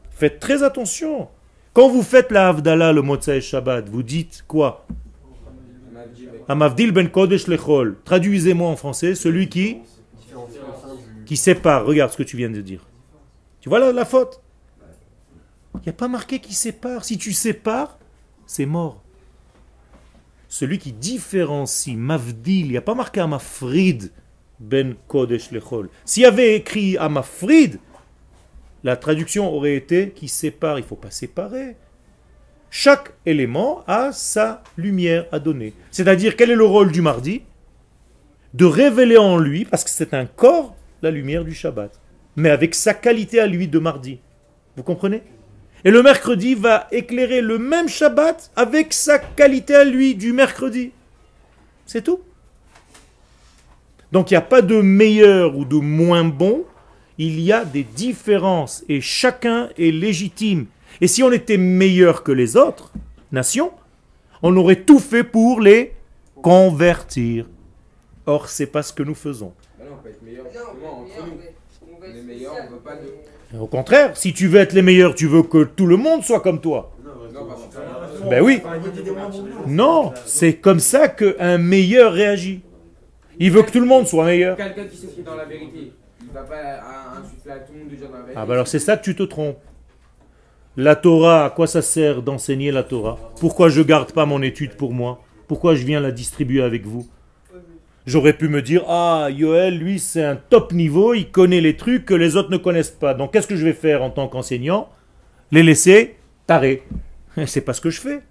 Faites 0.10 0.40
très 0.40 0.64
attention. 0.64 1.30
Quand 1.74 1.90
vous 1.90 2.02
faites 2.02 2.32
la 2.32 2.50
Havdalah, 2.50 2.92
le 2.92 3.04
Motzai 3.04 3.40
Shabbat, 3.40 3.88
vous 3.88 4.02
dites 4.02 4.44
quoi? 4.48 4.88
Amavdil 6.50 6.92
ben 6.92 7.10
Kodesh 7.10 7.48
lechol. 7.48 7.98
Traduisez-moi 8.04 8.70
en 8.70 8.76
français, 8.76 9.14
celui 9.14 9.50
qui 9.50 9.78
qui 11.26 11.38
sépare. 11.38 11.86
Regarde 11.86 12.12
ce 12.12 12.18
que 12.18 12.24
tu 12.24 12.38
viens 12.38 12.50
de 12.50 12.62
dire. 12.62 12.88
Tu 13.60 13.70
vois 13.70 13.80
la, 13.80 13.92
la 13.92 14.06
faute? 14.06 14.42
Il 15.76 15.82
n'y 15.84 15.90
a 15.90 15.94
pas 15.94 16.08
marqué 16.08 16.40
qui 16.40 16.56
sépare. 16.56 17.04
Si 17.04 17.18
tu 17.18 17.34
sépares, 17.34 18.00
c'est 18.48 18.66
mort. 18.66 19.04
Celui 20.48 20.80
qui 20.80 20.94
différencie 20.94 21.96
Mavdil, 21.96 22.66
il 22.66 22.72
n'y 22.72 22.78
a 22.78 22.82
pas 22.82 22.96
marqué 22.96 23.20
Amafrid 23.20 24.12
ben 24.60 24.96
Kodesh 25.08 25.52
lechol. 25.52 25.90
S'il 26.06 26.24
y 26.24 26.26
avait 26.26 26.56
écrit 26.56 26.98
Amafrid, 26.98 27.80
la 28.84 28.96
traduction 28.96 29.54
aurait 29.54 29.76
été 29.76 30.12
qui 30.12 30.28
sépare. 30.28 30.80
Il 30.80 30.84
ne 30.84 30.88
faut 30.88 30.96
pas 30.96 31.12
séparer. 31.12 31.76
Chaque 32.70 33.14
élément 33.26 33.84
a 33.88 34.12
sa 34.12 34.64
lumière 34.78 35.26
à 35.32 35.40
donner. 35.40 35.74
C'est-à-dire, 35.92 36.36
quel 36.36 36.52
est 36.52 36.56
le 36.56 36.66
rôle 36.66 36.92
du 36.92 37.02
mardi? 37.02 37.42
De 38.54 38.66
révéler 38.66 39.18
en 39.18 39.38
lui, 39.38 39.66
parce 39.66 39.84
que 39.84 39.90
c'est 39.90 40.14
un 40.14 40.26
corps, 40.26 40.76
la 41.02 41.12
lumière 41.12 41.44
du 41.44 41.54
Shabbat. 41.54 42.00
Mais 42.36 42.50
avec 42.50 42.76
sa 42.76 42.94
qualité 42.94 43.40
à 43.40 43.48
lui 43.48 43.68
de 43.68 43.80
mardi. 43.80 44.20
Vous 44.76 44.84
comprenez? 44.84 45.24
Et 45.86 45.92
le 45.92 46.02
mercredi 46.04 46.56
va 46.56 46.88
éclairer 46.92 47.42
le 47.42 47.58
même 47.60 47.88
Shabbat 47.88 48.52
avec 48.56 48.94
sa 48.94 49.20
qualité 49.20 49.76
à 49.76 49.84
lui 49.84 50.16
du 50.16 50.34
mercredi. 50.34 50.92
C'est 51.86 52.02
tout. 52.04 52.20
Donc 54.12 54.32
il 54.32 54.34
n'y 54.34 54.38
a 54.38 54.42
pas 54.42 54.62
de 54.62 54.82
meilleur 54.82 55.56
ou 55.58 55.66
de 55.66 55.76
moins 55.76 56.24
bon, 56.24 56.66
il 57.18 57.40
y 57.40 57.52
a 57.52 57.66
des 57.66 57.84
différences 57.84 58.84
et 58.90 59.02
chacun 59.02 59.70
est 59.78 59.92
légitime. 59.92 60.66
Et 61.02 61.08
si 61.08 61.24
on 61.24 61.32
était 61.32 61.58
meilleur 61.58 62.24
que 62.24 62.32
les 62.32 62.56
autres 62.58 62.92
nations, 63.32 63.72
on 64.42 64.56
aurait 64.56 64.82
tout 64.84 65.00
fait 65.00 65.24
pour 65.24 65.60
les 65.62 65.94
convertir. 66.42 67.48
Or, 68.26 68.50
c'est 68.50 68.68
pas 68.68 68.84
ce 68.84 68.94
que 68.94 69.04
nous 69.04 69.16
faisons. 69.16 69.54
Bah 69.78 69.86
non, 69.90 69.96
on 70.00 70.04
peut 70.04 70.10
être 70.10 70.22
meilleur 70.24 70.46
justement 70.52 71.02
entre 71.02 71.26
nous. 71.26 71.34
on 71.90 72.72
veut 72.72 72.80
pas 72.80 72.96
de- 72.96 73.14
Au 73.60 73.68
contraire, 73.68 74.16
si 74.16 74.34
tu 74.34 74.48
veux 74.48 74.60
être 74.60 74.74
les 74.74 74.82
meilleurs, 74.82 75.16
tu 75.16 75.28
veux 75.28 75.44
que 75.44 75.64
tout 75.64 75.86
le 75.86 75.98
monde 75.98 76.24
soit 76.24 76.42
comme 76.42 76.62
toi. 76.62 76.92
Ben 78.30 78.42
oui. 78.44 78.62
Non, 79.68 80.14
c'est 80.26 80.56
comme 80.56 80.80
ça 80.80 81.08
qu'un 81.08 81.58
meilleur 81.58 82.14
réagit. 82.14 82.62
Il 83.40 83.52
veut 83.52 83.62
que 83.62 83.72
tout 83.72 83.80
le 83.80 83.86
monde 83.86 84.08
soit 84.08 84.26
meilleur. 84.26 84.58
Quelqu'un 84.58 84.86
qui 84.86 84.98
s'inscrit 84.98 85.22
dans 85.22 85.36
la 85.36 85.46
vérité, 85.46 85.94
il 86.22 86.34
va 86.34 86.42
pas 86.42 86.56
à 86.56 87.60
tout 87.60 87.74
le 87.74 87.80
monde 87.80 87.90
de 87.90 87.96
dire 87.96 88.08
dans 88.08 88.14
la 88.14 88.20
vérité. 88.22 88.36
Ah 88.36 88.46
bah 88.46 88.54
alors 88.54 88.68
c'est 88.68 88.80
ça 88.80 88.98
que 88.98 89.04
tu 89.04 89.16
te 89.16 89.24
trompes. 89.24 89.60
La 90.76 90.96
Torah, 90.96 91.46
à 91.46 91.50
quoi 91.50 91.68
ça 91.68 91.82
sert 91.82 92.22
d'enseigner 92.22 92.72
la 92.72 92.84
Torah? 92.84 93.18
Pourquoi 93.40 93.70
je 93.70 93.82
garde 93.82 94.12
pas 94.12 94.26
mon 94.26 94.42
étude 94.42 94.76
pour 94.76 94.94
moi? 94.94 95.22
Pourquoi 95.48 95.76
je 95.76 95.86
viens 95.86 96.00
la 96.00 96.12
distribuer 96.12 96.62
avec 96.62 96.86
vous? 96.86 97.08
J'aurais 98.08 98.32
pu 98.32 98.48
me 98.48 98.62
dire, 98.62 98.86
ah, 98.88 99.28
Yoel, 99.30 99.78
lui, 99.78 100.00
c'est 100.00 100.24
un 100.24 100.38
top 100.38 100.72
niveau, 100.72 101.14
il 101.14 101.30
connaît 101.30 101.60
les 101.60 101.76
trucs 101.76 102.06
que 102.06 102.14
les 102.14 102.38
autres 102.38 102.50
ne 102.50 102.56
connaissent 102.56 102.90
pas. 102.90 103.14
Donc 103.14 103.34
qu'est-ce 103.34 103.48
que 103.48 103.58
je 103.58 103.66
vais 103.66 103.74
faire 103.74 104.02
en 104.02 104.10
tant 104.10 104.30
qu'enseignant? 104.30 104.88
Les 105.52 105.62
laisser 105.62 106.16
tarés. 106.46 106.84
C'est 107.46 107.60
pas 107.60 107.74
ce 107.74 107.82
que 107.82 107.90
je 107.90 108.00
fais. 108.00 108.22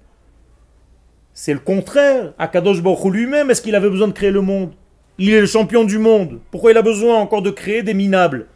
C'est 1.35 1.53
le 1.53 1.59
contraire. 1.59 2.33
Akadosh 2.39 2.83
Baruch 2.83 3.13
lui-même, 3.13 3.51
est-ce 3.51 3.61
qu'il 3.61 3.75
avait 3.75 3.91
besoin 3.91 4.09
de 4.09 4.15
créer 4.15 4.31
le 4.31 4.41
monde? 4.41 4.73
Il 5.19 5.35
est 5.35 5.41
le 5.43 5.47
champion 5.47 5.85
du 5.85 5.99
monde. 5.99 6.41
Pourquoi 6.51 6.71
il 6.71 6.79
a 6.79 6.83
besoin 6.83 7.17
encore 7.17 7.43
de 7.43 7.51
créer 7.51 7.83
des 7.83 7.93
minables? 7.93 8.47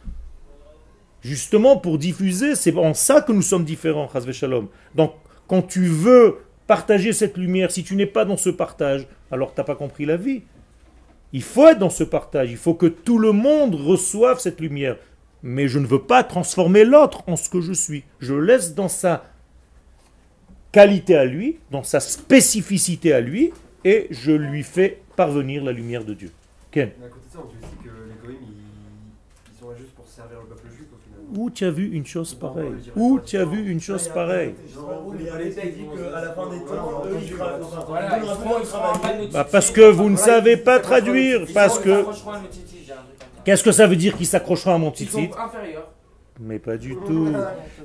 Justement 1.21 1.77
pour 1.77 1.99
diffuser, 1.99 2.55
c'est 2.55 2.75
en 2.75 2.95
ça 2.95 3.21
que 3.21 3.31
nous 3.31 3.43
sommes 3.43 3.63
différents, 3.63 4.09
Chazve 4.11 4.31
Shalom. 4.31 4.69
Donc, 4.95 5.13
quand 5.47 5.61
tu 5.61 5.85
veux 5.85 6.37
partager 6.65 7.13
cette 7.13 7.37
lumière, 7.37 7.69
si 7.69 7.83
tu 7.83 7.95
n'es 7.95 8.07
pas 8.07 8.25
dans 8.25 8.37
ce 8.37 8.49
partage, 8.49 9.05
alors 9.31 9.53
tu 9.53 9.59
n'as 9.59 9.65
pas 9.65 9.75
compris 9.75 10.05
la 10.05 10.17
vie. 10.17 10.41
Il 11.33 11.43
faut 11.43 11.67
être 11.67 11.79
dans 11.79 11.89
ce 11.89 12.03
partage, 12.03 12.51
il 12.51 12.57
faut 12.57 12.73
que 12.73 12.87
tout 12.87 13.17
le 13.17 13.31
monde 13.31 13.75
reçoive 13.75 14.39
cette 14.39 14.59
lumière. 14.59 14.97
Mais 15.43 15.67
je 15.67 15.79
ne 15.79 15.87
veux 15.87 16.01
pas 16.01 16.23
transformer 16.23 16.83
l'autre 16.83 17.23
en 17.27 17.35
ce 17.35 17.49
que 17.49 17.61
je 17.61 17.73
suis. 17.73 18.03
Je 18.19 18.33
laisse 18.35 18.75
dans 18.75 18.89
sa 18.89 19.25
qualité 20.71 21.15
à 21.15 21.25
lui, 21.25 21.59
dans 21.71 21.83
sa 21.83 21.99
spécificité 21.99 23.13
à 23.13 23.21
lui, 23.21 23.51
et 23.83 24.07
je 24.11 24.31
lui 24.31 24.63
fais 24.63 25.01
parvenir 25.15 25.63
la 25.63 25.71
lumière 25.71 26.05
de 26.05 26.13
Dieu. 26.13 26.31
Ken 26.71 26.91
Mais 26.99 27.05
à 27.05 27.09
côté 27.09 27.25
de 27.27 27.33
ça, 27.33 27.39
on 27.43 27.47
dit 27.49 27.57
aussi 27.61 27.75
que 27.83 27.89
les 27.89 28.27
goïms, 28.27 28.41
ils, 28.43 29.53
ils 29.53 29.59
sont 29.59 29.69
là 29.69 29.75
juste 29.77 29.91
pour 29.91 30.07
servir 30.07 30.39
le 30.41 30.47
peuple 30.47 30.67
juif 30.75 30.87
au 30.93 30.99
final. 31.03 31.20
Où 31.35 31.49
tu 31.49 31.65
as 31.65 31.71
vu 31.71 31.89
une 31.91 32.05
chose 32.05 32.33
pareille 32.33 32.73
Où 32.95 33.19
tu 33.25 33.37
as 33.37 33.45
vu 33.45 33.69
une 33.69 33.79
chose 33.79 34.07
pareille 34.09 34.53
Bah, 39.31 39.47
Parce 39.49 39.71
que 39.71 39.89
vous 39.89 40.09
ne 40.09 40.17
savez 40.17 40.57
pas 40.57 40.79
traduire. 40.79 41.45
Parce 41.53 41.79
que. 41.79 42.05
Qu'est-ce 43.45 43.63
que 43.63 43.71
ça 43.71 43.87
veut 43.87 43.95
dire 43.95 44.15
qu'ils 44.17 44.27
s'accrocheront 44.27 44.75
à 44.75 44.77
mon 44.77 44.91
titre. 44.91 45.17
Mais 46.39 46.59
pas 46.59 46.77
du 46.77 46.95
tout. 46.95 47.33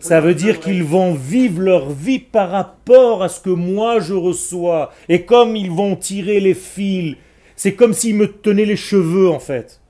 Ça 0.01 0.21
veut 0.21 0.35
dire 0.35 0.61
qu'ils 0.61 0.85
vont 0.85 1.15
vivre 1.15 1.61
leur 1.61 1.91
vie 1.91 2.19
par 2.19 2.51
rapport 2.51 3.23
à 3.23 3.29
ce 3.29 3.41
que 3.41 3.51
moi 3.51 4.01
je 4.01 4.15
reçois. 4.15 4.93
Et 5.09 5.25
comme 5.25 5.57
ils 5.57 5.71
vont 5.71 5.95
tirer 5.95 6.41
les 6.41 6.55
fils, 6.55 7.17
c'est 7.55 7.75
comme 7.75 7.93
s'ils 7.93 8.17
me 8.17 8.27
tenaient 8.27 8.65
les 8.65 8.77
cheveux 8.77 9.29
en 9.29 9.41
fait. 9.41 9.81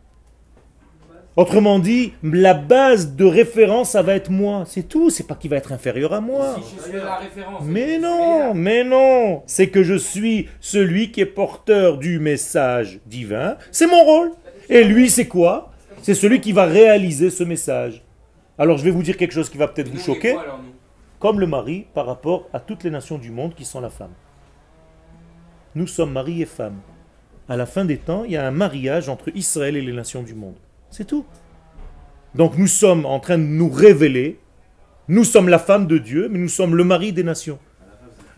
Autrement 1.37 1.79
dit, 1.79 2.15
la 2.23 2.55
base 2.55 3.15
de 3.15 3.27
référence, 3.27 3.91
ça 3.91 4.01
va 4.01 4.15
être 4.15 4.31
moi. 4.31 4.65
C'est 4.67 4.89
tout. 4.89 5.11
C'est 5.11 5.27
pas 5.27 5.35
qu'il 5.35 5.51
va 5.51 5.57
être 5.57 5.73
inférieur 5.73 6.15
à 6.15 6.23
moi. 6.23 6.57
Si 6.57 6.77
je 6.77 6.83
suis 6.83 6.93
la 6.93 7.17
référence. 7.17 7.63
Mais 7.63 7.99
non, 7.99 8.55
mais 8.55 8.85
non. 8.85 9.43
C'est 9.47 9.69
que 9.69 9.83
je 9.83 9.95
suis 9.95 10.49
celui 10.61 11.13
qui 11.13 11.21
est 11.21 11.27
porteur 11.27 11.99
du 11.99 12.19
message 12.19 13.01
divin. 13.05 13.57
C'est 13.71 13.87
mon 13.87 14.03
rôle. 14.03 14.33
Et 14.71 14.83
lui, 14.83 15.11
c'est 15.11 15.29
quoi? 15.29 15.71
C'est 16.01 16.15
celui 16.15 16.41
qui 16.41 16.53
va 16.53 16.65
réaliser 16.65 17.29
ce 17.29 17.45
message. 17.45 18.03
Alors 18.59 18.79
je 18.79 18.85
vais 18.85 18.91
vous 18.91 19.03
dire 19.03 19.19
quelque 19.19 19.33
chose 19.33 19.51
qui 19.51 19.59
va 19.59 19.69
peut-être 19.69 19.91
vous 19.91 20.01
choquer, 20.01 20.33
quoi, 20.33 20.43
alors, 20.43 20.59
nous? 20.59 20.73
Comme 21.19 21.41
le 21.41 21.47
mari 21.47 21.87
par 21.93 22.07
rapport 22.07 22.49
à 22.55 22.61
toutes 22.61 22.85
les 22.85 22.91
nations 22.91 23.19
du 23.19 23.31
monde 23.31 23.55
qui 23.55 23.67
sont 23.67 23.81
la 23.81 23.91
femme. 23.91 24.13
Nous 25.75 25.87
sommes 25.87 26.13
mari 26.13 26.41
et 26.41 26.47
femme. 26.47 26.79
À 27.49 27.57
la 27.57 27.67
fin 27.67 27.85
des 27.85 27.99
temps, 27.99 28.25
il 28.25 28.33
y 28.33 28.37
a 28.37 28.47
un 28.47 28.51
mariage 28.51 29.11
entre 29.11 29.29
Israël 29.35 29.77
et 29.77 29.83
les 29.83 29.93
nations 29.93 30.23
du 30.23 30.35
monde. 30.35 30.57
C'est 30.97 31.05
tout. 31.05 31.27
Donc 32.35 32.57
nous 32.57 32.67
sommes 32.67 33.05
en 33.05 33.21
train 33.21 33.37
de 33.37 33.43
nous 33.43 33.69
révéler. 33.69 34.39
Nous 35.09 35.25
sommes 35.25 35.51
la 35.51 35.59
femme 35.59 35.87
de 35.87 35.99
Dieu, 35.99 36.27
mais 36.31 36.39
nous 36.39 36.49
sommes 36.49 36.75
le 36.75 36.85
mari 36.85 37.13
des 37.13 37.23
nations. 37.23 37.59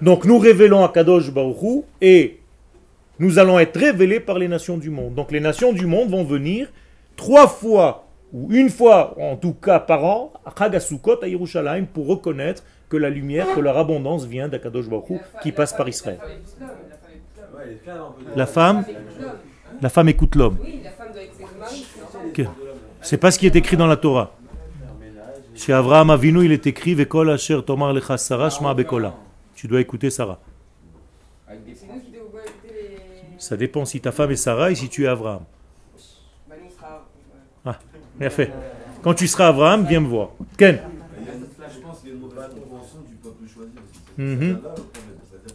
Donc 0.02 0.24
nous 0.24 0.38
révélons 0.38 0.84
à 0.84 0.88
Kadosh 0.88 1.32
Baruch 1.32 1.62
Hu, 1.62 1.82
et 2.00 2.40
nous 3.20 3.38
allons 3.38 3.60
être 3.60 3.78
révélés 3.78 4.18
par 4.18 4.40
les 4.40 4.48
nations 4.48 4.76
du 4.76 4.90
monde. 4.90 5.14
Donc 5.14 5.30
les 5.30 5.38
nations 5.38 5.72
du 5.72 5.86
monde 5.86 6.10
vont 6.10 6.24
venir 6.24 6.72
trois 7.14 7.46
fois, 7.46 8.08
ou 8.32 8.52
une 8.52 8.70
fois 8.70 9.14
en 9.20 9.36
tout 9.36 9.54
cas 9.54 9.78
par 9.78 10.04
an, 10.04 10.32
à 10.44 10.52
Chag 10.58 10.74
HaSukkot, 10.74 11.22
à 11.22 11.28
Yerushalayim, 11.28 11.84
pour 11.84 12.08
reconnaître 12.08 12.64
que 12.88 12.96
la 12.96 13.08
lumière, 13.08 13.54
que 13.54 13.60
leur 13.60 13.78
abondance 13.78 14.24
vient 14.24 14.48
d'Akadosh 14.48 14.88
Baruch 14.88 15.20
qui 15.44 15.52
passe 15.52 15.74
par 15.74 15.88
Israël. 15.88 16.18
La 18.34 18.46
femme 18.46 18.84
la 19.80 19.88
femme 19.88 20.08
écoute 20.08 20.34
l'homme. 20.34 20.58
C'est 23.02 23.16
pas 23.16 23.30
ce 23.30 23.38
qui 23.38 23.46
est 23.46 23.56
écrit 23.56 23.76
dans 23.76 23.86
la 23.86 23.96
Torah. 23.96 24.34
Chez 25.54 25.72
Abraham 25.72 26.10
Avinu, 26.10 26.44
il 26.44 26.52
est 26.52 26.66
écrit 26.66 26.94
Vekol 26.94 27.36
tomar 27.66 27.92
lecha 27.92 28.16
Sarah 28.16 28.50
shma 28.50 28.74
bekola. 28.74 29.14
Tu 29.54 29.66
dois 29.66 29.80
écouter 29.80 30.10
Sarah. 30.10 30.38
Ça 33.38 33.56
dépend 33.56 33.84
si 33.84 34.00
ta 34.00 34.12
femme 34.12 34.30
est 34.30 34.36
Sarah 34.36 34.70
et 34.70 34.74
si 34.74 34.88
tu 34.88 35.04
es 35.04 35.08
on 35.08 35.16
sera. 35.16 35.40
Bien 38.18 38.30
fait. 38.30 38.52
Quand 39.02 39.14
tu 39.14 39.26
seras 39.26 39.48
Abraham, 39.48 39.84
viens 39.86 40.00
me 40.00 40.08
voir. 40.08 40.30
Ken 40.56 40.80
que- 44.16 44.56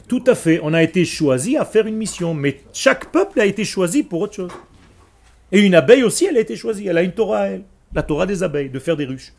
Tout 0.07 0.23
à 0.27 0.35
fait. 0.35 0.59
On 0.63 0.73
a 0.73 0.83
été 0.83 1.05
choisi 1.05 1.57
à 1.57 1.65
faire 1.65 1.87
une 1.87 1.95
mission. 1.97 2.33
Mais 2.33 2.61
chaque 2.71 3.11
peuple 3.11 3.39
a 3.41 3.45
été 3.45 3.65
choisi 3.65 4.03
pour 4.03 4.21
autre 4.21 4.35
chose. 4.35 4.51
Et 5.53 5.61
une 5.61 5.75
abeille 5.75 6.03
aussi, 6.03 6.25
elle 6.25 6.35
a 6.35 6.41
été 6.41 6.57
choisie. 6.57 6.87
Elle 6.87 6.97
a 6.97 7.03
une 7.03 7.13
Torah 7.13 7.47
elle. 7.47 7.63
La 7.93 8.03
Torah 8.03 8.25
des 8.25 8.41
abeilles, 8.41 8.69
de 8.69 8.79
faire 8.79 8.97
des 8.97 9.05
ruches. 9.05 9.33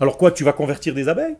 Alors 0.00 0.16
quoi, 0.16 0.32
tu 0.32 0.44
vas 0.44 0.52
convertir 0.52 0.94
des 0.94 1.08
abeilles? 1.08 1.36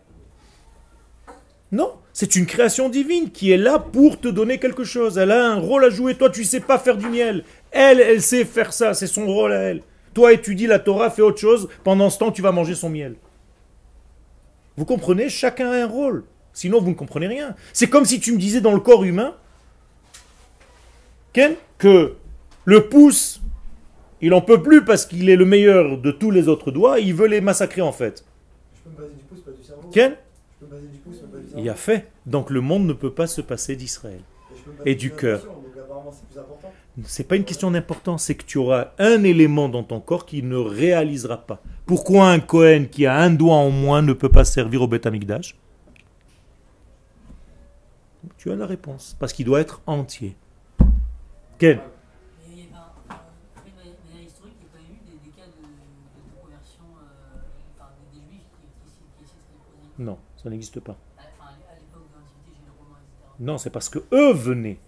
Non, 1.72 1.94
c'est 2.12 2.36
une 2.36 2.46
création 2.46 2.88
divine 2.88 3.30
qui 3.30 3.51
est 3.51 3.57
là 3.57 3.78
pour 3.78 4.20
te 4.20 4.28
donner 4.28 4.59
quelque 4.59 4.84
chose. 4.84 5.16
Elle 5.16 5.32
a 5.32 5.51
un 5.51 5.59
rôle 5.61 5.84
à 5.84 5.90
jouer. 5.90 6.14
Toi, 6.14 6.28
tu 6.28 6.44
sais 6.44 6.61
pas 6.61 6.78
faire 6.78 6.99
du 6.99 7.09
miel. 7.09 7.44
Elle, 7.70 8.01
elle 8.01 8.22
sait 8.22 8.44
faire 8.44 8.72
ça. 8.72 8.92
C'est 8.92 9.07
son 9.07 9.26
rôle 9.26 9.53
à 9.53 9.61
elle. 9.61 9.82
Toi, 10.12 10.34
étudie 10.34 10.66
la 10.66 10.78
Torah, 10.78 11.11
fais 11.11 11.22
autre 11.22 11.40
chose. 11.40 11.68
Pendant 11.84 12.11
ce 12.11 12.18
temps, 12.18 12.32
tu 12.32 12.42
vas 12.42 12.53
manger 12.53 12.74
son 12.74 12.90
miel. 12.90 13.16
Vous 14.76 14.84
comprenez? 14.84 15.30
Chacun 15.30 15.70
a 15.70 15.82
un 15.82 15.86
rôle. 15.86 16.24
Sinon, 16.53 16.80
vous 16.80 16.90
ne 16.90 16.94
comprenez 16.94 17.28
rien. 17.28 17.55
C'est 17.72 17.88
comme 17.88 18.05
si 18.05 18.20
tu 18.20 18.32
me 18.32 18.38
disais 18.38 18.61
dans 18.61 18.74
le 18.74 18.80
corps 18.80 19.05
humain 19.05 19.34
que 21.78 22.16
le 22.69 22.89
pouce, 22.89 23.41
il 24.21 24.35
en 24.35 24.43
peut 24.43 24.62
plus 24.62 24.85
parce 24.85 25.07
qu'il 25.07 25.31
est 25.31 25.37
le 25.37 25.47
meilleur 25.47 25.97
de 25.99 26.11
tous 26.11 26.31
les 26.31 26.49
autres 26.49 26.71
doigts. 26.71 26.99
Il 27.01 27.14
veut 27.14 27.27
les 27.29 27.41
massacrer 27.41 27.81
en 27.81 27.93
fait. 27.93 28.25
Je 28.75 28.81
peux 28.83 28.91
me 28.91 28.97
baser 28.97 29.14
du 29.16 29.25
pouce, 29.25 29.41
pas 29.41 29.51
du 29.53 29.62
cerveau. 29.62 29.89
Ken 29.91 30.12
Je 30.61 30.66
peux 30.66 30.66
me 30.66 30.71
baser 30.79 30.89
du 30.89 30.99
pouce, 30.99 31.16
mais 31.23 31.29
pas 31.33 31.39
du 31.39 31.47
cerveau. 31.49 31.64
Il 31.64 31.71
a 31.71 31.75
fait. 31.75 32.11
Donc 32.27 32.51
le 32.51 32.61
monde 32.61 32.87
ne 32.87 32.93
peut 32.93 33.12
pas 33.12 33.27
se 33.27 33.41
passer 33.41 33.75
d'Israël. 33.75 34.21
Et 34.85 34.95
du 34.97 35.11
cœur. 35.12 35.47
c'est 37.05 37.25
pas 37.27 37.37
une 37.37 37.45
question 37.45 37.71
d'importance, 37.71 38.25
c'est 38.25 38.35
que 38.35 38.45
tu 38.45 38.59
auras 38.59 38.89
un 38.99 39.25
élément 39.25 39.71
dans 39.71 39.83
ton 39.83 40.01
corps 40.01 40.27
qui 40.27 40.43
ne 40.43 40.57
réalisera 40.57 41.39
pas. 41.39 41.62
Pourquoi 41.87 42.29
un 42.29 42.39
Cohen 42.41 42.85
qui 42.91 43.07
a 43.07 43.16
un 43.16 43.31
doigt 43.31 43.55
en 43.57 43.71
moins 43.71 44.03
ne 44.03 44.12
peut 44.12 44.29
pas 44.29 44.45
servir 44.45 44.83
au 44.83 44.89
Beth 44.89 45.07
Amikdash? 45.07 45.57
Tu 48.37 48.51
as 48.51 48.57
la 48.57 48.66
réponse. 48.66 49.16
Parce 49.19 49.33
qu'il 49.33 49.47
doit 49.47 49.61
être 49.61 49.81
entier. 49.87 50.37
Ken 51.59 51.79
Mais 51.79 52.53
il 52.53 52.59
y 52.59 52.62
avait 52.62 52.75
un, 52.75 52.79
un- 52.79 53.14
après, 53.57 53.71
de 53.71 53.77
manière 53.77 54.29
historique, 54.29 54.55
il 54.61 54.64
n'y 54.64 54.69
a 54.69 54.73
pas 54.77 54.85
eu 54.85 54.99
des, 55.07 55.19
des 55.25 55.35
cas 55.37 55.47
de, 55.47 55.62
de, 55.62 55.66
de 55.66 56.43
conversion 56.43 56.85
euh, 56.99 57.39
enfin, 57.79 57.89
des, 58.12 58.21
des 58.21 58.27
juifs 58.27 58.47
qui, 58.53 58.66
qui, 58.85 58.91
qui, 58.91 59.03
qui 59.16 59.25
essaient 59.25 59.33
de 59.33 59.49
se 59.49 59.49
déposer. 59.49 60.05
Non, 60.05 60.19
ça 60.49 60.51
n'existe 60.53 60.80
pas. 60.80 60.96
Non, 63.38 63.59
c'est 63.59 63.68
parce 63.70 63.88
que 63.90 63.99
eux 64.12 64.32
venaient. 64.32 64.78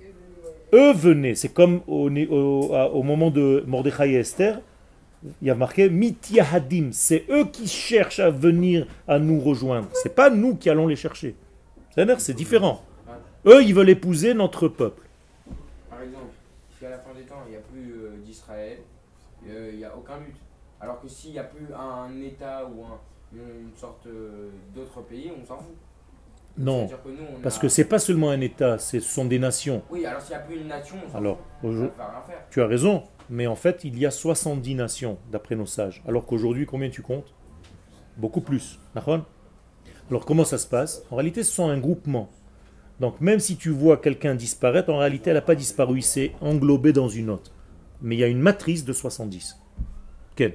Eux 0.73 0.93
venaient. 0.95 1.35
C'est 1.35 1.51
comme 1.53 1.83
au, 1.87 2.09
au- 2.11 2.75
à- 2.75 2.91
au 2.91 3.03
moment 3.03 3.31
de 3.31 3.63
Mordechai 3.67 4.13
et 4.13 4.15
Esther, 4.17 4.61
il 5.43 5.49
y 5.49 5.51
a 5.51 5.55
marqué 5.55 5.91
Mityahadim. 5.91 6.89
C'est 6.93 7.27
eux 7.29 7.45
qui 7.45 7.69
cherchent 7.69 8.21
à 8.21 8.31
venir 8.31 8.87
à 9.07 9.19
nous 9.19 9.39
rejoindre. 9.39 9.89
C'est 9.93 10.15
pas 10.15 10.31
nous 10.31 10.57
qui 10.57 10.71
allons 10.71 10.87
les 10.87 10.97
chercher. 10.97 11.37
C'est-à-dire, 11.91 12.21
c'est 12.21 12.35
différent. 12.35 12.83
Eux, 13.47 13.63
ils 13.63 13.75
veulent 13.75 13.91
épouser 13.91 14.33
notre 14.33 14.67
peuple. 14.69 15.03
Par 15.91 16.01
exemple, 16.03 16.33
si 16.79 16.87
à 16.87 16.91
la 16.91 16.99
fin 16.99 17.13
des 17.15 17.23
temps, 17.23 17.43
il 17.47 17.51
n'y 17.51 17.57
a 17.57 17.61
plus 17.61 17.93
euh, 17.93 18.17
d'Israël, 18.25 18.79
euh, 19.49 19.71
il 19.73 19.79
n'y 19.79 19.85
a 19.85 19.95
aucun 19.95 20.19
but. 20.19 20.35
Alors 20.81 21.01
que 21.01 21.09
s'il 21.09 21.33
n'y 21.33 21.39
a 21.39 21.45
plus 21.45 21.67
un 21.75 22.21
État 22.23 22.65
ou 22.67 22.85
un- 22.85 22.99
sorte 23.77 24.07
euh, 24.07 24.49
d'autre 24.75 25.01
pays, 25.03 25.31
on 25.41 25.45
s'en 25.47 25.59
fout. 25.59 25.75
Non, 26.59 26.89
C'est-à-dire 26.89 27.03
que 27.05 27.09
nous, 27.11 27.27
on 27.39 27.41
parce 27.41 27.57
a- 27.57 27.61
que 27.61 27.69
c'est 27.69 27.85
pas 27.85 27.99
seulement 27.99 28.31
un 28.31 28.41
État, 28.41 28.77
ce 28.79 28.99
sont 29.01 29.25
des 29.25 29.39
nations. 29.39 29.83
Oui, 29.91 30.05
alors 30.05 30.21
s'il 30.21 30.31
n'y 30.31 30.43
a 30.43 30.45
plus 30.45 30.57
une 30.57 30.67
nation, 30.69 30.97
on 31.13 31.17
Alors, 31.17 31.39
fout. 31.61 31.71
va 31.73 32.09
rien 32.11 32.23
faire. 32.27 32.45
tu 32.51 32.61
as 32.61 32.67
raison, 32.67 33.05
mais 33.31 33.47
en 33.47 33.55
fait, 33.55 33.85
il 33.85 33.99
y 33.99 34.05
a 34.05 34.11
70 34.11 34.75
nations, 34.75 35.17
d'après 35.31 35.55
nos 35.55 35.67
sages. 35.67 36.03
Alors 36.09 36.27
qu'aujourd'hui, 36.27 36.67
combien 36.67 36.91
tu 36.91 37.03
comptes? 37.03 37.33
Beaucoup 38.17 38.41
plus. 38.41 38.79
Alors, 38.97 40.27
comment 40.27 40.45
ça 40.45 40.59
se 40.59 40.67
passe? 40.67 41.05
En 41.11 41.17
réalité, 41.17 41.45
ce 41.45 41.53
sont 41.53 41.69
un 41.69 41.79
groupement. 41.79 42.29
Donc, 42.99 43.21
même 43.21 43.39
si 43.39 43.57
tu 43.57 43.71
vois 43.71 43.97
quelqu'un 43.97 44.35
disparaître, 44.35 44.91
en 44.93 44.99
réalité, 44.99 45.31
elle 45.31 45.37
n'a 45.37 45.41
pas 45.43 45.55
disparu, 45.55 45.99
il 45.99 46.03
s'est 46.03 46.33
englobé 46.41 46.93
dans 46.93 47.09
une 47.09 47.31
autre. 47.31 47.53
Mais 48.03 48.17
il 48.17 48.19
y 48.19 48.25
a 48.25 48.27
une 48.27 48.41
matrice 48.41 48.85
de 48.85 48.93
70. 48.93 49.57
Quelle 50.35 50.55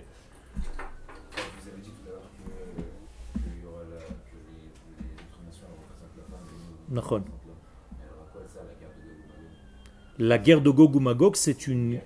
la 10.17 10.37
guerre 10.37 10.61
de 10.61 10.69
Gog 10.69 10.95
ou 10.95 10.99
Magog 10.99 11.35
c'est 11.35 11.67
une... 11.67 11.99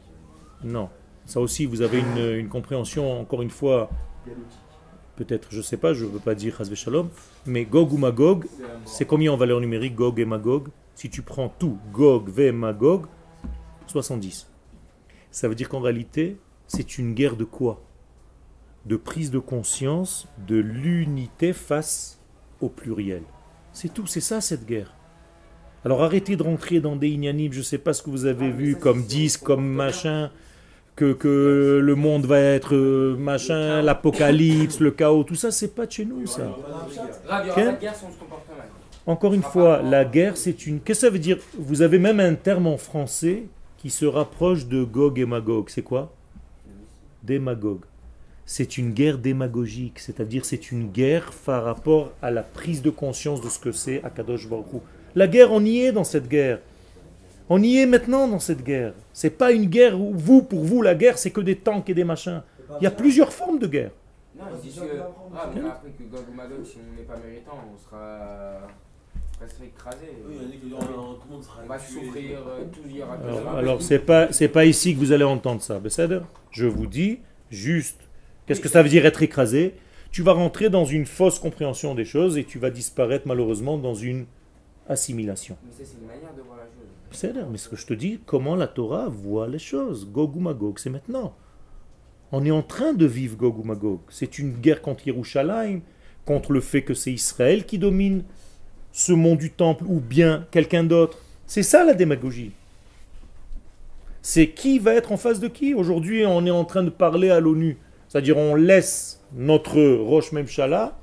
Non. 0.63 0.89
Ça 1.25 1.39
aussi, 1.39 1.65
vous 1.65 1.81
avez 1.81 1.99
une, 1.99 2.49
compréhension, 2.49 3.21
encore 3.21 3.43
une 3.43 3.51
fois, 3.51 3.89
peut-être, 5.15 5.49
je 5.51 5.57
ne 5.57 5.61
sais 5.61 5.77
pas, 5.77 5.93
je 5.93 6.05
ne 6.05 6.09
veux 6.09 6.19
pas 6.19 6.33
dire 6.33 6.57
Chazve 6.57 6.73
Shalom, 6.73 7.09
mais 7.45 7.65
Gog 7.65 7.93
ou 7.93 7.97
Magog, 7.97 8.47
c'est 8.85 9.05
combien 9.05 9.31
en 9.31 9.37
valeur 9.37 9.59
numérique 9.59 9.95
Gog 9.95 10.19
et 10.19 10.25
Magog? 10.25 10.69
Si 10.95 11.09
tu 11.09 11.21
prends 11.21 11.49
tout, 11.49 11.77
Gog, 11.93 12.29
V, 12.29 12.51
Magog, 12.51 13.05
70. 13.85 14.49
Ça 15.29 15.47
veut 15.47 15.55
dire 15.55 15.69
qu'en 15.69 15.81
réalité, 15.81 16.37
c'est 16.67 16.97
une 16.97 17.13
guerre 17.13 17.35
de 17.35 17.45
quoi? 17.45 17.79
De 18.85 18.95
prise 18.95 19.29
de 19.29 19.39
conscience 19.39 20.27
de 20.47 20.55
l'unité 20.55 21.53
face 21.53 22.19
au 22.59 22.69
pluriel. 22.69 23.21
C'est 23.73 23.93
tout, 23.93 24.07
c'est 24.07 24.21
ça 24.21 24.41
cette 24.41 24.65
guerre. 24.65 24.93
Alors 25.85 26.03
arrêtez 26.03 26.35
de 26.35 26.43
rentrer 26.43 26.79
dans 26.79 26.95
des 26.95 27.07
ignanimes, 27.07 27.53
je 27.53 27.59
ne 27.59 27.63
sais 27.63 27.77
pas 27.77 27.93
ce 27.93 28.03
que 28.03 28.09
vous 28.09 28.25
avez 28.25 28.51
vu 28.51 28.75
comme 28.75 29.03
disque, 29.03 29.43
comme 29.43 29.65
machin, 29.65 30.29
que, 30.95 31.13
que 31.13 31.79
le 31.81 31.95
monde 31.95 32.25
va 32.25 32.39
être 32.39 32.75
euh, 32.75 33.15
machin, 33.15 33.81
l'apocalypse, 33.81 34.81
le 34.81 34.91
chaos, 34.91 35.23
tout 35.23 35.35
ça, 35.35 35.51
c'est 35.51 35.73
pas 35.73 35.85
de 35.85 35.91
chez 35.91 36.05
nous 36.05 36.27
ça. 36.27 36.53
Encore 39.05 39.33
une 39.33 39.43
fois, 39.43 39.81
la 39.81 40.03
guerre, 40.03 40.35
c'est 40.35 40.67
une. 40.67 40.81
Qu'est-ce 40.81 41.01
que 41.01 41.07
ça 41.07 41.09
veut 41.09 41.19
dire? 41.19 41.37
Vous 41.57 41.81
avez 41.81 41.97
même 41.97 42.19
un 42.19 42.35
terme 42.35 42.67
en 42.67 42.77
français 42.77 43.45
qui 43.77 43.89
se 43.89 44.05
rapproche 44.05 44.67
de 44.67 44.83
Gog 44.83 45.17
et 45.19 45.25
Magog. 45.25 45.69
C'est 45.69 45.81
quoi? 45.81 46.13
Démagogue. 47.23 47.85
C'est 48.51 48.79
une 48.79 48.93
guerre 48.93 49.19
démagogique, 49.19 49.99
c'est-à-dire 49.99 50.43
c'est 50.43 50.71
une 50.71 50.87
guerre 50.89 51.31
par 51.45 51.63
rapport 51.63 52.13
à 52.19 52.31
la 52.31 52.41
prise 52.41 52.81
de 52.81 52.89
conscience 52.89 53.41
de 53.41 53.47
ce 53.47 53.59
que 53.59 53.71
c'est 53.71 54.03
Akadosh 54.03 54.49
Baruch. 54.49 54.81
La 55.13 55.27
guerre, 55.27 55.51
on 55.51 55.63
y 55.63 55.81
est 55.81 55.91
dans 55.91 56.03
cette 56.03 56.27
guerre. 56.27 56.57
On 57.47 57.61
y 57.61 57.77
est 57.77 57.85
maintenant 57.85 58.27
dans 58.27 58.39
cette 58.39 58.63
guerre. 58.63 58.93
C'est 59.13 59.29
pas 59.29 59.51
une 59.51 59.65
guerre 59.65 60.01
où 60.01 60.13
vous, 60.15 60.41
pour 60.41 60.65
vous, 60.65 60.81
la 60.81 60.95
guerre, 60.95 61.19
c'est 61.19 61.29
que 61.29 61.41
des 61.41 61.57
tanks 61.57 61.87
et 61.91 61.93
des 61.93 62.03
machins. 62.03 62.41
Il 62.81 62.85
y 62.85 62.87
a 62.87 62.91
plusieurs 62.91 63.31
formes 63.31 63.59
de 63.59 63.67
guerre. 63.67 63.91
Non, 64.35 64.45
que. 64.45 64.81
Ah, 65.35 65.51
mais 65.53 65.61
on 65.61 65.67
a 65.67 65.69
appris 65.69 65.91
que 65.91 66.03
Gog 66.11 66.23
ou 66.27 66.35
Magog, 66.35 66.65
si 66.65 66.77
on 66.77 66.97
n'est 66.99 67.03
pas 67.05 67.17
méritant, 67.23 67.51
on 67.71 67.77
sera. 67.77 68.67
presque 69.37 69.61
écrasé. 69.63 70.07
Oui, 70.27 70.37
il 70.41 70.41
y 70.41 70.45
en 70.45 70.49
a 70.49 70.51
qui 70.53 70.57
disent, 70.57 70.71
tout 71.21 71.27
le 71.29 71.33
monde 71.35 71.43
sera 71.43 71.61
On 71.63 71.67
va 71.67 71.77
tué. 71.77 71.93
souffrir, 72.03 72.39
tout 72.73 72.79
il 72.89 72.97
y 72.97 73.03
aura 73.03 73.15
que 73.15 73.23
Alors, 73.27 73.43
ça. 73.43 73.51
alors 73.59 73.81
c'est 73.83 73.99
pas 73.99 74.31
c'est 74.33 74.47
pas 74.47 74.65
ici 74.65 74.95
que 74.95 74.99
vous 74.99 75.11
allez 75.11 75.23
entendre 75.23 75.61
ça. 75.61 75.77
Besséder 75.77 76.21
Je 76.49 76.65
vous 76.65 76.87
dis 76.87 77.19
juste 77.51 78.08
qu'est-ce 78.49 78.61
que 78.61 78.67
ça 78.67 78.81
veut 78.81 78.89
dire 78.89 79.05
être 79.05 79.21
écrasé? 79.21 79.75
Tu 80.11 80.23
vas 80.23 80.33
rentrer 80.33 80.71
dans 80.71 80.85
une 80.85 81.05
fausse 81.05 81.37
compréhension 81.37 81.93
des 81.93 82.03
choses 82.03 82.35
et 82.35 82.43
tu 82.43 82.57
vas 82.57 82.71
disparaître 82.71 83.27
malheureusement 83.27 83.77
dans 83.77 83.93
une 83.93 84.25
assimilation. 84.87 85.55
Mais 85.63 85.71
c'est 85.77 85.93
une 86.01 86.07
manière 86.07 86.33
de 86.35 86.41
voir 86.41 86.57
la 86.57 86.63
chose. 86.63 86.89
Besséder, 87.11 87.43
mais 87.51 87.59
ce 87.59 87.69
que 87.69 87.75
je 87.75 87.85
te 87.85 87.93
dis, 87.93 88.19
comment 88.25 88.55
la 88.55 88.65
Torah 88.65 89.07
voit 89.07 89.47
les 89.47 89.59
choses? 89.59 90.09
Gog 90.11 90.35
ou 90.35 90.39
Magog, 90.39 90.79
c'est 90.79 90.89
maintenant. 90.89 91.35
On 92.31 92.43
est 92.43 92.49
en 92.49 92.63
train 92.63 92.93
de 92.93 93.05
vivre 93.05 93.37
Gog 93.37 93.59
ou 93.59 93.63
Magog. 93.63 93.99
C'est 94.09 94.39
une 94.39 94.53
guerre 94.53 94.81
contre 94.81 95.07
Yerushalayim, 95.07 95.81
contre 96.25 96.51
le 96.51 96.61
fait 96.61 96.81
que 96.81 96.95
c'est 96.95 97.13
Israël 97.13 97.67
qui 97.67 97.77
domine 97.77 98.23
ce 98.91 99.11
mont 99.11 99.35
du 99.35 99.51
temple 99.51 99.83
ou 99.87 99.99
bien 99.99 100.47
quelqu'un 100.49 100.83
d'autre. 100.83 101.19
C'est 101.45 101.61
ça 101.61 101.83
la 101.85 101.93
démagogie. 101.93 102.53
C'est 104.23 104.49
qui 104.49 104.79
va 104.79 104.95
être 104.95 105.11
en 105.11 105.17
face 105.17 105.39
de 105.39 105.47
qui? 105.47 105.75
Aujourd'hui, 105.75 106.25
on 106.25 106.47
est 106.47 106.51
en 106.51 106.65
train 106.65 106.81
de 106.81 106.89
parler 106.89 107.29
à 107.29 107.39
l'ONU. 107.39 107.77
C'est-à-dire, 108.09 108.37
on 108.37 108.55
laisse 108.55 109.23
notre 109.33 109.79
Roche 109.79 110.31
Memchala 110.31 110.97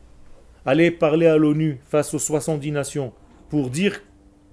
aller 0.67 0.91
parler 0.91 1.27
à 1.27 1.37
l'ONU 1.37 1.79
face 1.87 2.13
aux 2.13 2.19
70 2.19 2.73
nations 2.73 3.13
pour 3.49 3.71
dire 3.71 4.03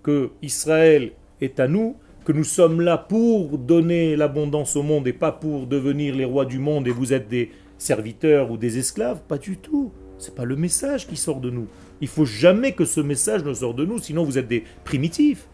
que 0.04 0.30
Israël 0.44 1.14
est 1.42 1.60
à 1.60 1.68
nous, 1.68 1.98
que 2.26 2.32
nous 2.32 2.44
sommes 2.44 2.80
là 2.80 3.00
pour 3.00 3.58
donner 3.58 4.16
l'abondance 4.16 4.76
au 4.76 4.84
monde 4.84 5.08
et 5.08 5.14
pas 5.14 5.32
pour 5.32 5.66
devenir 5.66 6.16
les 6.16 6.26
rois 6.26 6.46
du 6.46 6.60
monde 6.60 6.88
et 6.88 6.92
vous 6.92 7.12
êtes 7.12 7.28
des 7.28 7.52
serviteurs 7.80 8.52
ou 8.52 8.58
des 8.58 8.78
esclaves. 8.78 9.22
Pas 9.28 9.40
du 9.40 9.58
tout. 9.58 9.92
C'est 10.20 10.36
pas 10.36 10.46
le 10.46 10.56
message 10.56 11.08
qui 11.08 11.18
sort 11.18 11.42
de 11.42 11.50
nous. 11.50 11.68
Il 12.02 12.08
faut 12.08 12.26
jamais 12.26 12.74
que 12.74 12.86
ce 12.86 13.02
message 13.02 13.44
ne 13.44 13.54
sorte 13.54 13.78
de 13.78 13.86
nous, 13.86 13.98
sinon 13.98 14.24
vous 14.24 14.38
êtes 14.38 14.48
des 14.48 14.64
primitifs. 14.84 15.48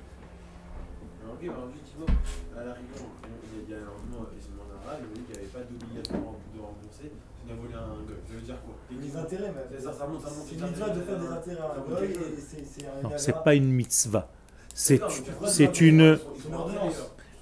Mitzvah 10.67 10.89
de 10.89 11.01
faire 11.01 11.19
des 11.19 11.27
intérêts 11.27 11.61
à 11.61 11.75
un 11.75 11.89
goy 11.89 12.05
et 12.05 12.15
c'est 12.37 12.63
c'est 12.65 12.85
un. 12.87 13.03
Non, 13.09 13.11
c'est 13.17 13.35
pas 13.43 13.55
une 13.55 13.71
mitzvah. 13.71 14.29
C'est 14.73 15.81
une. 15.81 16.17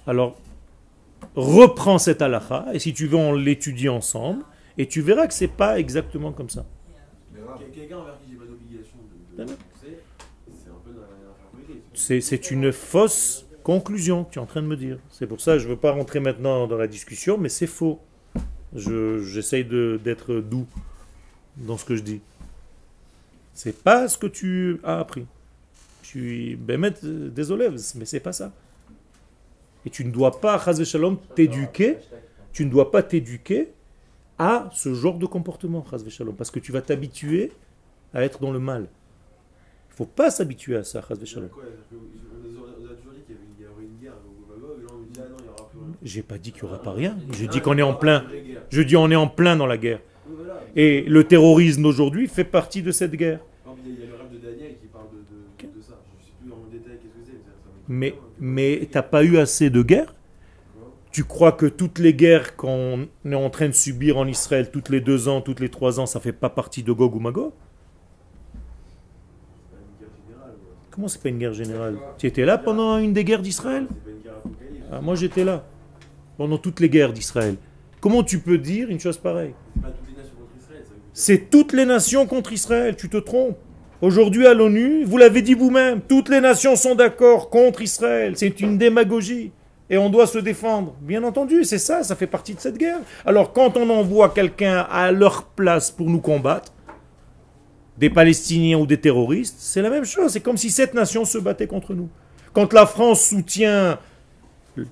Alors, 0.06 0.36
reprends 1.36 1.98
cette 1.98 2.22
halakha 2.22 2.66
et 2.72 2.78
si 2.78 2.92
tu 2.94 3.06
veux, 3.06 3.16
on 3.16 3.32
l'étudie 3.32 3.88
ensemble 3.88 4.42
et 4.76 4.86
tu 4.86 5.00
verras 5.02 5.26
que 5.26 5.34
c'est 5.34 5.48
pas 5.48 5.78
exactement 5.78 6.32
comme 6.32 6.48
ça. 6.50 6.64
Mais 7.32 7.40
grave. 7.40 7.58
Quel- 7.60 7.70
Quelqu'un 7.70 7.98
envers 7.98 8.18
qui 8.24 8.30
j'ai 8.32 8.36
pas 8.38 8.44
d'obligation 8.44 8.96
de, 8.98 9.42
de 9.42 9.46
D'accord. 9.48 9.56
rembourser, 9.64 9.98
c'est 10.46 10.70
un 10.70 10.80
peu 10.84 10.90
dans 10.92 11.00
la 11.00 11.06
l'infériorité. 11.06 11.82
C'est 11.94 12.20
c'est 12.20 12.50
une 12.50 12.72
fausse 12.72 13.44
conclusion 13.62 14.24
que 14.24 14.32
tu 14.32 14.38
es 14.38 14.42
en 14.42 14.46
train 14.46 14.62
de 14.62 14.66
me 14.66 14.76
dire. 14.76 14.98
C'est 15.10 15.26
pour 15.26 15.40
ça 15.40 15.52
que 15.54 15.58
je 15.58 15.64
ne 15.66 15.70
veux 15.72 15.78
pas 15.78 15.92
rentrer 15.92 16.20
maintenant 16.20 16.66
dans 16.66 16.76
la 16.78 16.86
discussion, 16.86 17.36
mais 17.38 17.48
c'est 17.48 17.66
faux. 17.66 18.00
Je- 18.74 19.22
J'essaye 19.22 19.64
de- 19.64 20.00
d'être 20.02 20.34
doux 20.36 20.66
dans 21.56 21.76
ce 21.76 21.84
que 21.84 21.96
je 21.96 22.02
dis. 22.02 22.20
C'est 23.58 23.82
pas 23.82 24.06
ce 24.06 24.16
que 24.16 24.28
tu 24.28 24.78
as 24.84 25.00
appris. 25.00 25.26
Je 26.02 26.06
suis 26.06 26.54
Bémet, 26.54 26.92
euh, 27.02 27.28
désolé, 27.28 27.68
mais 27.96 28.04
c'est 28.04 28.20
pas 28.20 28.32
ça. 28.32 28.52
Et 29.84 29.90
tu 29.90 30.04
ne 30.04 30.12
dois 30.12 30.40
pas, 30.40 30.62
Shalom, 30.84 31.18
t'éduquer. 31.34 31.96
Tu 32.52 32.64
ne 32.64 32.70
dois 32.70 32.92
pas 32.92 33.02
t'éduquer 33.02 33.70
à 34.38 34.70
ce 34.72 34.94
genre 34.94 35.18
de 35.18 35.26
comportement, 35.26 35.84
Shalom, 36.08 36.36
parce 36.36 36.52
que 36.52 36.60
tu 36.60 36.70
vas 36.70 36.82
t'habituer 36.82 37.50
à 38.14 38.22
être 38.22 38.40
dans 38.40 38.52
le 38.52 38.60
mal. 38.60 38.86
Il 39.90 39.96
faut 39.96 40.06
pas 40.06 40.30
s'habituer 40.30 40.76
à 40.76 40.84
ça, 40.84 41.02
Shalom. 41.24 41.50
Ah. 41.52 41.64
J'ai 46.04 46.22
pas 46.22 46.38
dit 46.38 46.52
qu'il 46.52 46.62
n'y 46.62 46.68
aura 46.68 46.80
pas 46.80 46.92
rien. 46.92 47.18
Je 47.32 47.44
Ah, 47.44 47.48
dis 47.48 47.60
qu'on 47.60 47.76
est 47.76 47.82
en 47.82 47.94
plein. 47.94 48.24
Je 48.70 48.82
dis 48.82 48.96
on 48.96 49.10
est 49.10 49.16
en 49.16 49.26
plein 49.26 49.56
dans 49.56 49.66
la 49.66 49.78
guerre. 49.78 49.98
Et 50.80 51.02
le 51.02 51.24
terrorisme 51.24 51.82
d'aujourd'hui 51.82 52.28
fait 52.28 52.44
partie 52.44 52.82
de 52.82 52.92
cette 52.92 53.12
guerre. 53.16 53.40
Il 53.84 53.90
y, 53.90 53.90
a- 53.90 53.94
il 53.96 54.00
y 54.00 54.02
a 54.04 54.06
le 54.06 54.14
rêve 54.14 54.30
de 54.32 54.38
Daniel 54.38 54.76
qui 54.80 54.86
parle 54.86 55.06
de, 55.10 55.16
de, 55.68 55.76
de 55.76 55.82
ça. 55.82 55.94
Je 56.20 56.22
ne 56.22 56.26
sais 56.26 56.32
plus 56.40 56.52
en 56.52 56.70
détail 56.70 56.98
qu'est-ce 57.02 57.30
que 57.30 57.36
c'est. 57.88 58.14
mais 58.38 58.88
t'as 58.92 59.02
pas 59.02 59.24
eu 59.24 59.38
assez 59.38 59.70
de 59.70 59.82
guerres? 59.82 60.14
Tu 61.10 61.24
crois 61.24 61.50
que 61.52 61.66
toutes 61.66 61.98
les 61.98 62.14
guerres 62.14 62.54
qu'on 62.54 63.08
est 63.24 63.34
en 63.34 63.50
train 63.50 63.66
de 63.66 63.72
subir 63.72 64.18
en 64.18 64.26
Israël, 64.26 64.70
toutes 64.70 64.88
les 64.90 65.00
deux 65.00 65.26
ans, 65.26 65.40
toutes 65.40 65.58
les 65.58 65.68
trois 65.70 65.98
ans, 65.98 66.06
ça 66.06 66.20
fait 66.20 66.32
pas 66.32 66.50
partie 66.50 66.82
de 66.84 66.92
Gog 66.92 67.14
ou 67.16 67.18
Magog? 67.18 67.50
Comment 70.90 71.08
c'est 71.08 71.22
pas 71.22 71.28
une 71.30 71.38
guerre 71.38 71.54
générale? 71.54 71.96
Tu 72.18 72.26
étais 72.26 72.44
là 72.44 72.58
pendant 72.58 72.98
une 72.98 73.12
des 73.12 73.24
guerres 73.24 73.42
d'Israël? 73.42 73.86
Ah, 74.92 75.00
Moi 75.00 75.14
j'étais 75.16 75.44
là. 75.44 75.64
Pendant 76.36 76.58
toutes 76.58 76.78
les 76.80 76.88
guerres 76.88 77.12
d'Israël. 77.12 77.56
Comment 78.00 78.22
tu 78.22 78.38
peux 78.38 78.58
dire 78.58 78.88
une 78.90 79.00
chose 79.00 79.18
pareille 79.18 79.54
C'est 79.74 79.82
pas 79.82 79.90
toutes 79.90 80.08
les 80.10 80.16
nations 80.22 80.34
contre 80.38 80.52
Israël. 80.56 80.82
ça 80.84 80.90
veut 80.90 81.00
dire- 81.00 81.07
C'est 81.20 81.50
toutes 81.50 81.72
les 81.72 81.84
nations 81.84 82.26
contre 82.26 82.52
Israël, 82.52 82.94
tu 82.94 83.08
te 83.08 83.16
trompes. 83.16 83.58
Aujourd'hui 84.02 84.46
à 84.46 84.54
l'ONU, 84.54 85.02
vous 85.02 85.16
l'avez 85.16 85.42
dit 85.42 85.54
vous-même, 85.54 86.00
toutes 86.00 86.28
les 86.28 86.40
nations 86.40 86.76
sont 86.76 86.94
d'accord 86.94 87.50
contre 87.50 87.82
Israël. 87.82 88.34
C'est 88.36 88.60
une 88.60 88.78
démagogie. 88.78 89.50
Et 89.90 89.98
on 89.98 90.10
doit 90.10 90.28
se 90.28 90.38
défendre. 90.38 90.94
Bien 91.00 91.24
entendu, 91.24 91.64
c'est 91.64 91.78
ça, 91.78 92.04
ça 92.04 92.14
fait 92.14 92.28
partie 92.28 92.54
de 92.54 92.60
cette 92.60 92.78
guerre. 92.78 93.00
Alors 93.26 93.52
quand 93.52 93.76
on 93.76 93.90
envoie 93.90 94.28
quelqu'un 94.28 94.86
à 94.88 95.10
leur 95.10 95.42
place 95.42 95.90
pour 95.90 96.08
nous 96.08 96.20
combattre, 96.20 96.72
des 97.96 98.10
Palestiniens 98.10 98.78
ou 98.78 98.86
des 98.86 99.00
terroristes, 99.00 99.56
c'est 99.58 99.82
la 99.82 99.90
même 99.90 100.04
chose. 100.04 100.30
C'est 100.30 100.40
comme 100.40 100.56
si 100.56 100.70
cette 100.70 100.94
nation 100.94 101.24
se 101.24 101.38
battait 101.38 101.66
contre 101.66 101.94
nous. 101.94 102.08
Quand 102.52 102.72
la 102.72 102.86
France 102.86 103.24
soutient 103.24 103.98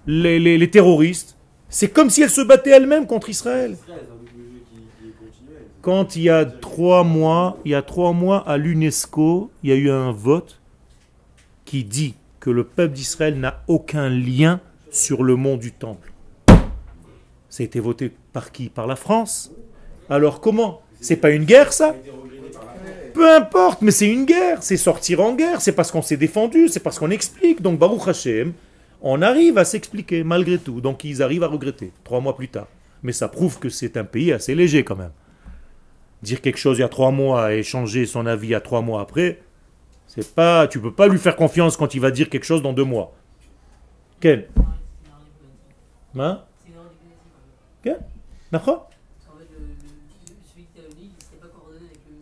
les, 0.09 0.71
terroristes, 0.73 1.37
c'est 1.69 1.87
comme 1.87 2.11
si 2.11 2.23
elle 2.23 2.31
se 2.31 2.41
battait 2.41 2.71
elle-même 2.71 3.07
contre 3.07 3.29
Israël. 3.29 3.77
Israël, 3.81 4.01
c'est 4.05 4.11
un 4.11 4.17
double 4.17 4.31
jeu 4.35 4.63
qui, 4.69 5.05
qui 5.05 5.09
est 5.09 5.13
continuel. 5.13 5.63
Quand 5.87 6.17
il 6.17 6.23
y 6.23 6.31
a 6.31 6.45
trois 6.45 7.05
mois, 7.05 7.59
il 7.65 7.71
y 7.71 7.75
a 7.77 7.81
trois 7.81 8.13
mois 8.13 8.39
à 8.39 8.57
l'UNESCO, 8.57 9.53
il 9.63 9.71
y 9.71 9.73
a 9.73 9.77
eu 9.77 9.89
un 9.89 10.11
vote 10.11 10.61
qui 11.65 11.85
dit 11.85 12.17
que 12.41 12.51
le 12.51 12.65
peuple 12.65 12.93
d'Israël 12.93 13.39
n'a 13.39 13.63
aucun 13.69 14.09
lien 14.09 14.61
sur 14.91 15.23
le 15.23 15.37
mont 15.37 15.57
du 15.57 15.71
Temple. 15.71 16.13
Ça 17.49 17.63
a 17.63 17.63
été 17.63 17.79
voté 17.79 18.11
par 18.33 18.51
qui? 18.51 18.69
Par 18.69 18.89
la 18.89 18.97
France. 18.97 19.53
Alors 20.11 20.41
comment? 20.41 20.83
C'est 21.01 21.19
pas 21.19 21.31
une 21.31 21.45
guerre 21.45 21.73
ça? 21.73 21.95
Peu 23.15 23.33
importe, 23.33 23.81
mais 23.81 23.93
c'est 23.93 24.09
une 24.09 24.25
guerre, 24.25 24.65
c'est 24.65 24.77
sortir 24.77 25.21
en 25.21 25.37
guerre, 25.37 25.61
c'est 25.61 25.71
parce 25.71 25.93
qu'on 25.93 26.03
s'est 26.03 26.17
défendu, 26.17 26.67
c'est 26.67 26.81
parce 26.81 26.99
qu'on 26.99 27.13
explique. 27.13 27.63
Donc 27.63 27.79
Baruch 27.79 28.09
Hashem, 28.09 28.55
on 29.03 29.23
arrive 29.23 29.57
à 29.57 29.65
s'expliquer 29.65 30.25
malgré 30.25 30.59
tout. 30.59 30.81
Donc 30.81 31.05
ils 31.05 31.23
arrivent 31.23 31.45
à 31.45 31.47
regretter, 31.47 31.93
trois 32.03 32.19
mois 32.19 32.35
plus 32.35 32.49
tard. 32.49 32.67
Mais 33.05 33.13
ça 33.13 33.29
prouve 33.29 33.61
que 33.61 33.69
c'est 33.69 33.97
un 33.97 34.05
pays 34.05 34.33
assez 34.33 34.57
léger 34.57 34.83
quand 34.83 34.97
même. 34.97 35.13
Dire 36.27 36.41
quelque 36.41 36.57
chose 36.59 36.79
il 36.79 36.81
y 36.81 36.85
a 36.85 36.89
trois 36.89 37.13
mois 37.13 37.53
et 37.55 37.63
changer 37.63 38.05
son 38.05 38.27
avis 38.27 38.53
à 38.57 38.61
trois 38.61 38.81
mois 38.83 39.01
après, 39.01 39.41
c'est 40.09 40.35
pas, 40.35 40.67
tu 40.67 40.81
peux 40.81 40.93
pas 40.93 41.07
lui 41.07 41.19
faire 41.19 41.37
confiance 41.37 41.77
quand 41.77 41.95
il 41.95 42.01
va 42.01 42.11
dire 42.11 42.29
quelque 42.29 42.43
chose 42.43 42.63
dans 42.63 42.73
deux 42.73 42.83
mois. 42.83 43.15
Quel 44.19 44.49
Hein? 46.19 46.43
Quel 47.81 48.01
D'accord 48.51 48.91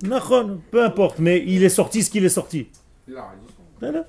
il. 0.02 0.08
D'accord, 0.10 0.50
peu 0.70 0.84
importe, 0.84 1.18
mais 1.18 1.42
il 1.46 1.62
est 1.64 1.70
sorti 1.70 2.02
ce 2.02 2.10
qu'il 2.10 2.26
est 2.26 2.36
sorti. 2.40 2.68
Il 3.08 3.16
a. 3.16 3.32
Voilà. 3.80 4.04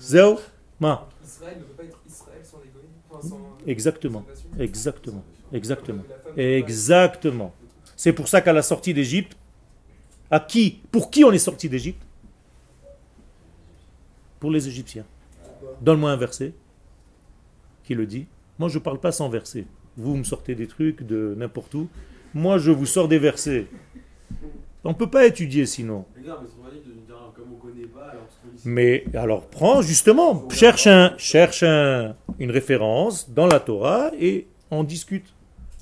Zéo? 0.00 0.40
Ma? 0.80 1.06
Israël 1.24 1.58
ne 1.58 1.62
peut 1.62 1.74
pas 1.74 1.84
être 1.84 2.00
Israël 2.04 2.40
sans 2.42 2.58
les 2.64 2.70
goïms, 2.70 2.90
enfin, 3.08 3.28
sans- 3.28 3.56
Exactement. 3.64 4.24
Exactement. 4.58 5.22
Exactement. 5.52 6.02
Exactement. 6.36 7.54
C'est 8.00 8.14
pour 8.14 8.28
ça 8.28 8.40
qu'à 8.40 8.54
la 8.54 8.62
sortie 8.62 8.94
d'Égypte, 8.94 9.36
à 10.30 10.40
qui 10.40 10.80
Pour 10.90 11.10
qui 11.10 11.22
on 11.22 11.32
est 11.32 11.38
sorti 11.38 11.68
d'Égypte? 11.68 12.00
Pour 14.38 14.50
les 14.50 14.66
Égyptiens. 14.66 15.04
Donne-moi 15.82 16.10
un 16.10 16.16
verset 16.16 16.54
qui 17.84 17.94
le 17.94 18.06
dit. 18.06 18.24
Moi, 18.58 18.70
je 18.70 18.78
ne 18.78 18.82
parle 18.82 19.00
pas 19.00 19.12
sans 19.12 19.28
verset. 19.28 19.66
Vous 19.98 20.16
me 20.16 20.24
sortez 20.24 20.54
des 20.54 20.66
trucs 20.66 21.02
de 21.02 21.34
n'importe 21.36 21.74
où. 21.74 21.88
Moi, 22.32 22.56
je 22.56 22.70
vous 22.70 22.86
sors 22.86 23.06
des 23.06 23.18
versets. 23.18 23.66
On 24.82 24.90
ne 24.90 24.94
peut 24.94 25.10
pas 25.10 25.26
étudier 25.26 25.66
sinon. 25.66 26.06
Mais 28.64 29.04
alors 29.12 29.46
prends 29.46 29.82
justement, 29.82 30.48
cherche, 30.48 30.86
un, 30.86 31.12
cherche 31.18 31.62
un- 31.64 32.16
une 32.38 32.50
référence 32.50 33.28
dans 33.28 33.46
la 33.46 33.60
Torah 33.60 34.10
et 34.18 34.46
on 34.70 34.84
discute. 34.84 35.34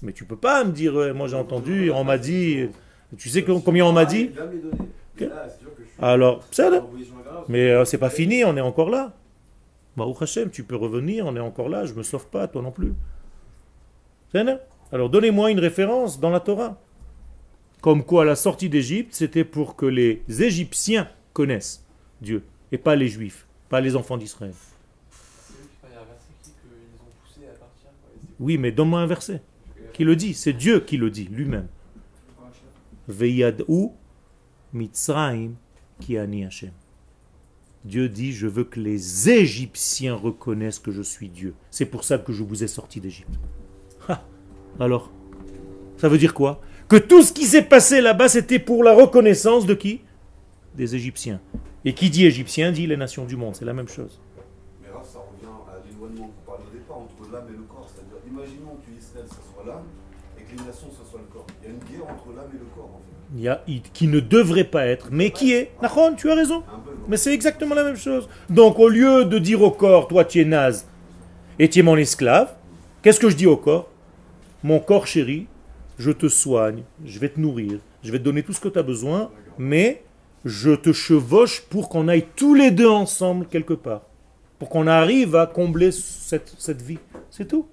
Mais 0.02 0.12
tu 0.12 0.24
peux 0.24 0.36
pas 0.36 0.64
me 0.64 0.72
dire, 0.72 0.94
ouais, 0.94 1.12
moi 1.12 1.26
j'ai 1.28 1.36
entendu, 1.36 1.90
on 1.90 2.04
m'a 2.04 2.18
dit, 2.18 2.68
tu 3.16 3.28
sais 3.28 3.42
com- 3.42 3.62
combien 3.64 3.84
on 3.84 3.92
m'a 3.92 4.04
dit? 4.04 4.30
Suis 5.16 5.28
Alors, 6.00 6.44
ça 6.52 6.70
là. 6.70 6.84
Mais 7.48 7.70
euh, 7.70 7.84
c'est 7.84 7.98
pas 7.98 8.10
fini, 8.10 8.44
on 8.44 8.56
est 8.56 8.60
encore 8.60 8.90
là. 8.90 9.12
Baruch 9.96 10.22
Hashem, 10.22 10.50
tu 10.50 10.62
peux 10.62 10.76
revenir, 10.76 11.26
on 11.26 11.34
est 11.34 11.40
encore 11.40 11.68
là, 11.68 11.84
je 11.84 11.92
me 11.94 12.04
sauve 12.04 12.28
pas, 12.28 12.46
toi 12.46 12.62
non 12.62 12.70
plus. 12.70 12.92
Alors 14.92 15.10
donnez-moi 15.10 15.50
une 15.50 15.58
référence 15.58 16.20
dans 16.20 16.30
la 16.30 16.40
Torah. 16.40 16.78
Comme 17.80 18.04
quoi 18.04 18.24
la 18.24 18.36
sortie 18.36 18.68
d'Égypte, 18.68 19.14
c'était 19.14 19.44
pour 19.44 19.74
que 19.74 19.86
les 19.86 20.22
Égyptiens 20.28 21.08
connaissent 21.32 21.84
Dieu, 22.20 22.42
et 22.72 22.78
pas 22.78 22.94
les 22.96 23.08
Juifs, 23.08 23.46
pas 23.68 23.80
les 23.80 23.96
enfants 23.96 24.16
d'Israël. 24.16 24.52
Oui, 28.40 28.56
mais 28.58 28.70
donne-moi 28.70 29.00
un 29.00 29.06
verset 29.06 29.40
qui 29.98 30.04
le 30.04 30.14
dit. 30.14 30.32
C'est 30.32 30.52
Dieu 30.52 30.78
qui 30.78 30.96
le 30.96 31.10
dit 31.10 31.24
lui-même. 31.24 31.66
Mitzraim 34.72 35.54
ki 36.00 36.18
ani 36.18 36.44
Hashem. 36.44 36.70
Dieu 37.84 38.08
dit 38.08 38.32
Je 38.32 38.46
veux 38.46 38.62
que 38.62 38.78
les 38.78 39.28
Égyptiens 39.28 40.14
reconnaissent 40.14 40.78
que 40.78 40.92
je 40.92 41.02
suis 41.02 41.28
Dieu. 41.28 41.54
C'est 41.70 41.86
pour 41.86 42.04
ça 42.04 42.18
que 42.18 42.32
je 42.32 42.44
vous 42.44 42.62
ai 42.62 42.68
sorti 42.68 43.00
d'Égypte. 43.00 43.40
Alors, 44.80 45.10
ça 45.96 46.08
veut 46.08 46.18
dire 46.18 46.32
quoi? 46.32 46.60
Que 46.86 46.96
tout 46.96 47.22
ce 47.22 47.32
qui 47.32 47.44
s'est 47.44 47.62
passé 47.62 48.00
là-bas, 48.00 48.28
c'était 48.28 48.60
pour 48.60 48.84
la 48.84 48.94
reconnaissance 48.94 49.66
de 49.66 49.74
qui? 49.74 50.02
Des 50.76 50.94
Égyptiens. 50.94 51.40
Et 51.84 51.92
qui 51.92 52.08
dit 52.08 52.24
Égyptien 52.24 52.70
dit 52.70 52.86
les 52.86 52.96
nations 52.96 53.24
du 53.24 53.36
monde. 53.36 53.56
C'est 53.56 53.64
la 53.64 53.74
même 53.74 53.88
chose. 53.88 54.20
Mais 54.80 54.90
Raph, 54.90 55.08
ça 55.08 55.18
revient 55.18 55.50
à 55.66 55.84
l'éloignement 55.90 56.28
que 56.28 56.34
vous 56.34 56.46
parliez 56.46 56.66
au 56.70 56.78
départ 56.78 56.98
entre 56.98 57.32
l'âme 57.32 57.48
et 57.48 57.56
le 57.56 57.64
corps. 57.64 57.88
C'est-à-dire, 57.92 58.18
imaginons 58.30 58.76
que 58.76 58.96
Israël, 58.96 59.26
ce 59.26 59.34
soit 59.34 59.64
l'âme 59.66 59.86
ce 60.72 61.10
soit 61.10 61.20
le 61.20 61.32
corps. 61.32 61.46
Il 61.62 61.68
y 61.68 61.70
a 61.70 61.74
une 61.74 61.78
guerre 61.78 62.10
entre 62.10 62.36
l'âme 62.36 62.50
et 62.54 62.58
le 62.58 62.66
corps, 62.74 62.90
en 62.94 62.98
fait. 62.98 63.18
Il 63.34 63.40
y 63.40 63.48
a 63.48 63.62
qui 63.92 64.08
ne 64.08 64.20
devrait 64.20 64.64
pas 64.64 64.86
être, 64.86 65.08
mais 65.10 65.30
qui 65.30 65.52
est. 65.52 65.72
Nahon, 65.82 66.14
tu 66.14 66.30
as 66.30 66.34
raison. 66.34 66.62
Mais 67.08 67.16
c'est 67.16 67.34
exactement 67.34 67.74
la 67.74 67.84
même 67.84 67.96
chose. 67.96 68.28
Donc 68.48 68.78
au 68.78 68.88
lieu 68.88 69.24
de 69.24 69.38
dire 69.38 69.62
au 69.62 69.70
corps, 69.70 70.08
toi 70.08 70.24
tu 70.24 70.40
es 70.40 70.44
naze 70.44 70.86
et 71.58 71.68
tu 71.68 71.80
es 71.80 71.82
mon 71.82 71.96
esclave, 71.96 72.54
qu'est-ce 73.02 73.20
que 73.20 73.28
je 73.28 73.36
dis 73.36 73.46
au 73.46 73.56
corps? 73.56 73.88
Mon 74.62 74.80
corps 74.80 75.06
chéri, 75.06 75.46
je 75.98 76.10
te 76.10 76.28
soigne, 76.28 76.84
je 77.04 77.18
vais 77.18 77.28
te 77.28 77.38
nourrir, 77.38 77.80
je 78.02 78.12
vais 78.12 78.18
te 78.18 78.24
donner 78.24 78.42
tout 78.42 78.52
ce 78.52 78.60
que 78.60 78.68
tu 78.68 78.78
as 78.78 78.82
besoin, 78.82 79.30
mais 79.58 80.02
je 80.44 80.70
te 80.70 80.92
chevauche 80.92 81.62
pour 81.62 81.88
qu'on 81.88 82.08
aille 82.08 82.26
tous 82.34 82.54
les 82.54 82.70
deux 82.70 82.88
ensemble 82.88 83.46
quelque 83.46 83.74
part. 83.74 84.02
Pour 84.58 84.68
qu'on 84.68 84.86
arrive 84.86 85.36
à 85.36 85.46
combler 85.46 85.92
cette, 85.92 86.54
cette 86.58 86.82
vie. 86.82 86.98
C'est 87.30 87.46
tout. 87.46 87.66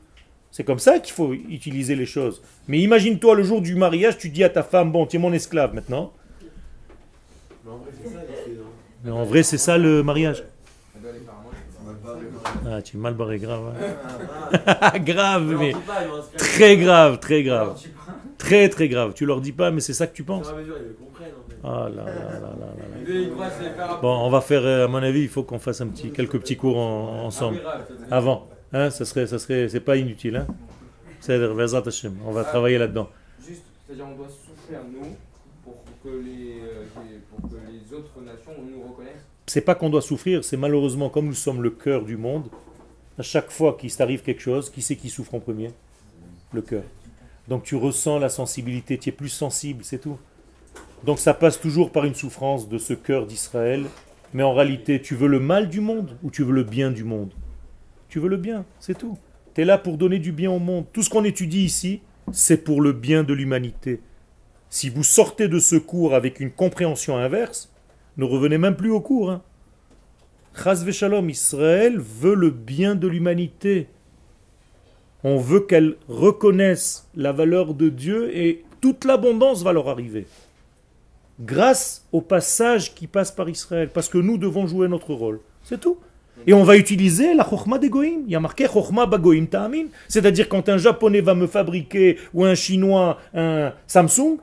C'est 0.55 0.63
comme 0.63 0.79
ça 0.79 0.99
qu'il 0.99 1.13
faut 1.13 1.33
utiliser 1.33 1.95
les 1.97 2.05
choses. 2.05 2.41
Mais 2.69 2.79
imagine-toi 2.79 3.35
le 3.35 3.43
jour 3.43 3.61
du 3.61 3.75
mariage, 3.75 4.17
tu 4.17 4.29
dis 4.29 4.41
à 4.41 4.47
ta 4.47 4.63
femme, 4.63 4.89
bon, 4.89 5.05
tu 5.05 5.17
es 5.17 5.19
mon 5.19 5.33
esclave 5.33 5.75
maintenant. 5.75 6.13
Mais 9.03 9.11
en 9.11 9.25
vrai, 9.25 9.43
c'est 9.43 9.57
ça, 9.57 9.73
ça 9.73 9.77
le 9.77 10.01
mariage. 10.01 10.45
Ah, 12.71 12.81
tu 12.81 12.95
es 12.95 12.99
mal 13.01 13.15
barré, 13.15 13.37
grave. 13.37 13.63
hein. 13.75 14.99
grave, 14.99 15.43
mais 15.59 15.73
très 16.37 16.77
grave, 16.77 17.19
très 17.19 17.43
grave. 17.43 17.77
Très, 18.37 18.69
très 18.69 18.87
grave. 18.87 19.11
Tu 19.13 19.25
leur 19.25 19.41
dis 19.41 19.51
pas, 19.51 19.71
mais 19.71 19.81
c'est 19.81 19.91
ça 19.93 20.07
que 20.07 20.15
tu 20.15 20.23
penses. 20.23 20.47
Ah 21.65 21.89
là 21.93 22.05
là 22.05 22.39
là 22.39 22.55
là 22.61 23.99
Bon, 24.01 24.19
on 24.25 24.29
va 24.29 24.39
faire, 24.39 24.63
euh, 24.63 24.85
à 24.85 24.87
mon 24.87 25.03
avis, 25.03 25.23
il 25.23 25.27
faut 25.29 25.43
qu'on 25.43 25.59
fasse 25.59 25.81
un 25.81 25.87
petit, 25.87 26.11
quelques 26.11 26.39
petits 26.39 26.55
cours 26.55 26.77
en- 26.77 27.25
ensemble. 27.25 27.59
Avant. 28.09 28.47
Hein, 28.73 28.89
ça 28.89 29.05
serait, 29.05 29.27
ça 29.27 29.39
serait, 29.39 29.69
c'est 29.69 29.79
pas 29.79 29.95
inutile. 29.97 30.35
Hein. 30.37 30.47
C'est. 31.21 31.39
On 32.25 32.31
va 32.31 32.43
travailler 32.43 32.77
là-dedans. 32.77 33.09
Juste, 33.45 33.63
c'est-à-dire 33.85 34.05
on 34.11 34.15
doit 34.15 34.27
souffrir 34.29 34.79
nous 34.91 35.15
pour 35.63 35.83
que 36.03 36.09
les, 36.09 36.59
euh, 36.61 36.83
les- 37.09 37.19
pour 37.29 37.49
que 37.49 37.55
les 37.55 37.93
autres 37.95 38.21
nations 38.21 38.51
nous 38.61 38.87
reconnaissent. 38.89 39.25
C'est 39.47 39.61
pas 39.61 39.75
qu'on 39.75 39.89
doit 39.89 40.01
souffrir, 40.01 40.43
c'est 40.43 40.57
malheureusement, 40.57 41.09
comme 41.09 41.27
nous 41.27 41.33
sommes 41.33 41.61
le 41.61 41.69
cœur 41.69 42.03
du 42.03 42.17
monde, 42.17 42.45
à 43.17 43.21
chaque 43.23 43.51
fois 43.51 43.77
qu'il 43.79 43.95
t'arrive 43.95 44.21
quelque 44.23 44.41
chose, 44.41 44.69
qui 44.69 44.81
c'est 44.81 44.95
qui 44.95 45.09
souffre 45.09 45.35
en 45.35 45.39
premier? 45.39 45.71
Le 46.51 46.61
cœur. 46.61 46.83
Donc 47.47 47.63
tu 47.63 47.75
ressens 47.75 48.19
la 48.19 48.29
sensibilité, 48.29 48.97
tu 48.97 49.09
es 49.09 49.11
plus 49.11 49.29
sensible, 49.29 49.83
c'est 49.83 49.99
tout. 49.99 50.17
Donc 51.03 51.19
ça 51.19 51.33
passe 51.33 51.59
toujours 51.59 51.91
par 51.91 52.05
une 52.05 52.15
souffrance 52.15 52.67
de 52.67 52.77
ce 52.79 52.93
cœur 52.93 53.27
d'Israël. 53.27 53.85
Mais 54.33 54.43
en 54.43 54.53
réalité, 54.53 55.01
tu 55.01 55.15
veux 55.15 55.27
le 55.27 55.39
mal 55.39 55.69
du 55.69 55.79
monde 55.79 56.17
ou 56.23 56.31
tu 56.31 56.43
veux 56.43 56.51
le 56.53 56.63
bien 56.63 56.91
du 56.91 57.03
monde? 57.03 57.31
Tu 58.15 58.21
veux 58.21 58.29
le 58.29 58.37
bien, 58.37 58.63
c'est 58.79 58.97
tout. 58.97 59.17
Tu 59.53 59.61
es 59.61 59.65
là 59.65 59.77
pour 59.77 59.97
donner 59.97 60.19
du 60.19 60.31
bien 60.31 60.49
au 60.49 60.57
monde. 60.57 60.85
Tout 60.93 61.03
ce 61.03 61.09
qu'on 61.09 61.25
étudie 61.25 61.65
ici, 61.65 61.99
c'est 62.31 62.63
pour 62.63 62.79
le 62.79 62.93
bien 62.93 63.25
de 63.25 63.33
l'humanité. 63.33 63.99
Si 64.69 64.89
vous 64.89 65.03
sortez 65.03 65.49
de 65.49 65.59
ce 65.59 65.75
cours 65.75 66.15
avec 66.15 66.39
une 66.39 66.51
compréhension 66.51 67.17
inverse, 67.17 67.73
ne 68.15 68.23
revenez 68.23 68.57
même 68.57 68.77
plus 68.77 68.89
au 68.89 69.01
cours. 69.01 69.31
Hein. 69.31 69.41
Chas 70.53 70.81
v'shalom, 70.85 71.29
Israël 71.29 71.99
veut 71.99 72.35
le 72.35 72.51
bien 72.51 72.95
de 72.95 73.09
l'humanité. 73.09 73.89
On 75.25 75.35
veut 75.35 75.59
qu'elle 75.59 75.97
reconnaisse 76.07 77.09
la 77.17 77.33
valeur 77.33 77.73
de 77.73 77.89
Dieu 77.89 78.33
et 78.33 78.63
toute 78.79 79.03
l'abondance 79.03 79.61
va 79.61 79.73
leur 79.73 79.89
arriver. 79.89 80.25
Grâce 81.41 82.07
au 82.13 82.21
passage 82.21 82.95
qui 82.95 83.07
passe 83.07 83.33
par 83.33 83.49
Israël. 83.49 83.89
Parce 83.93 84.07
que 84.07 84.19
nous 84.19 84.37
devons 84.37 84.67
jouer 84.67 84.87
notre 84.87 85.13
rôle. 85.13 85.41
C'est 85.63 85.81
tout. 85.81 85.97
Et 86.47 86.53
on 86.53 86.63
va 86.63 86.77
utiliser 86.77 87.33
la 87.33 87.43
chokhma 87.43 87.77
des 87.79 87.89
goïms. 87.89 88.23
Il 88.27 88.31
y 88.31 88.35
a 88.35 88.39
marqué 88.39 88.67
chokhma 88.67 89.05
bagoïm 89.05 89.47
ta'amin. 89.47 89.85
C'est-à-dire 90.07 90.47
quand 90.49 90.69
un 90.69 90.77
japonais 90.77 91.21
va 91.21 91.33
me 91.35 91.47
fabriquer 91.47 92.17
ou 92.33 92.43
un 92.45 92.55
chinois 92.55 93.17
un 93.33 93.73
Samsung, 93.87 94.37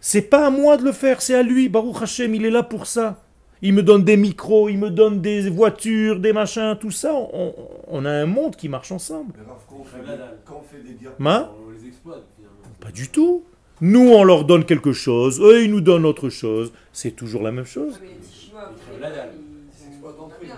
c'est 0.00 0.22
pas 0.22 0.46
à 0.46 0.50
moi 0.50 0.76
de 0.76 0.84
le 0.84 0.92
faire, 0.92 1.20
c'est 1.22 1.34
à 1.34 1.42
lui. 1.42 1.68
Baruch 1.68 2.02
Hashem, 2.02 2.34
il 2.34 2.44
est 2.44 2.50
là 2.50 2.62
pour 2.62 2.86
ça. 2.86 3.22
Il 3.62 3.74
me 3.74 3.82
donne 3.82 4.04
des 4.04 4.16
micros, 4.16 4.70
il 4.70 4.78
me 4.78 4.88
donne 4.88 5.20
des 5.20 5.50
voitures, 5.50 6.18
des 6.18 6.32
machins, 6.32 6.76
tout 6.80 6.90
ça. 6.90 7.12
On, 7.14 7.54
on 7.88 8.04
a 8.06 8.10
un 8.10 8.24
monde 8.26 8.56
qui 8.56 8.68
marche 8.70 8.90
ensemble. 8.90 9.34
Mais 9.38 9.44
quand 9.68 9.76
on 9.78 9.84
fait 9.84 9.98
des- 10.00 10.18
quand 10.46 10.62
on 10.64 10.76
fait 10.76 10.82
des 10.82 10.94
guerres. 10.94 11.12
Ma 11.18 11.52
On 11.66 11.70
les 11.70 11.86
exploite, 11.86 12.22
finalement. 12.36 12.56
Pas 12.80 12.90
du 12.90 13.08
tout. 13.08 13.44
Nous, 13.82 14.10
on 14.10 14.24
leur 14.24 14.44
donne 14.44 14.64
quelque 14.64 14.92
chose, 14.92 15.40
eux, 15.40 15.62
ils 15.64 15.70
nous 15.70 15.80
donnent 15.82 16.04
autre 16.06 16.28
chose. 16.30 16.72
C'est 16.92 17.12
toujours 17.12 17.42
la 17.42 17.50
même 17.52 17.64
chose. 17.66 17.98
Mais 18.02 18.08
les 18.08 18.14
petits 18.14 18.46
Chinois, 18.46 18.70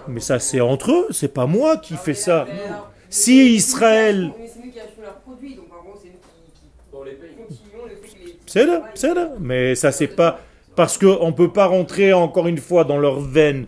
Mais 0.08 0.20
ça, 0.20 0.38
c'est 0.38 0.60
entre 0.60 0.90
eux, 0.92 1.06
c'est 1.10 1.32
pas 1.32 1.46
moi 1.46 1.76
qui 1.76 1.94
fais 1.96 2.14
ça. 2.14 2.46
Si 3.10 3.54
Israël- 3.54 4.30
Mais 4.38 4.46
c'est 4.52 4.64
nous 4.64 4.70
qui 4.72 4.78
achetons 4.80 5.02
leurs 5.02 5.16
produits, 5.16 5.54
donc 5.54 5.66
en 5.70 5.82
gros, 5.84 5.98
c'est 6.02 6.08
nous 6.08 6.14
qui, 6.14 6.60
qui 6.60 6.92
Dans 6.92 7.02
les 7.04 7.12
pays. 7.12 7.30
continuons 7.36 7.84
le 7.88 7.96
fait 7.96 8.18
que 8.18 8.24
les. 8.26 8.36
C'est 8.46 8.66
là, 8.66 8.82
c'est 8.94 9.14
là. 9.14 9.30
Mais 9.40 9.74
ça, 9.74 9.92
c'est 9.92 10.06
pas. 10.08 10.40
Parce 10.74 10.96
qu'on 10.96 11.26
ne 11.26 11.32
peut 11.32 11.52
pas 11.52 11.66
rentrer 11.66 12.12
encore 12.14 12.46
une 12.48 12.56
fois 12.58 12.84
dans 12.84 12.98
leurs 12.98 13.20
veines 13.20 13.66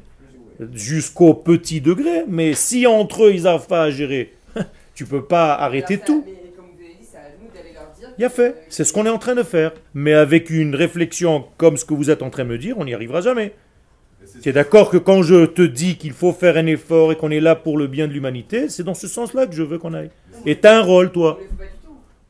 jusqu'au 0.72 1.34
petit 1.34 1.80
degré. 1.80 2.24
Mais 2.26 2.54
si 2.54 2.86
entre 2.86 3.24
eux, 3.26 3.32
ils 3.34 3.42
n'arrivent 3.42 3.66
pas 3.66 3.82
à 3.82 3.90
gérer, 3.90 4.32
tu 4.94 5.04
peux 5.04 5.24
pas 5.24 5.54
arrêter 5.54 5.98
tout. 5.98 6.24
Mais 6.26 6.32
comme 6.56 6.66
vous 6.74 6.80
avez 6.82 6.94
dit, 6.94 7.06
c'est 7.10 7.18
à 7.18 7.20
nous 7.42 7.50
d'aller 7.54 7.74
leur 7.74 7.92
dire. 7.98 8.08
Il 8.16 8.22
y 8.22 8.24
a 8.24 8.30
fait. 8.30 8.54
C'est 8.70 8.84
ce 8.84 8.92
qu'on 8.92 9.04
est 9.04 9.10
en 9.10 9.18
train 9.18 9.34
de 9.34 9.42
faire. 9.42 9.72
Mais 9.92 10.14
avec 10.14 10.48
une 10.48 10.74
réflexion 10.74 11.44
comme 11.58 11.76
ce 11.76 11.84
que 11.84 11.92
vous 11.92 12.08
êtes 12.10 12.22
en 12.22 12.30
train 12.30 12.44
de 12.44 12.48
me 12.50 12.58
dire, 12.58 12.78
on 12.78 12.84
n'y 12.86 12.94
arrivera 12.94 13.20
jamais. 13.20 13.52
Tu 14.42 14.48
es 14.48 14.52
d'accord 14.52 14.90
que 14.90 14.96
quand 14.96 15.22
je 15.22 15.46
te 15.46 15.62
dis 15.62 15.96
qu'il 15.96 16.12
faut 16.12 16.32
faire 16.32 16.56
un 16.56 16.66
effort 16.66 17.12
et 17.12 17.16
qu'on 17.16 17.30
est 17.30 17.40
là 17.40 17.54
pour 17.54 17.78
le 17.78 17.86
bien 17.86 18.08
de 18.08 18.12
l'humanité, 18.12 18.68
c'est 18.68 18.82
dans 18.82 18.94
ce 18.94 19.08
sens-là 19.08 19.46
que 19.46 19.54
je 19.54 19.62
veux 19.62 19.78
qu'on 19.78 19.94
aille. 19.94 20.10
Et 20.46 20.58
tu 20.58 20.66
as 20.66 20.78
un 20.78 20.82
rôle, 20.82 21.12
toi. 21.12 21.38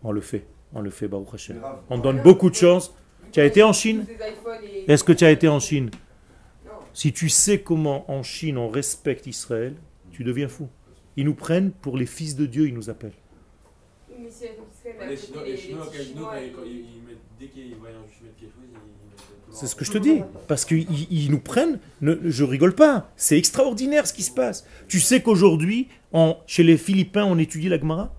On 0.03 0.12
le 0.12 0.20
fait. 0.20 0.45
On 0.74 0.80
le 0.80 0.90
fait, 0.90 1.09
Baruch 1.09 1.28
Hashem. 1.32 1.61
On 1.90 1.99
donne 1.99 2.20
beaucoup 2.22 2.51
de 2.51 2.55
chance. 2.55 2.95
Tu 3.32 3.40
as 3.40 3.45
été 3.45 3.62
en 3.62 3.72
Chine? 3.72 4.07
Est-ce 4.86 5.05
que 5.05 5.12
tu 5.12 5.24
as 5.24 5.30
été 5.30 5.49
en 5.49 5.61
Chine? 5.61 5.90
Si 6.92 7.12
tu 7.12 7.28
sais 7.28 7.61
comment 7.61 8.09
en 8.11 8.22
Chine 8.22 8.57
on 8.57 8.68
respecte 8.68 9.26
Israël, 9.26 9.74
tu 10.12 10.22
deviens 10.22 10.49
fou. 10.49 10.68
Ils 11.16 11.24
nous 11.24 11.34
prennent 11.34 11.72
pour 11.72 11.97
les 11.97 12.07
fils 12.07 12.36
de 12.36 12.47
Dieu, 12.47 12.68
ils 12.68 12.74
nous 12.74 12.90
appellent. 12.90 13.12
Les 14.16 15.16
Chinois, 15.16 15.90
dès 17.40 17.47
qu'ils 17.47 17.74
voient 17.76 17.88
un 17.88 18.07
juif 18.07 18.22
mettre 18.22 18.36
quelque 18.38 18.53
chose, 18.53 18.64
ils 18.70 18.93
C'est 19.55 19.66
ce 19.68 19.74
que 19.76 19.84
je 19.84 19.92
te 19.92 19.98
dis. 19.98 20.20
Parce 20.48 20.64
qu'ils 20.64 20.86
ils 21.12 21.30
nous 21.30 21.38
prennent, 21.38 21.78
ne, 22.00 22.16
je 22.24 22.42
rigole 22.44 22.74
pas. 22.74 23.11
C'est 23.16 23.38
extraordinaire 23.38 24.07
ce 24.07 24.12
qui 24.12 24.22
se 24.22 24.32
passe. 24.32 24.66
Tu 24.88 24.98
sais 25.00 25.22
qu'aujourd'hui, 25.22 25.88
chez 26.46 26.62
les 26.64 26.76
Philippins, 26.76 27.24
on 27.24 27.38
étudie 27.38 27.68
la 27.68 27.78
Gemara? 27.78 28.12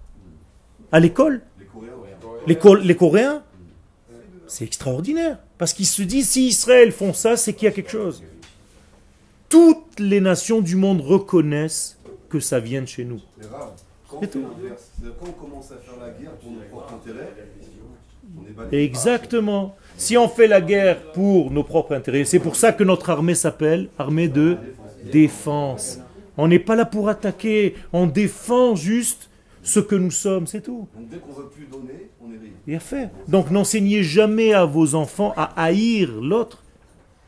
À 0.91 0.99
l'école? 0.99 1.41
Les 1.59 1.65
Coréens, 1.65 1.91
les, 2.47 2.55
Co- 2.57 2.75
les 2.75 2.95
Coréens? 2.95 3.43
C'est 4.47 4.63
extraordinaire. 4.65 5.39
Parce 5.57 5.73
qu'ils 5.73 5.87
se 5.87 6.03
disent, 6.03 6.29
si 6.29 6.47
Israël 6.47 6.91
font 6.91 7.13
ça, 7.13 7.35
c'est 7.35 7.53
qu'il 7.53 7.65
y 7.65 7.69
a 7.69 7.71
quelque 7.71 7.91
chose. 7.91 8.23
Toutes 9.49 9.99
les 9.99 10.21
nations 10.21 10.61
du 10.61 10.75
monde 10.75 11.01
reconnaissent 11.01 11.97
que 12.29 12.39
ça 12.39 12.59
vient 12.59 12.81
de 12.81 12.87
chez 12.87 13.05
nous. 13.05 13.21
C'est 14.21 14.31
tout. 14.31 14.43
quand 15.19 15.27
on 15.27 15.31
commence 15.31 15.71
à 15.71 15.77
faire 15.77 15.97
la 15.99 16.11
guerre 16.11 16.31
pour. 16.37 16.51
Exactement. 18.71 19.75
Si 19.97 20.17
on 20.17 20.27
fait 20.27 20.47
la 20.47 20.61
guerre 20.61 21.11
pour 21.13 21.51
nos 21.51 21.63
propres 21.63 21.95
intérêts, 21.95 22.25
c'est 22.25 22.39
pour 22.39 22.55
ça 22.55 22.73
que 22.73 22.83
notre 22.83 23.09
armée 23.09 23.35
s'appelle 23.35 23.89
armée 23.97 24.27
de 24.27 24.57
défense. 25.11 25.99
On 26.37 26.47
n'est 26.47 26.59
pas 26.59 26.75
là 26.75 26.85
pour 26.85 27.07
attaquer, 27.07 27.75
on 27.93 28.07
défend 28.07 28.75
juste 28.75 29.29
ce 29.63 29.79
que 29.79 29.95
nous 29.95 30.11
sommes, 30.11 30.47
c'est 30.47 30.61
tout. 30.61 30.87
Donc 30.95 31.09
dès 31.09 31.17
qu'on 31.17 31.31
veut 31.31 31.47
plus 31.47 31.65
donner, 31.65 32.09
on 32.21 32.31
est 32.31 32.37
rayé. 32.37 32.53
Il 32.67 32.75
a 32.75 32.79
fait. 32.79 33.09
Donc 33.27 33.51
n'enseignez 33.51 34.03
jamais 34.03 34.53
à 34.53 34.65
vos 34.65 34.95
enfants 34.95 35.33
à 35.37 35.45
haïr 35.61 36.11
l'autre, 36.21 36.63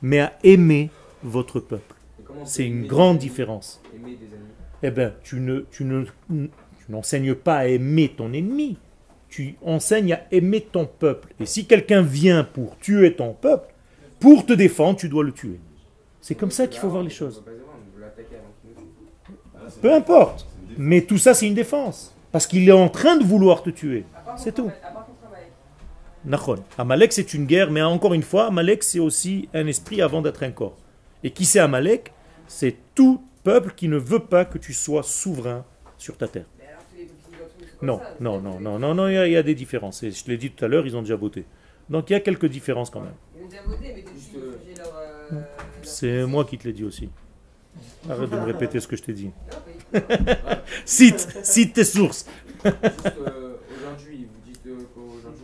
mais 0.01 0.19
à 0.19 0.33
aimer 0.43 0.89
votre 1.23 1.59
peuple. 1.59 1.95
C'est 2.43 2.65
une 2.65 2.85
grande 2.85 3.17
différence. 3.17 3.81
Aimer 3.95 4.15
des 4.15 4.27
amis. 4.35 4.45
Eh 4.83 4.91
bien, 4.91 5.13
tu 5.23 5.39
ne, 5.39 5.61
tu 5.71 5.83
ne, 5.83 6.03
tu 6.29 6.51
n'enseignes 6.89 7.33
pas 7.33 7.57
à 7.57 7.67
aimer 7.67 8.09
ton 8.15 8.31
ennemi. 8.33 8.77
Tu 9.37 9.55
enseignes 9.63 10.13
à 10.13 10.21
aimer 10.31 10.61
ton 10.61 10.87
peuple. 10.87 11.31
Et 11.39 11.45
si 11.45 11.67
quelqu'un 11.67 12.01
vient 12.01 12.43
pour 12.43 12.75
tuer 12.79 13.13
ton 13.13 13.33
peuple, 13.33 13.71
pour 14.19 14.47
te 14.47 14.53
défendre, 14.53 14.97
tu 14.97 15.09
dois 15.09 15.23
le 15.23 15.31
tuer. 15.31 15.59
C'est 16.21 16.33
comme 16.33 16.49
ça 16.49 16.65
qu'il 16.65 16.79
faut 16.79 16.89
voir 16.89 17.03
les 17.03 17.11
choses. 17.11 17.43
Peu 19.79 19.93
importe. 19.93 20.47
Mais 20.75 21.01
tout 21.01 21.19
ça, 21.19 21.35
c'est 21.35 21.45
une 21.45 21.53
défense. 21.53 22.15
Parce 22.31 22.47
qu'il 22.47 22.67
est 22.67 22.71
en 22.71 22.89
train 22.89 23.15
de 23.15 23.23
vouloir 23.23 23.61
te 23.61 23.69
tuer. 23.69 24.05
C'est 24.37 24.55
tout. 24.55 24.71
Nachon. 26.25 26.63
Amalek, 26.79 27.13
c'est 27.13 27.35
une 27.35 27.45
guerre, 27.45 27.69
mais 27.69 27.83
encore 27.83 28.15
une 28.15 28.23
fois, 28.23 28.47
Amalek, 28.47 28.81
c'est 28.81 28.97
aussi 28.97 29.49
un 29.53 29.67
esprit 29.67 30.01
avant 30.01 30.23
d'être 30.23 30.41
un 30.41 30.49
corps. 30.49 30.79
Et 31.23 31.29
qui 31.29 31.45
c'est 31.45 31.59
Amalek? 31.59 32.11
C'est 32.47 32.75
tout 32.95 33.21
peuple 33.43 33.73
qui 33.75 33.87
ne 33.87 33.97
veut 33.97 34.25
pas 34.25 34.45
que 34.45 34.57
tu 34.57 34.73
sois 34.73 35.03
souverain 35.03 35.63
sur 35.99 36.17
ta 36.17 36.27
terre. 36.27 36.45
Non, 37.81 38.01
non, 38.19 38.41
non, 38.41 38.59
non, 38.59 38.79
non, 38.79 38.93
non, 38.95 39.07
il 39.07 39.13
y, 39.13 39.17
a- 39.17 39.27
il 39.27 39.33
y 39.33 39.37
a 39.37 39.43
des 39.43 39.55
différences. 39.55 40.01
Et 40.03 40.11
je 40.11 40.23
te 40.23 40.31
l'ai 40.31 40.37
dit 40.37 40.49
tout 40.51 40.65
à 40.65 40.67
l'heure, 40.67 40.85
ils 40.85 40.95
ont 40.97 41.01
déjà 41.01 41.15
voté. 41.15 41.45
Donc 41.89 42.09
il 42.09 42.13
y 42.13 42.15
a 42.15 42.19
quelques 42.19 42.47
différences 42.47 42.89
quand 42.89 43.01
même. 43.01 43.13
Ils 43.37 43.43
ont 43.43 43.47
déjà 43.47 43.61
voté, 43.63 43.93
mais 43.95 44.01
depuis 44.01 44.15
Juste, 44.15 44.31
qu'ils 44.31 44.81
euh, 44.81 44.83
leur. 44.83 44.93
euh, 44.97 45.41
C'est 45.83 46.25
moi 46.25 46.43
qui 46.45 46.57
te 46.57 46.67
l'ai 46.67 46.73
dit 46.73 46.83
aussi. 46.83 47.09
Arrête 48.09 48.29
de 48.29 48.35
me 48.35 48.43
répéter 48.45 48.79
ce 48.79 48.87
que 48.87 48.95
je 48.95 49.03
t'ai 49.03 49.13
dit. 49.13 49.29
Cite, 50.85 51.37
cite 51.43 51.73
tes 51.73 51.83
sources. 51.83 52.25
Juste 52.63 52.75
euh, 52.75 53.55
aujourd'hui, 53.79 54.27
vous 54.31 54.51
dites 54.51 54.61
euh, 54.67 54.75
qu'aujourd'hui 54.93 55.43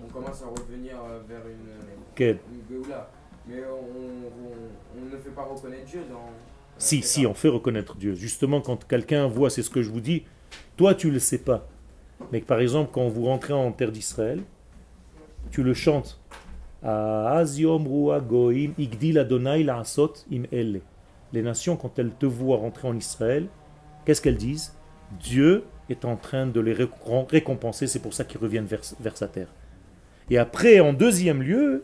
on, 0.00 0.04
on 0.06 0.08
commence 0.08 0.42
à 0.42 0.46
revenir 0.46 0.94
euh, 0.96 1.20
vers 1.28 1.40
une, 1.46 1.68
Quel 2.14 2.38
une 2.52 2.76
Géoula. 2.76 3.10
Mais 3.48 3.62
on, 3.70 3.78
on, 3.80 5.00
on 5.02 5.04
ne 5.14 5.18
fait 5.20 5.30
pas 5.30 5.44
reconnaître 5.44 5.84
Dieu 5.86 6.00
dans. 6.08 6.14
dans 6.14 6.30
Si, 6.78 7.02
si, 7.02 7.26
on 7.26 7.34
fait 7.34 7.48
reconnaître 7.48 7.96
Dieu. 7.96 8.14
Justement, 8.14 8.60
quand 8.60 8.86
quelqu'un 8.86 9.26
voit, 9.26 9.50
c'est 9.50 9.62
ce 9.62 9.70
que 9.70 9.82
je 9.82 9.90
vous 9.90 10.00
dis, 10.00 10.24
toi 10.78 10.94
tu 10.94 11.08
ne 11.08 11.12
le 11.12 11.18
sais 11.18 11.38
pas. 11.38 11.68
Mais 12.32 12.40
par 12.40 12.60
exemple, 12.60 12.90
quand 12.92 13.08
vous 13.08 13.26
rentrez 13.26 13.52
en 13.52 13.70
terre 13.72 13.92
d'Israël, 13.92 14.40
tu 15.50 15.62
le 15.62 15.74
chantes. 15.74 16.20
Les 21.32 21.42
nations, 21.42 21.76
quand 21.76 21.98
elles 21.98 22.12
te 22.12 22.26
voient 22.26 22.56
rentrer 22.56 22.88
en 22.88 22.96
Israël, 22.96 23.48
qu'est-ce 24.04 24.22
qu'elles 24.22 24.36
disent? 24.36 24.72
Dieu 25.20 25.64
est 25.90 26.04
en 26.04 26.16
train 26.16 26.46
de 26.46 26.60
les 26.60 26.74
récom- 26.74 27.28
récompenser, 27.28 27.86
c'est 27.86 27.98
pour 27.98 28.14
ça 28.14 28.24
qu'ils 28.24 28.40
reviennent 28.40 28.66
vers, 28.66 29.16
sa 29.16 29.26
terre. 29.26 29.48
Et 30.30 30.38
après, 30.38 30.78
en 30.80 30.92
deuxième 30.92 31.42
lieu, 31.42 31.80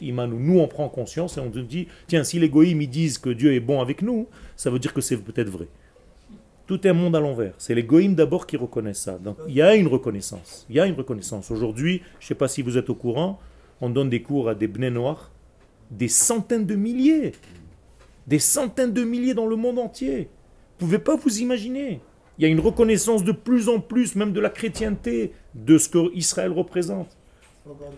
imanu. 0.00 0.36
Nous, 0.36 0.58
on 0.58 0.66
prend 0.66 0.88
conscience 0.88 1.36
et 1.36 1.40
on 1.40 1.50
dit, 1.50 1.86
tiens, 2.08 2.24
si 2.24 2.38
les 2.40 2.48
goïms 2.48 2.84
disent 2.86 3.18
que 3.18 3.30
Dieu 3.30 3.54
est 3.54 3.60
bon 3.60 3.80
avec 3.80 4.02
nous, 4.02 4.26
ça 4.56 4.70
veut 4.70 4.78
dire 4.78 4.94
que 4.94 5.02
c'est 5.02 5.18
peut-être 5.18 5.50
vrai. 5.50 5.68
Tout 6.70 6.86
est 6.86 6.90
un 6.90 6.94
monde 6.94 7.16
à 7.16 7.20
l'envers. 7.20 7.52
C'est 7.58 7.74
les 7.74 7.82
goïms 7.82 8.14
d'abord 8.14 8.46
qui 8.46 8.56
reconnaissent 8.56 9.00
ça. 9.00 9.18
Donc 9.18 9.38
il 9.48 9.54
y 9.54 9.60
a 9.60 9.74
une 9.74 9.88
reconnaissance. 9.88 10.66
Il 10.70 10.76
y 10.76 10.80
a 10.80 10.86
une 10.86 10.94
reconnaissance. 10.94 11.50
Aujourd'hui, 11.50 12.00
je 12.20 12.26
ne 12.26 12.28
sais 12.28 12.36
pas 12.36 12.46
si 12.46 12.62
vous 12.62 12.78
êtes 12.78 12.88
au 12.90 12.94
courant, 12.94 13.40
on 13.80 13.90
donne 13.90 14.08
des 14.08 14.22
cours 14.22 14.48
à 14.48 14.54
des 14.54 14.68
bnei 14.68 14.88
noirs, 14.88 15.32
des 15.90 16.06
centaines 16.06 16.66
de 16.66 16.76
milliers. 16.76 17.32
Des 18.28 18.38
centaines 18.38 18.92
de 18.92 19.02
milliers 19.02 19.34
dans 19.34 19.46
le 19.46 19.56
monde 19.56 19.80
entier. 19.80 20.28
Vous 20.78 20.86
ne 20.86 20.90
pouvez 20.92 20.98
pas 21.00 21.16
vous 21.16 21.40
imaginer. 21.40 22.00
Il 22.38 22.42
y 22.42 22.44
a 22.44 22.48
une 22.48 22.60
reconnaissance 22.60 23.24
de 23.24 23.32
plus 23.32 23.68
en 23.68 23.80
plus, 23.80 24.14
même 24.14 24.32
de 24.32 24.38
la 24.38 24.48
chrétienté, 24.48 25.32
de 25.56 25.76
ce 25.76 25.88
que 25.88 26.14
Israël 26.14 26.52
représente. 26.52 27.18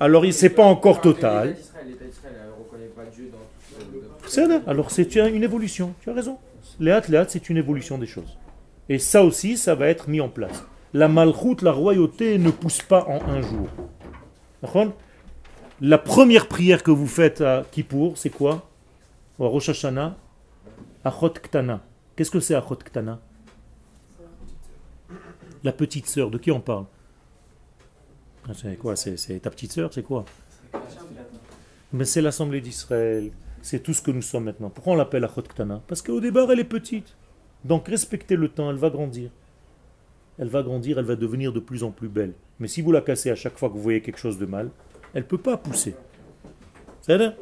Alors, 0.00 0.24
c'est 0.30 0.48
pas 0.48 0.64
encore 0.64 1.02
total. 1.02 1.48
L'État 1.48 1.60
d'Israël, 1.60 1.86
l'État 1.88 2.04
d'Israël 2.06 2.34
ne 2.46 2.64
reconnaît 2.64 2.86
pas 2.86 3.04
Dieu 3.14 3.30
dans 3.30 3.36
tout 3.36 4.28
ce. 4.28 4.34
C'est 4.34 4.46
vrai. 4.46 4.62
Alors 4.66 4.90
c'est 4.90 5.14
une 5.14 5.42
évolution, 5.42 5.92
tu 6.00 6.08
as 6.08 6.14
raison. 6.14 6.38
Léat, 6.80 7.02
léat, 7.10 7.26
c'est 7.28 7.50
une 7.50 7.58
évolution 7.58 7.98
des 7.98 8.06
choses. 8.06 8.38
Et 8.92 8.98
ça 8.98 9.24
aussi, 9.24 9.56
ça 9.56 9.74
va 9.74 9.88
être 9.88 10.10
mis 10.10 10.20
en 10.20 10.28
place. 10.28 10.66
La 10.92 11.08
malchoute, 11.08 11.62
la 11.62 11.72
royauté 11.72 12.36
ne 12.36 12.50
pousse 12.50 12.82
pas 12.82 13.06
en 13.06 13.22
un 13.26 13.40
jour. 13.40 13.66
La 15.80 15.96
première 15.96 16.46
prière 16.46 16.82
que 16.82 16.90
vous 16.90 17.06
faites 17.06 17.40
à 17.40 17.64
Kippour, 17.72 18.18
c'est 18.18 18.28
quoi? 18.28 18.68
Au 19.38 19.48
Rosh 19.48 19.70
Hashanah, 19.70 20.14
Achot 21.04 21.30
Ktana. 21.30 21.80
Qu'est-ce 22.14 22.30
que 22.30 22.38
c'est 22.40 22.54
Achot 22.54 22.76
Ktana? 22.76 23.18
La 25.64 25.72
petite 25.72 26.06
sœur, 26.06 26.30
de 26.30 26.36
qui 26.36 26.50
on 26.50 26.60
parle? 26.60 26.84
Ah, 28.46 28.52
C'est 28.54 28.76
quoi? 28.76 28.94
C'est 28.94 29.16
c'est 29.16 29.40
ta 29.40 29.48
petite 29.48 29.72
sœur, 29.72 29.90
c'est 29.90 30.02
quoi? 30.02 30.26
Mais 31.94 32.04
c'est 32.04 32.20
l'Assemblée 32.20 32.60
d'Israël, 32.60 33.32
c'est 33.62 33.82
tout 33.82 33.94
ce 33.94 34.02
que 34.02 34.10
nous 34.10 34.20
sommes 34.20 34.44
maintenant. 34.44 34.68
Pourquoi 34.68 34.92
on 34.92 34.96
l'appelle 34.96 35.24
Achot 35.24 35.40
Ktana? 35.40 35.80
Parce 35.88 36.02
qu'au 36.02 36.20
départ, 36.20 36.52
elle 36.52 36.60
est 36.60 36.64
petite. 36.64 37.16
Donc 37.64 37.88
respectez 37.88 38.36
le 38.36 38.48
temps, 38.48 38.70
elle 38.70 38.76
va 38.76 38.90
grandir. 38.90 39.30
Elle 40.38 40.48
va 40.48 40.62
grandir, 40.62 40.98
elle 40.98 41.04
va 41.04 41.16
devenir 41.16 41.52
de 41.52 41.60
plus 41.60 41.82
en 41.84 41.90
plus 41.90 42.08
belle. 42.08 42.32
Mais 42.58 42.68
si 42.68 42.82
vous 42.82 42.90
la 42.92 43.00
cassez 43.00 43.30
à 43.30 43.34
chaque 43.34 43.58
fois 43.58 43.68
que 43.68 43.74
vous 43.74 43.82
voyez 43.82 44.00
quelque 44.00 44.18
chose 44.18 44.38
de 44.38 44.46
mal, 44.46 44.70
elle 45.14 45.22
ne 45.22 45.26
peut 45.28 45.38
pas 45.38 45.56
pousser. 45.56 45.94
C'est 47.02 47.16
vrai 47.16 47.36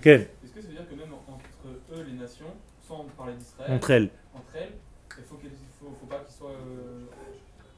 Quel 0.00 0.20
Est-ce 0.44 0.52
que 0.52 0.60
ça 0.60 0.68
veut 0.68 0.74
dire 0.74 0.88
que 0.88 0.94
même 0.94 1.12
en- 1.12 1.32
entre 1.32 1.98
eux, 2.00 2.04
les 2.06 2.16
nations, 2.18 2.46
sans 2.86 3.04
parler 3.16 3.34
d'Israël, 3.34 3.72
Entre 3.72 3.90
elles. 3.90 4.10
entre 4.34 4.56
elles, 4.56 4.72
il 5.18 5.24
faut, 5.24 5.36
faut, 5.80 5.96
faut 6.00 6.06
pas 6.06 6.18
qu'ils 6.20 6.34
soient 6.36 6.50
euh, 6.50 7.00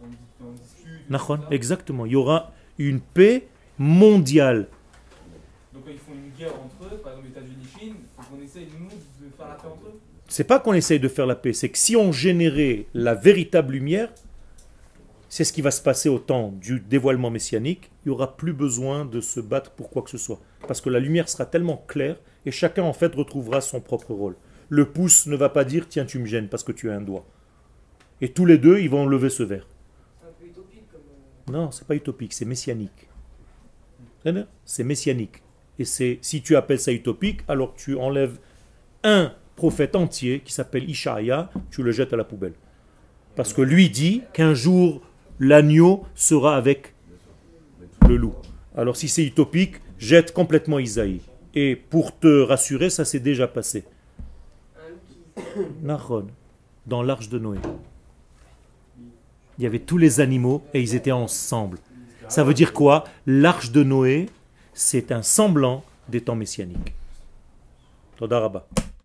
en, 0.04 0.08
dis- 0.08 0.16
en 0.44 0.52
dispute. 0.52 1.08
Nachon, 1.10 1.36
tout 1.36 1.42
ça. 1.44 1.48
exactement. 1.50 2.06
Il 2.06 2.12
y 2.12 2.16
aura 2.16 2.52
une 2.78 3.00
paix 3.00 3.48
mondiale. 3.78 4.68
Donc 5.72 5.84
ils 5.88 5.98
font 5.98 6.12
une 6.12 6.30
guerre 6.36 6.54
entre 6.54 6.92
eux, 6.94 6.98
par 6.98 7.12
exemple 7.12 7.28
États-Unis, 7.28 7.66
Chine, 7.78 7.94
il 8.00 8.22
faut 8.24 8.34
qu'on 8.36 8.42
essaye, 8.42 8.68
nous, 8.78 8.88
de 8.88 9.30
faire 9.36 9.48
la 9.48 9.54
paix 9.54 9.68
entre 9.68 9.86
eux. 9.88 10.00
C'est 10.28 10.44
pas 10.44 10.58
qu'on 10.58 10.72
essaye 10.72 11.00
de 11.00 11.08
faire 11.08 11.26
la 11.26 11.36
paix, 11.36 11.52
c'est 11.52 11.68
que 11.68 11.78
si 11.78 11.96
on 11.96 12.12
générait 12.12 12.86
la 12.94 13.14
véritable 13.14 13.74
lumière, 13.74 14.12
c'est 15.28 15.44
ce 15.44 15.52
qui 15.52 15.62
va 15.62 15.70
se 15.70 15.82
passer 15.82 16.08
au 16.08 16.18
temps 16.18 16.52
du 16.60 16.80
dévoilement 16.80 17.30
messianique, 17.30 17.90
il 18.04 18.08
n'y 18.08 18.14
aura 18.14 18.36
plus 18.36 18.52
besoin 18.52 19.04
de 19.04 19.20
se 19.20 19.40
battre 19.40 19.72
pour 19.72 19.90
quoi 19.90 20.02
que 20.02 20.10
ce 20.10 20.18
soit. 20.18 20.40
Parce 20.66 20.80
que 20.80 20.90
la 20.90 21.00
lumière 21.00 21.28
sera 21.28 21.46
tellement 21.46 21.84
claire 21.88 22.16
et 22.44 22.50
chacun 22.50 22.82
en 22.82 22.92
fait 22.92 23.14
retrouvera 23.14 23.60
son 23.60 23.80
propre 23.80 24.14
rôle. 24.14 24.36
Le 24.68 24.90
pouce 24.90 25.26
ne 25.26 25.36
va 25.36 25.48
pas 25.48 25.64
dire 25.64 25.88
tiens 25.88 26.04
tu 26.04 26.18
me 26.18 26.26
gênes 26.26 26.48
parce 26.48 26.64
que 26.64 26.72
tu 26.72 26.90
as 26.90 26.94
un 26.94 27.00
doigt. 27.00 27.26
Et 28.20 28.30
tous 28.30 28.46
les 28.46 28.58
deux 28.58 28.78
ils 28.78 28.90
vont 28.90 29.06
lever 29.06 29.30
ce 29.30 29.42
verre. 29.42 29.66
Un 30.22 30.32
peu 30.40 30.46
utopique 30.46 30.88
comme. 30.90 31.54
Non, 31.54 31.70
c'est 31.70 31.86
pas 31.86 31.94
utopique, 31.94 32.32
c'est 32.32 32.44
messianique. 32.44 33.08
C'est 34.64 34.84
messianique. 34.84 35.42
Et 35.78 35.84
c'est 35.84 36.18
si 36.20 36.42
tu 36.42 36.56
appelles 36.56 36.80
ça 36.80 36.92
utopique, 36.92 37.42
alors 37.46 37.74
tu 37.74 37.96
enlèves 37.96 38.38
un 39.04 39.32
prophète 39.56 39.96
entier 39.96 40.40
qui 40.44 40.52
s'appelle 40.52 40.88
Ishaïa, 40.88 41.50
tu 41.70 41.82
le 41.82 41.90
jettes 41.90 42.12
à 42.12 42.16
la 42.16 42.24
poubelle. 42.24 42.52
Parce 43.34 43.52
que 43.52 43.62
lui 43.62 43.90
dit 43.90 44.22
qu'un 44.32 44.54
jour 44.54 45.02
l'agneau 45.40 46.04
sera 46.14 46.56
avec 46.56 46.94
le 48.08 48.16
loup. 48.16 48.34
Alors 48.76 48.96
si 48.96 49.08
c'est 49.08 49.24
utopique, 49.24 49.76
jette 49.98 50.32
complètement 50.32 50.78
Isaïe. 50.78 51.20
Et 51.54 51.74
pour 51.74 52.18
te 52.18 52.42
rassurer, 52.42 52.90
ça 52.90 53.04
s'est 53.04 53.20
déjà 53.20 53.48
passé. 53.48 53.84
Dans 56.86 57.02
l'arche 57.02 57.28
de 57.28 57.38
Noé. 57.38 57.58
Il 59.58 59.64
y 59.64 59.66
avait 59.66 59.80
tous 59.80 59.98
les 59.98 60.20
animaux 60.20 60.62
et 60.74 60.80
ils 60.80 60.94
étaient 60.94 61.12
ensemble. 61.12 61.78
Ça 62.28 62.44
veut 62.44 62.54
dire 62.54 62.72
quoi? 62.72 63.04
L'arche 63.26 63.72
de 63.72 63.82
Noé, 63.82 64.26
c'est 64.74 65.12
un 65.12 65.22
semblant 65.22 65.82
des 66.08 66.20
temps 66.20 66.36
messianiques. 66.36 66.94